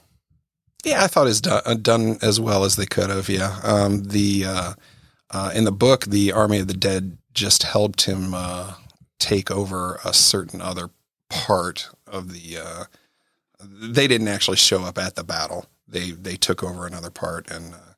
[0.84, 3.30] Yeah, I thought it's done, uh, done as well as they could have.
[3.30, 4.74] Yeah, um, the uh,
[5.32, 8.74] uh, in the book, the Army of the Dead just helped him uh,
[9.20, 10.90] take over a certain other
[11.30, 12.58] part of the.
[12.58, 12.84] Uh,
[13.60, 15.66] they didn't actually show up at the battle.
[15.88, 17.94] They they took over another part, and uh,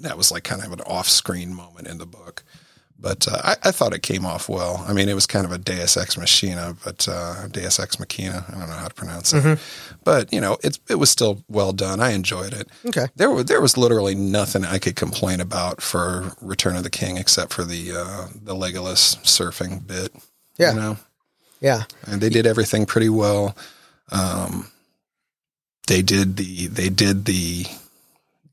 [0.00, 2.44] that was like kind of an off-screen moment in the book.
[3.00, 4.84] But uh, I, I thought it came off well.
[4.88, 8.44] I mean, it was kind of a Deus Ex Machina, but uh, Deus Ex Machina.
[8.48, 9.58] I don't know how to pronounce it,
[10.02, 12.00] but you know, it's it was still well done.
[12.00, 12.68] I enjoyed it.
[12.86, 13.06] Okay.
[13.14, 17.18] There was there was literally nothing I could complain about for Return of the King
[17.18, 20.12] except for the uh, the Legolas surfing bit.
[20.56, 20.72] Yeah.
[20.72, 20.96] you know,
[21.60, 21.84] Yeah.
[22.06, 23.56] and they did everything pretty well.
[24.12, 24.70] Um,
[25.86, 27.66] they did the they did the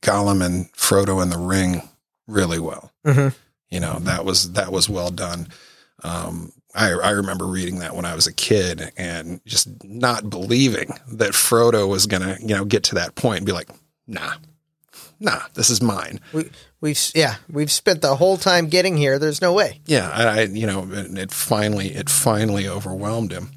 [0.02, 1.82] Gollum and Frodo in the ring
[2.28, 2.92] really well.
[3.06, 3.30] hmm
[3.70, 5.48] You know that was that was well done.
[6.04, 10.94] Um, I I remember reading that when I was a kid and just not believing
[11.14, 13.70] that Frodo was gonna you know get to that point and be like,
[14.08, 14.34] nah,
[15.26, 16.20] nah, this is mine.
[16.32, 16.50] We
[16.82, 19.20] we've yeah we've spent the whole time getting here.
[19.20, 19.82] There's no way.
[19.86, 23.52] Yeah, I, I you know it, it finally it finally overwhelmed him.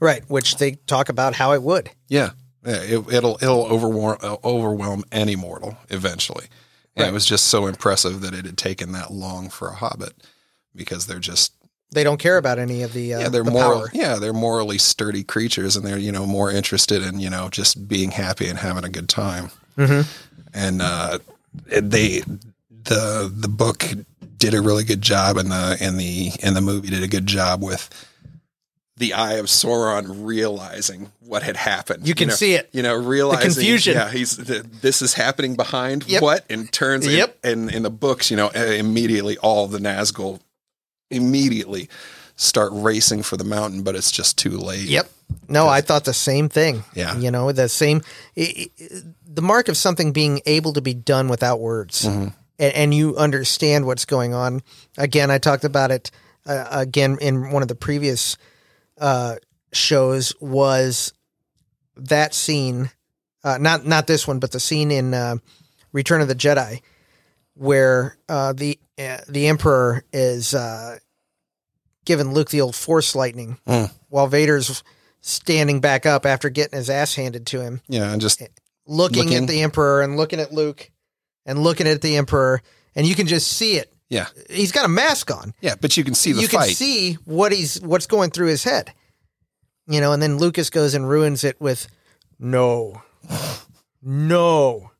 [0.00, 0.22] Right.
[0.28, 1.90] Which they talk about how it would.
[2.08, 2.30] Yeah,
[2.64, 6.46] yeah it, it'll it'll overwhelm uh, overwhelm any mortal eventually.
[6.96, 7.10] And Right.
[7.10, 10.14] it was just so impressive that it had taken that long for a hobbit
[10.74, 11.52] because they're just
[11.92, 13.90] They don't care about any of the uh, yeah they're the moral power.
[13.92, 17.86] yeah they're morally sturdy creatures and they're you know more interested in you know just
[17.86, 19.50] being happy and having a good time.
[19.76, 20.06] Mhm.
[20.54, 21.18] And uh,
[21.66, 22.20] they
[22.70, 23.84] the the book
[24.38, 27.26] did a really good job and the and the and the movie did a good
[27.26, 27.88] job with
[28.98, 32.08] the eye of Sauron realizing what had happened.
[32.08, 32.68] You can know, see it.
[32.72, 33.94] You know, realizing the confusion.
[33.94, 36.22] Yeah, he's th- this is happening behind Yep.
[36.22, 37.06] what and turns.
[37.06, 37.38] Yep.
[37.44, 40.40] And in the books, you know, uh, immediately all the Nazgul
[41.10, 41.88] immediately
[42.36, 44.88] start racing for the mountain, but it's just too late.
[44.88, 45.10] Yep.
[45.48, 46.84] No, I thought the same thing.
[46.94, 47.16] Yeah.
[47.16, 48.02] You know, the same.
[48.36, 48.86] i i
[49.28, 52.28] the mark of something being able to be done without words, Mm-hmm.
[52.58, 54.62] and, and you understand what's going on.
[54.96, 56.10] Again, I talked about it
[56.46, 58.38] uh, again in one of the previous
[58.98, 59.36] uh,
[59.72, 60.32] shows.
[60.40, 61.12] Was
[61.96, 62.90] that scene?
[63.44, 65.36] Uh, not not this one, but the scene in uh,
[65.92, 66.80] Return of the Jedi,
[67.54, 70.98] where uh, the uh, the Emperor is uh,
[72.06, 73.90] giving Luke the old Force lightning Mm.
[74.08, 74.82] while Vader's
[75.20, 78.40] standing back up after getting his ass handed to him, Yeah, and just
[78.86, 79.36] looking, Looking.
[79.42, 80.90] at the Emperor and looking at Luke
[81.44, 82.62] and looking at the Emperor,
[82.94, 83.92] and you can just see it.
[84.08, 85.52] yeah, He's got a mask on.
[85.60, 86.66] yeah, but you can see the you fight.
[86.68, 88.92] can see what he's what's going through his head.
[89.88, 91.86] You know, and then Lucas goes and ruins it with
[92.38, 93.02] no,
[94.02, 94.90] no,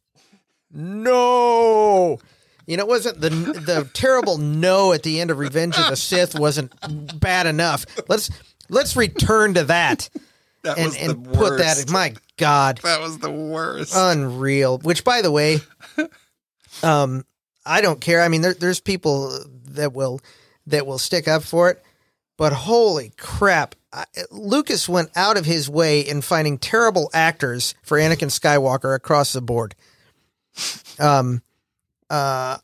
[0.73, 2.19] no.
[2.67, 5.97] You know, it wasn't the the terrible no at the end of Revenge of the
[5.97, 6.73] Sith wasn't
[7.21, 7.87] bad enough.
[8.09, 8.31] Let's
[8.69, 10.09] let's return to that
[10.63, 11.89] that and and put that.
[11.91, 13.95] My God, that was the worst.
[13.97, 14.79] unreal.
[14.79, 15.61] Which, by the way,
[16.83, 17.25] um,
[17.65, 18.21] I don't care.
[18.21, 19.33] I mean, there, there's people
[19.71, 20.21] that will
[20.67, 21.83] that will stick up for it,
[22.37, 27.97] but holy crap, I, Lucas went out of his way in finding terrible actors for
[27.99, 29.75] Anakin Skywalker across the board.
[30.99, 31.43] Um,
[32.11, 32.61] uh, I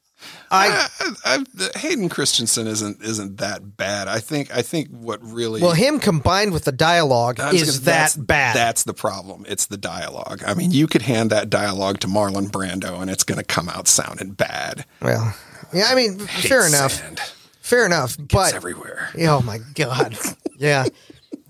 [0.52, 0.89] I,
[1.24, 1.39] I,
[1.74, 4.06] I, Hayden Christensen isn't isn't that bad.
[4.06, 7.85] I think I think what really well, him combined with the dialogue I is gonna-
[7.86, 8.55] that bad.
[8.55, 9.44] That's the problem.
[9.48, 10.43] It's the dialogue.
[10.47, 13.69] I mean, you could hand that dialogue to Marlon Brando, and it's going to come
[13.69, 14.85] out sounding bad.
[15.01, 15.35] well,
[15.73, 17.19] yeah, I mean, fair enough, sand.
[17.60, 19.10] fair enough, It's but everywhere.
[19.20, 20.16] Oh my god.
[20.59, 20.85] Yeah.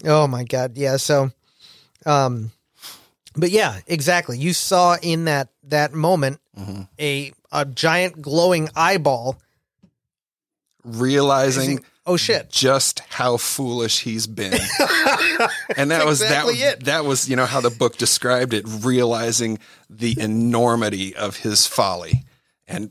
[0.06, 0.78] Oh my god.
[0.78, 0.96] Yeah.
[0.96, 1.30] So,
[2.06, 2.50] um,
[3.36, 4.38] but yeah, exactly.
[4.38, 6.82] You saw in that that moment Mm-hmm.
[6.98, 9.38] a a giant glowing eyeball.
[10.84, 12.50] Realizing Oh shit.
[12.50, 14.54] just how foolish he's been,
[15.76, 16.78] and that was exactly that.
[16.78, 16.84] it.
[16.86, 18.64] That was you know how the book described it.
[18.66, 22.24] Realizing the enormity of his folly,
[22.66, 22.90] and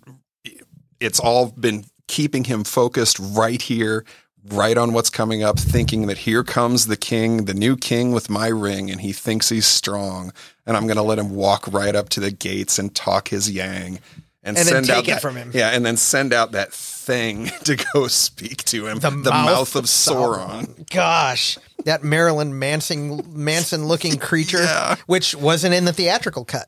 [1.01, 4.05] it's all been keeping him focused right here,
[4.49, 8.29] right on what's coming up, thinking that here comes the king, the new king with
[8.29, 10.31] my ring, and he thinks he's strong,
[10.65, 13.51] and I'm going to let him walk right up to the gates and talk his
[13.51, 13.99] yang.
[14.43, 15.51] And, And then send out take it that, from him.
[15.53, 18.97] Yeah, and then send out that thing to go speak to him.
[18.99, 20.89] The The, mouth mouth, of of Sauron.
[20.89, 24.95] Gosh, that Marilyn Manson Manson looking creature, Yeah.
[25.05, 26.67] which wasn't in the theatrical cut.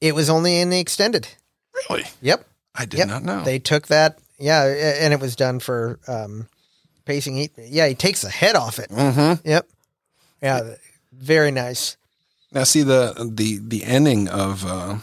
[0.00, 1.28] It was only in the extended.
[1.88, 2.04] Really?
[2.20, 2.44] Yep.
[2.74, 3.08] I did Yep.
[3.08, 3.44] not know.
[3.44, 4.18] They took that.
[4.38, 6.48] Yeah, and it was done for um,
[7.04, 7.36] pacing.
[7.36, 8.90] He, yeah, he takes the head off it.
[8.90, 9.48] mm-hmm.
[9.48, 9.68] Yep.
[10.42, 10.74] Yeah,
[11.12, 11.96] very nice.
[12.52, 14.96] Now, see the the the ending of uh,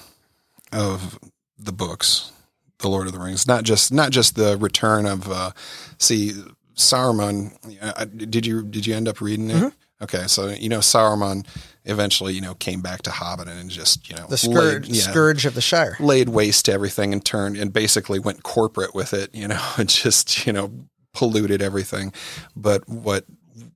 [0.72, 1.18] of
[1.64, 2.31] the books,
[2.80, 3.48] the Lord of the Rings.
[3.48, 5.30] Not just not just the return of.
[5.31, 5.52] Uh,
[5.98, 6.34] see,
[6.76, 7.56] Saruman.
[7.81, 9.56] uh, Did you did you end up reading it?
[9.56, 9.68] Mm-hmm.
[10.03, 11.45] Okay, so you know Saruman
[11.85, 15.02] eventually you know came back to Hobbiton and just you know The scourge, laid, yeah,
[15.03, 15.95] scourge of the Shire.
[15.99, 19.34] laid waste to everything and turned and basically went corporate with it.
[19.34, 20.72] You know, and just you know
[21.14, 22.11] polluted everything.
[22.56, 23.26] But what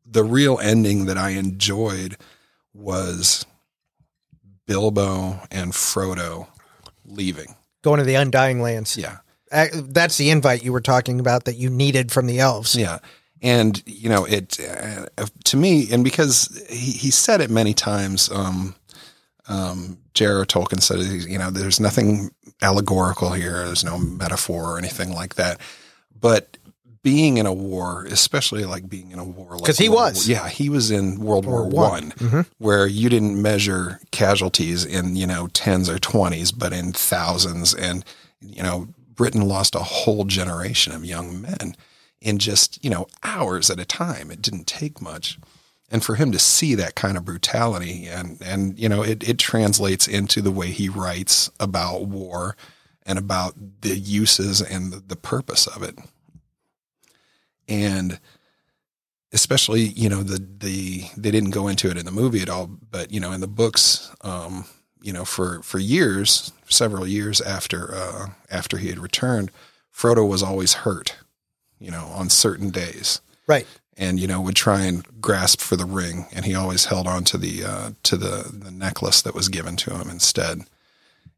[0.06, 2.18] the real ending that I enjoyed
[2.74, 3.46] was
[4.66, 6.48] Bilbo and Frodo
[7.06, 7.56] leaving.
[7.84, 8.98] Going to the Undying Lands.
[8.98, 9.18] Yeah.
[9.52, 12.76] Uh, That's the invite you were talking about that you needed from the elves.
[12.76, 13.00] Yeah.
[13.42, 18.32] And, you know, it, uh, to me, and because he, he said it many times,
[18.32, 18.76] um,
[19.48, 20.46] um, J.R.R.
[20.46, 22.32] Tolkien said, you know, there's nothing
[22.62, 23.66] allegorical here.
[23.66, 25.62] There's no metaphor or anything like that.
[26.20, 26.58] But
[27.12, 30.28] being in a war, especially like being in a war, like 'Cause he World was.
[30.28, 32.12] War- yeah, he was in World War War One.
[32.18, 32.46] Mhm.
[32.58, 38.04] where you didn't measure casualties in you know tens or twenties, but in thousands, and
[38.42, 41.76] you know Britain lost a whole generation of young men
[42.20, 44.30] in just you know hours at a time.
[44.32, 45.40] It didn't take much.
[45.90, 49.38] And for him to see that kind of brutality and, and, you know, it, it
[49.40, 52.58] translates into the way he writes about war
[53.06, 55.96] and about the uses and the, the purpose of it.
[57.68, 58.20] And
[59.34, 62.68] especially, you know, the, the, they didn't go into it in the movie at all,
[62.68, 64.66] but, you know, in the books, um,
[65.02, 69.52] you know, for, for years, several years after, uh, after he had returned,
[69.94, 71.16] Frodo was always hurt,
[71.80, 73.66] you know, on certain days Right.
[73.98, 77.24] and you know would try and grasp for the ring and he always held on
[77.26, 80.62] to the uh, to the the necklace that was given to him instead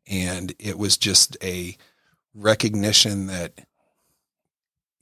[0.07, 1.77] and it was just a
[2.33, 3.65] recognition that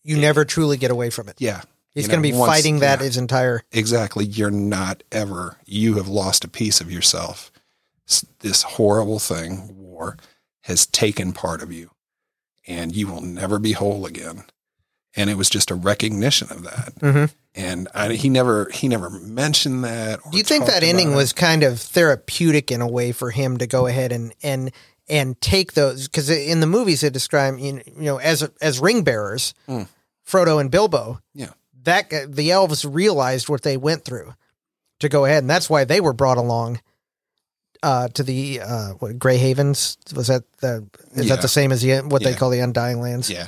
[0.07, 1.35] You never truly get away from it.
[1.39, 1.61] yeah
[1.93, 3.63] He's going to be once- fighting that yeah, his entire.
[3.71, 7.51] exactly you're not ever you have lost a piece of yourself
[8.39, 10.17] this horrible thing war
[10.61, 11.89] has taken part of you
[12.67, 14.43] and you will never be whole again
[15.15, 17.31] and it was just a recognition of that Mhm.
[17.55, 20.19] and I, he never he never mentioned that.
[20.31, 23.65] Do you think that ending was kind of therapeutic in a way for him to
[23.67, 24.71] go ahead and and
[25.09, 26.07] and take those?
[26.07, 29.87] Because in the movies they describe you know as as ring bearers, Mm.
[30.27, 31.19] Frodo and Bilbo.
[31.33, 31.51] Yeah.
[31.83, 34.33] that the elves realized what they went through
[34.99, 36.81] to go ahead, and that's why they were brought along.
[37.83, 41.35] Uh, to the uh, what Grey Havens was that the is Yeah.
[41.35, 43.29] that the same as the what they call the Undying Lands?
[43.29, 43.47] Yeah,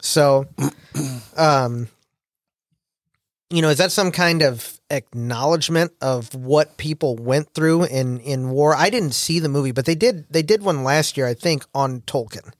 [0.00, 0.46] So,
[1.36, 1.88] um,
[3.50, 8.48] you know, is that some kind of acknowledgement of what people went through in in
[8.50, 8.74] war?
[8.74, 10.24] I didn't see the movie, but they did.
[10.30, 12.52] They did one last year, I think, on Tolkien.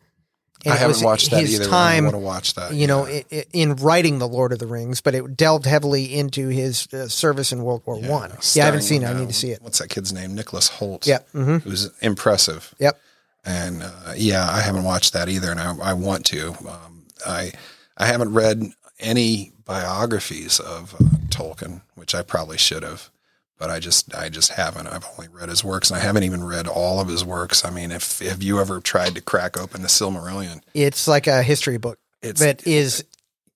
[0.65, 1.65] And I haven't watched that either.
[1.67, 2.75] Time, I want to watch that.
[2.75, 3.23] you know, yeah.
[3.31, 6.93] i i in writing the Lord of the Rings, but it delved heavily into his
[6.93, 8.33] uh, service in World War One.
[8.55, 9.07] Yeah, I haven't seen it.
[9.07, 9.63] I need to see it.
[9.63, 10.35] What's that kid's name?
[10.35, 11.07] Nicholas Hoult.
[11.07, 11.19] Yeah.
[11.33, 12.75] hmm who's impressive.
[12.79, 13.01] Yep.
[13.45, 16.51] And uh, yeah, I haven't watched that either, and I, I want to.
[16.69, 17.53] Um, I
[17.97, 18.65] I haven't read
[18.99, 20.99] any biographies of uh,
[21.29, 23.11] Tolkien, which I probably should have,
[23.59, 24.87] but I just I just haven't.
[24.87, 27.65] I've only read his works, and I haven't even read all of his works.
[27.65, 30.63] I mean, if have you ever tried to crack open the Silmarillion?
[30.75, 33.05] It's like a history book It's that is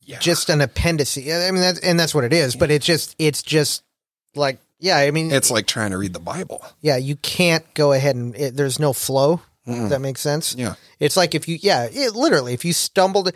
[0.05, 1.17] yeah, just an appendix.
[1.17, 1.21] I
[1.51, 2.57] mean, that's, and that's what it is.
[2.57, 3.85] But it's just, it's just
[4.35, 4.97] like, yeah.
[4.97, 6.65] I mean, it's like trying to read the Bible.
[6.81, 6.97] yeah.
[6.97, 9.41] You can't go ahead and it, there's no flow.
[9.67, 9.85] Mm.
[9.85, 10.57] If that makes sense.
[10.57, 13.31] Yeah, It's like if you, yeah, it, literally, if you stumbled,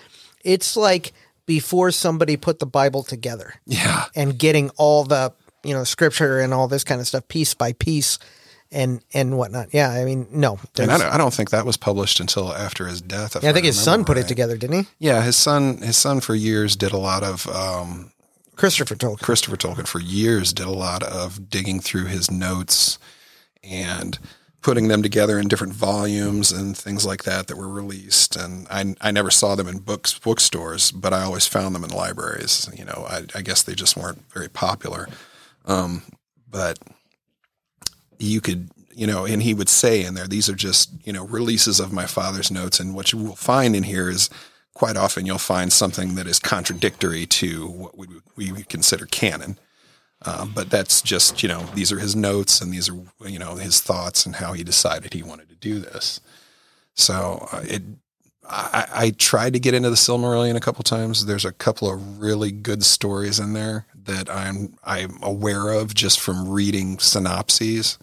[0.44, 1.12] it's like
[1.46, 5.32] before somebody put the Bible together yeah, and getting all the,
[5.66, 8.18] you know, scripture and all this kind of stuff piece by piece,
[8.70, 9.72] and and whatnot.
[9.72, 10.58] Yeah, I mean, no.
[10.78, 13.36] and I don't, I don't think that was published until after his death.
[13.42, 14.88] yeah, I think his son put it together, didn't he?
[14.98, 18.12] Yeah, his son, his son for years did a lot of um,
[18.56, 19.22] Christopher Tolkien.
[19.22, 22.98] Christopher Tolkien for years did a lot of digging through his notes
[23.62, 24.18] and
[24.62, 28.34] putting them together in different volumes and things like that that were released.
[28.34, 31.90] And I, I never saw them in books bookstores, but I always found them in
[31.90, 32.68] libraries.
[32.76, 35.08] You know, I, I guess they just weren't very popular.
[35.66, 36.02] Um,
[36.48, 36.78] but
[38.18, 41.26] you could, you know, and he would say in there, these are just, you know,
[41.26, 42.80] releases of my father's notes.
[42.80, 44.30] And what you will find in here is
[44.74, 48.06] quite often you'll find something that is contradictory to what we,
[48.36, 49.58] we would consider canon.
[50.22, 53.56] Uh, but that's just, you know, these are his notes and these are, you know,
[53.56, 56.20] his thoughts and how he decided he wanted to do this.
[56.94, 57.82] So uh, it,
[58.48, 61.26] I, I tried to get into the Silmarillion a couple times.
[61.26, 66.20] There's a couple of really good stories in there that I'm I'm aware of just
[66.20, 67.98] from reading synopses,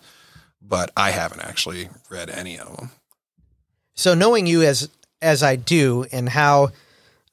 [0.62, 2.92] but I haven't actually read any of them.
[3.96, 4.90] So knowing you as
[5.22, 6.70] as I do, and how,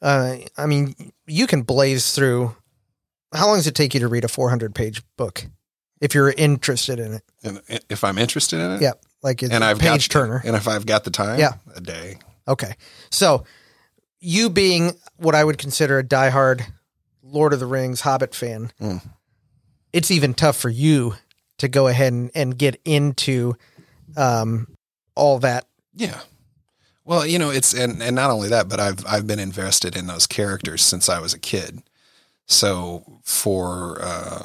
[0.00, 0.94] uh, I mean,
[1.26, 2.54] you can blaze through.
[3.34, 5.44] How long does it take you to read a 400 page book,
[6.00, 7.22] if you're interested in it?
[7.42, 8.92] And if I'm interested in it, Yeah,
[9.22, 10.42] like it's and I've page got turner.
[10.44, 11.54] and if I've got the time, Yeah.
[11.74, 12.18] a day.
[12.48, 12.74] Okay,
[13.10, 13.44] so
[14.20, 16.64] you being what I would consider a diehard
[17.30, 19.02] Lord of the Rings Hobbit fan, Mm.
[19.92, 21.14] it's even tough for you
[21.58, 23.54] to go ahead and, and get into
[24.16, 24.66] um,
[25.14, 25.66] all that.
[25.94, 26.20] Yeah.
[27.04, 30.06] Well, you know, it's and, and not only that, but I've I've been invested in
[30.06, 31.82] those characters since I was a kid.
[32.46, 34.42] So for uh,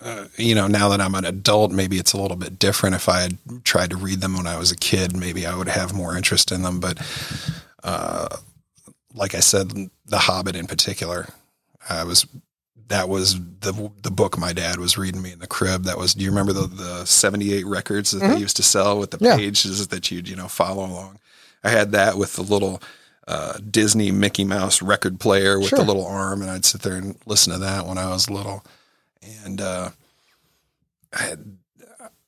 [0.00, 2.94] uh, you know, now that I'm an adult, maybe it's a little bit different.
[2.94, 5.68] If I had tried to read them when I was a kid, maybe I would
[5.68, 6.80] have more interest in them.
[6.80, 6.98] But
[7.84, 8.28] uh,
[9.14, 11.28] like I said, The Hobbit in particular,
[11.88, 12.26] I was
[12.88, 15.84] that was the the book my dad was reading me in the crib.
[15.84, 16.14] That was.
[16.14, 18.34] Do you remember the the seventy eight records that Mhm.
[18.34, 19.36] they used to sell with the Yeah.
[19.36, 21.18] pages that you'd you know follow along?
[21.64, 22.80] I had that with the little
[23.26, 25.80] uh, Disney Mickey Mouse record player with Sure.
[25.80, 28.64] the little arm, and I'd sit there and listen to that when I was little.
[29.44, 29.90] And uh,
[31.12, 31.56] I had.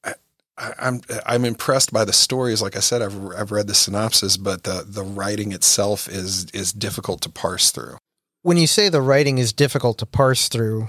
[0.05, 0.15] I,
[0.57, 2.61] I- I'm I'm impressed by the stories.
[2.61, 6.73] Like I said, I've I've read the synopsis, but the the writing itself is is
[6.73, 7.99] difficult to parse through.
[8.43, 10.89] When you say the writing is difficult to parse through,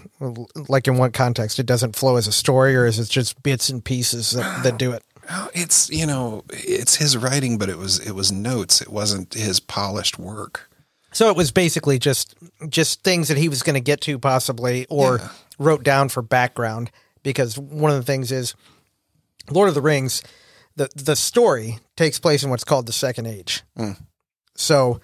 [0.67, 1.59] like in what context?
[1.59, 4.77] It doesn't flow as a story, or is it just bits and pieces that, that
[4.77, 5.03] do it?
[5.53, 8.81] It's you know it's his writing, but it was it was notes.
[8.81, 10.67] It wasn't his polished work.
[11.11, 12.33] So it was basically just
[12.67, 15.29] just things that he was going to get to possibly or Yeah.
[15.59, 16.89] wrote down for background
[17.21, 18.55] because one of the things is
[19.51, 20.23] Lord of the Rings
[20.75, 23.61] the the story takes place in what's called the second age.
[23.77, 23.97] Mm.
[24.55, 24.99] So,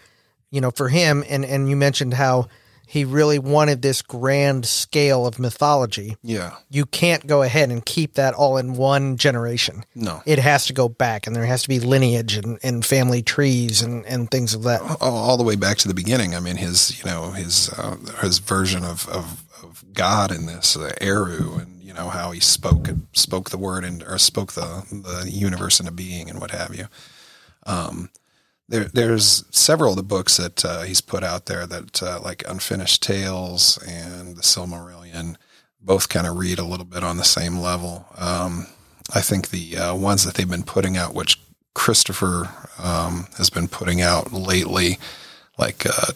[0.55, 2.47] you know, for him and and you mentioned how
[2.87, 6.17] he really wanted this grand scale of mythology.
[6.21, 9.83] Yeah, You can't go ahead and keep that all in one generation.
[9.95, 13.23] no, It has to go back and there has to be lineage and, and family
[13.23, 14.81] trees and, and things of that.
[14.81, 16.35] all, all the way back to the beginning.
[16.35, 20.77] I mean, his you know his uh, his version of, of of God in this
[20.77, 24.69] uh, Eru, and you know how he spoke spoke the word and or spoke the
[24.91, 26.85] the universe into being and what have you.
[27.65, 28.09] Um,
[28.67, 32.43] there, there's several of the books that uh, he's put out there that uh, like
[32.47, 35.35] Unfinished Tales and the Silmarillion
[35.81, 38.07] both kind of read a little bit on the same level.
[38.17, 38.67] Um,
[39.13, 41.39] I think the uh, ones that they've been putting out, which
[41.75, 44.97] Christopher um, has been putting out lately,
[45.59, 46.11] like uh,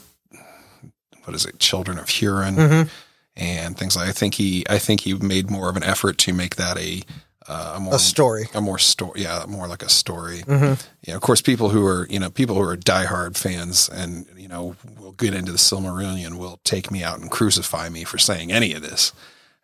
[1.25, 2.89] what is it, Children of Hurin, Mhm.
[3.35, 4.09] and things like.
[4.09, 7.03] I think he, I think he made more of an effort to make that a
[7.49, 8.43] uh, a more A story.
[8.53, 10.41] a more story, yeah, more like a story.
[10.41, 10.73] hmm
[11.05, 14.25] You know, of course, people who are you know people who are diehard fans and
[14.37, 18.17] you know will get into the Silmarillion will take me out and crucify me for
[18.19, 19.11] saying any of this.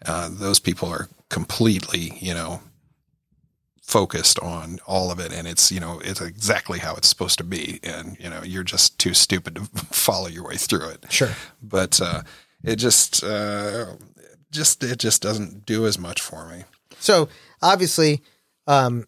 [0.06, 2.60] Uh, those people are completely you know
[3.82, 7.44] focused on all of it, and it's you know it's exactly how it's supposed to
[7.44, 11.06] be, and you know you're just too stupid to follow your way through it.
[11.10, 11.30] Sure.
[11.62, 12.22] But uh,
[12.64, 13.94] it just uh,
[14.52, 16.64] just it just doesn't do as much for me.
[17.00, 17.30] So
[17.66, 18.22] obviously,
[18.68, 19.06] um,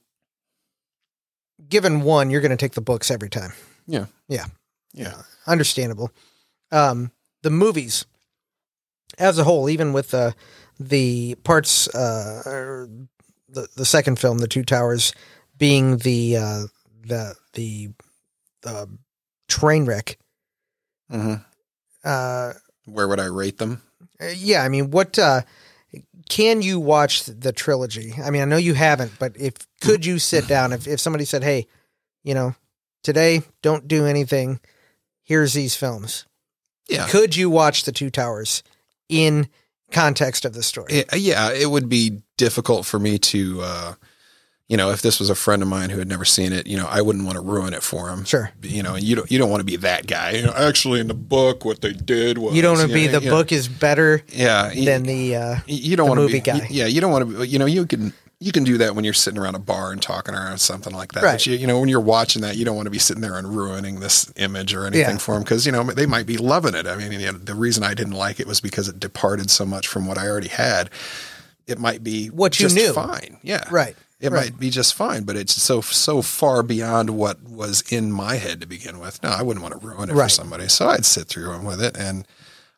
[1.70, 3.54] given one, you're going to take the books every time.
[3.88, 4.06] Yeah.
[4.28, 4.46] Yeah.
[4.94, 5.22] Yeah.
[5.46, 6.12] Understandable.
[6.72, 7.12] Um,
[7.44, 8.06] the movies
[9.18, 10.36] as a whole, even with the
[10.80, 12.86] the parts, uh,
[13.50, 15.14] the the second film, the Two Towers,
[15.58, 16.64] being the uh,
[17.06, 17.90] the the
[18.64, 18.90] the
[19.48, 20.18] train wreck.
[21.10, 21.36] hmm
[22.04, 22.54] Uh,
[22.86, 23.82] Where would I rate them?
[24.36, 25.42] yeah, I mean, what uh,
[26.30, 28.14] can you watch the trilogy?
[28.24, 31.26] I mean, I know you haven't, but if could you sit down if if somebody
[31.26, 31.68] said, "Hey,
[32.24, 32.56] you know,
[33.04, 34.60] today don't do anything.
[35.24, 36.26] Here's these films."
[36.90, 37.08] Yeah.
[37.08, 38.64] Could you watch the Two Towers
[39.10, 39.50] in
[39.92, 40.94] context of the story?
[40.94, 43.94] It- yeah, it would be difficult for me to, uh,
[44.68, 46.76] you know, if this was a friend of mine who had never seen it, you
[46.78, 48.26] know, I wouldn't want to ruin it for him.
[48.26, 48.52] Sure.
[48.62, 50.32] You know, you don't you don't want to be that guy.
[50.32, 53.06] You know, actually, in the book, what they did was You don't want to be
[53.08, 56.18] know, the you know, book is better Yeah, you- than the uh, you don't want
[56.18, 56.68] to movie be guy.
[56.70, 57.40] Yeah, you don't want to.
[57.40, 59.92] be You know, you can you can do that when you're sitting around a bar
[59.92, 61.24] and talking around something like that.
[61.24, 61.32] Right.
[61.34, 63.36] But you, you know, when you're watching that, you don't want to be sitting there
[63.36, 65.18] and ruining this image or anything Yeah.
[65.18, 66.86] for them because you know they might be loving it.
[66.88, 69.66] I mean, you know, the reason I didn't like it was because it departed so
[69.66, 70.90] much from what I already had.
[71.68, 72.94] It might be What you just knew.
[72.94, 73.38] fine.
[73.44, 73.96] Yeah, right.
[74.20, 74.46] It right.
[74.46, 78.62] might be just fine, but it's so so far beyond what was in my head
[78.62, 79.22] to begin with.
[79.22, 81.82] No, I wouldn't want to ruin it for somebody, so I'd sit through them with
[81.82, 81.96] it.
[81.96, 82.28] And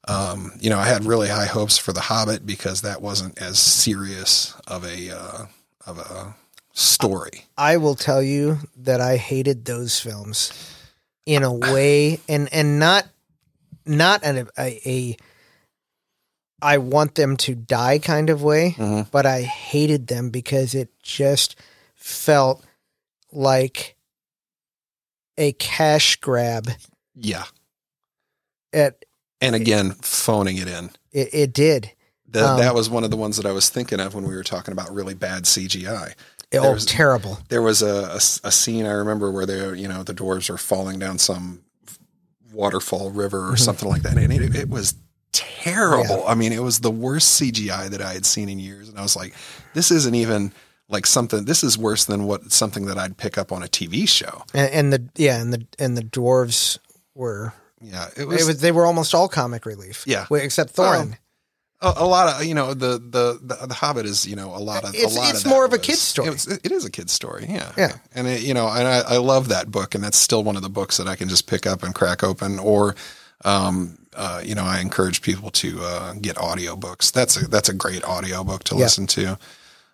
[0.08, 3.58] um, you know, I had really high hopes for The Hobbit because that wasn't as
[3.58, 5.46] serious of a uh,
[5.86, 6.36] of a
[6.74, 7.46] story.
[7.58, 10.52] I will tell you that I hated those films
[11.26, 13.08] in a way, and and not
[13.86, 15.18] not a, a, a
[16.62, 19.10] I want them to die kind of way, Mhm.
[19.12, 21.56] but I hated them because it just
[21.96, 22.64] felt
[23.32, 23.96] like
[25.38, 26.70] a cash grab.
[27.16, 27.46] Yeah,
[28.74, 29.06] At
[29.42, 30.92] and again, phoning it in.
[31.12, 31.92] it, it did.
[32.28, 34.36] That Um, that was one of the ones that I was thinking of when we
[34.36, 36.14] were talking about really bad CGI.
[36.54, 37.40] Oh, There's- terrible.
[37.50, 41.00] there was a a scene I remember where they, you know, the dwarves are falling
[41.00, 41.62] down some
[42.52, 43.60] waterfall river or Mhm.
[43.60, 44.94] something like that, and it, it was
[45.32, 46.26] terrible.
[46.28, 49.02] I mean, it was the worst CGI that I had seen in years, and I
[49.02, 49.34] was like,
[49.74, 50.52] this isn't even
[50.88, 51.46] like something.
[51.46, 54.44] This is worse than what something that I'd pick up on a TV show.
[54.54, 56.80] And, and the yeah, and the and the dwarves
[57.16, 58.08] were yeah.
[58.16, 60.04] It It was, was, they were almost all comic relief.
[60.08, 60.26] Yeah.
[60.32, 61.18] Except Thorin.
[61.82, 64.58] a, a lot of you know the, the the the Hobbit is you know a
[64.60, 66.28] lot of It's- a lot it's of more of a was- kid's story.
[66.28, 67.98] It, was- it is a kid's story, yeah, Yeah.
[68.16, 70.64] and it, you know, and I, I love that book, and that's still one of
[70.64, 72.96] the books that I can just pick up and crack open, or,
[73.46, 77.12] um, uh, you know, I encourage people to uh, get audiobooks.
[77.12, 78.82] That's a that's a great audiobook to Yeah.
[78.82, 79.38] listen to.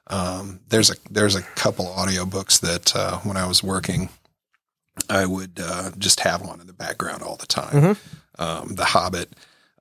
[0.08, 4.10] Um, there's a there's a couple audiobooks that uh, when I was working,
[5.10, 7.74] I would uh, just have on in the background all the time.
[7.82, 8.42] Mm-hmm.
[8.42, 9.30] Um, the Hobbit.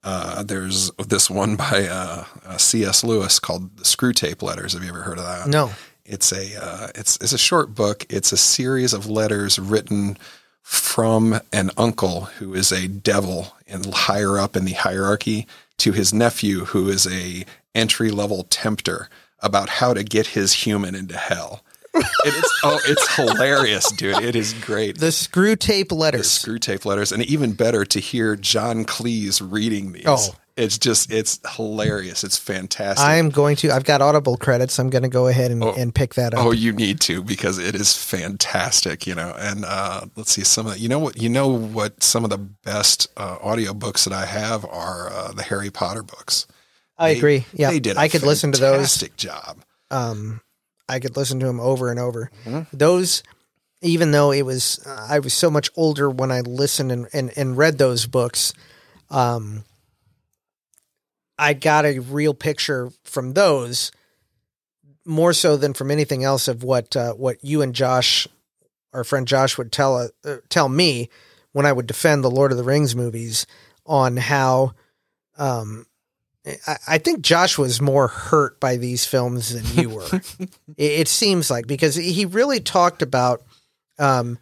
[0.03, 2.25] Uh, there's this one by uh,
[2.59, 3.05] C.S.
[3.05, 5.49] Lewis called "The Screwtape Letters." Have you ever heard of that?
[5.49, 5.71] No.
[6.05, 8.05] It's a uh, it's it's a short book.
[8.11, 10.19] It's a series of letters written
[10.65, 15.47] from an uncle who is a devil and higher up in the hierarchy
[15.77, 19.11] to his nephew who is a entry level tempter
[19.41, 21.63] about how to get his human into hell.
[21.95, 24.23] It is oh, it's hilarious, dude.
[24.23, 24.99] It is great.
[24.99, 26.29] The Screwtape letters.
[26.29, 30.07] Screwtape letters, and even better to hear John Cleese reading these.
[30.07, 30.35] Oh.
[30.57, 32.23] It's just it's hilarious.
[32.23, 33.05] It's fantastic.
[33.05, 33.73] I am going to.
[33.73, 34.79] I've got Audible credits.
[34.79, 36.45] I'm going to go ahead and, and pick that up.
[36.47, 39.35] Oh, you need to because it is fantastic, you know.
[39.37, 42.31] And uh, let's see some of the, you know what you know what some of
[42.31, 46.47] the best uh, audiobooks that I have are uh, the Harry Potter books.
[46.97, 47.47] I They- agree.
[47.53, 47.97] Yeah, they did.
[47.97, 48.77] I I could listen to those.
[48.77, 49.59] Fantastic job.
[49.91, 50.41] Um,
[50.89, 52.31] I could listen to them over and over.
[52.45, 52.77] Mm-hmm.
[52.77, 53.25] Those,
[53.83, 57.33] even though it was, uh, I was so much older when I listened and, and,
[57.37, 58.53] and read those books.
[59.11, 59.65] Um,
[61.39, 63.91] I got a real picture from those
[65.05, 68.27] more so than from anything else of what uh, what you and Josh,
[68.93, 71.09] our friend Josh, would tell uh, tell me
[71.53, 73.47] when I would defend the Lord of the Rings movies
[73.87, 74.73] on how.
[75.37, 75.87] Um,
[76.67, 80.09] I, I think Josh was more hurt by these films than you were.
[80.39, 83.43] it, it seems like because he really talked about.
[83.99, 84.39] Um,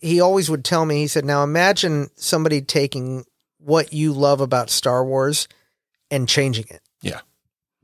[0.00, 0.96] he always would tell me.
[1.00, 3.24] He said, "Now imagine somebody taking
[3.58, 5.46] what you love about Star Wars
[6.10, 7.20] and changing it." Yeah.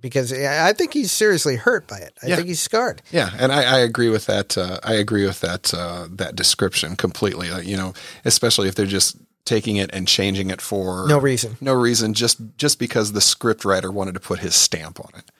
[0.00, 2.12] Because I think he's seriously hurt by it.
[2.22, 2.36] I Yeah.
[2.36, 3.00] think he's scarred.
[3.10, 4.56] Yeah, and I, I agree with that.
[4.56, 7.50] Uh, I agree with that uh, that description completely.
[7.50, 7.94] Uh, you know,
[8.24, 9.16] especially if they're just
[9.46, 11.56] taking it and changing it for No reason.
[11.60, 15.30] no reason, just just because the script writer wanted to put his stamp on it.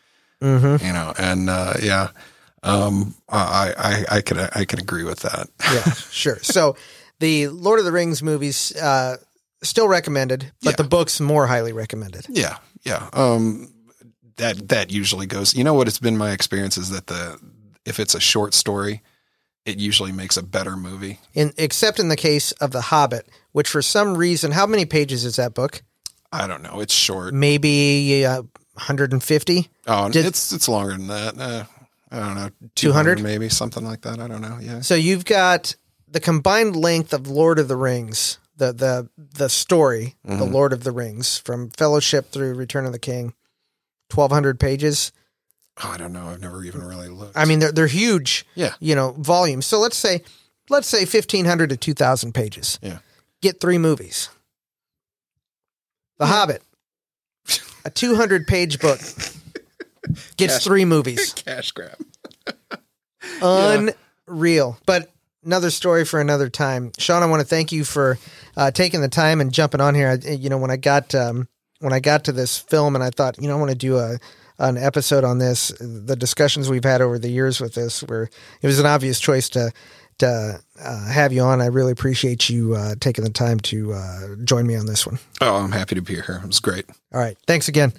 [0.43, 0.85] Mm-hmm.
[0.87, 2.09] You know, and uh, yeah,
[2.63, 3.75] um, I,
[4.11, 5.49] I I could I could agree with that.
[5.63, 6.39] Yeah, sure.
[6.43, 6.77] So
[7.21, 9.19] the Lord of the Rings movies uh,
[9.63, 10.77] still recommended, but Yeah.
[10.77, 12.27] the books more highly recommended.
[12.29, 13.09] Yeah, yeah.
[13.13, 13.73] Um,
[14.37, 15.55] that that usually goes.
[15.55, 15.89] You know what?
[15.89, 17.39] It's been my experience is that the
[17.85, 19.03] if it's a short story,
[19.65, 21.21] it usually makes a better movie.
[21.35, 25.25] In except in the case of The Hobbit, which for some reason, how many pages
[25.25, 25.83] is that book?
[26.33, 26.81] I don't know.
[26.81, 27.33] It's short.
[27.33, 28.43] Maybe uh,
[28.75, 29.69] 150.
[29.87, 31.39] Oh, Did- it's it's longer than that.
[31.39, 31.65] Uh,
[32.11, 33.21] I don't know, 200?
[33.21, 34.21] maybe something like that.
[34.21, 34.59] I don't know.
[34.61, 35.75] Yeah, So you've got
[36.09, 40.53] the combined length of Lord of the Rings, the the the story, the Mhm.
[40.53, 43.35] Lord of the Rings, from Fellowship through Return of the King,
[44.11, 45.13] 1,200 pages.
[45.83, 46.29] oh, I don't know.
[46.29, 47.37] I've never even really looked.
[47.37, 48.47] I mean, they're they're huge.
[48.55, 48.75] Yeah.
[48.81, 49.67] you know, volumes.
[49.67, 50.23] So let's say
[50.71, 52.79] let's say 1,500 to 2,000 pages.
[52.83, 52.99] Yeah.
[53.43, 54.31] Get three movies.
[56.19, 56.63] The Hobbit,
[57.85, 58.99] a 200 page book,
[60.39, 60.65] gets Yes.
[60.65, 61.33] three movies.
[61.37, 61.99] cash grab.
[63.43, 64.79] Unreal.
[64.87, 65.11] But
[65.47, 66.93] another story for another time.
[66.99, 68.19] Sean, I want to thank you for
[68.57, 70.11] uh, taking the time and jumping on here.
[70.11, 71.49] I, you know, when I got um,
[71.79, 73.97] when I got to this film, and I thought, you know, I want to do
[73.97, 74.19] a
[74.59, 75.69] an episode on this.
[75.79, 78.29] The discussions we've had over the years with this, where
[78.61, 79.73] it was an obvious choice to
[80.19, 81.61] to uh, have you on.
[81.61, 85.19] I really appreciate you uh, taking the time to uh, join me on this one.
[85.41, 86.41] Oh, I'm happy to be here.
[86.43, 86.87] It was great.
[87.13, 87.93] All right, thanks again.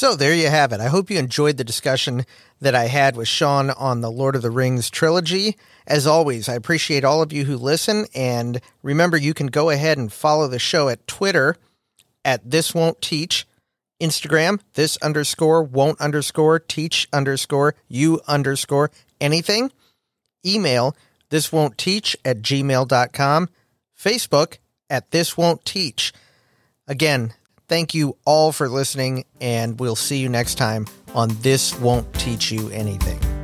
[0.00, 0.80] So there you have it.
[0.80, 2.24] I hope you enjoyed the discussion
[2.58, 5.58] that I had with Sean on the Lord of the Rings trilogy.
[5.86, 8.06] As always, I appreciate all of you who listen.
[8.14, 11.54] And remember, you can go ahead and follow the show at Twitter
[12.24, 13.46] at This Won't Teach,
[14.00, 18.90] Instagram, this underscore won't underscore teach underscore you underscore
[19.20, 19.70] anything.
[20.46, 20.96] Email
[21.28, 23.50] this won't teach at gmail.com.
[24.02, 24.56] Facebook
[24.88, 26.14] at this won't teach.
[26.88, 27.34] Again,
[27.70, 32.50] thank you all for listening, and we'll see you next time on This Won't Teach
[32.50, 33.39] You Anything.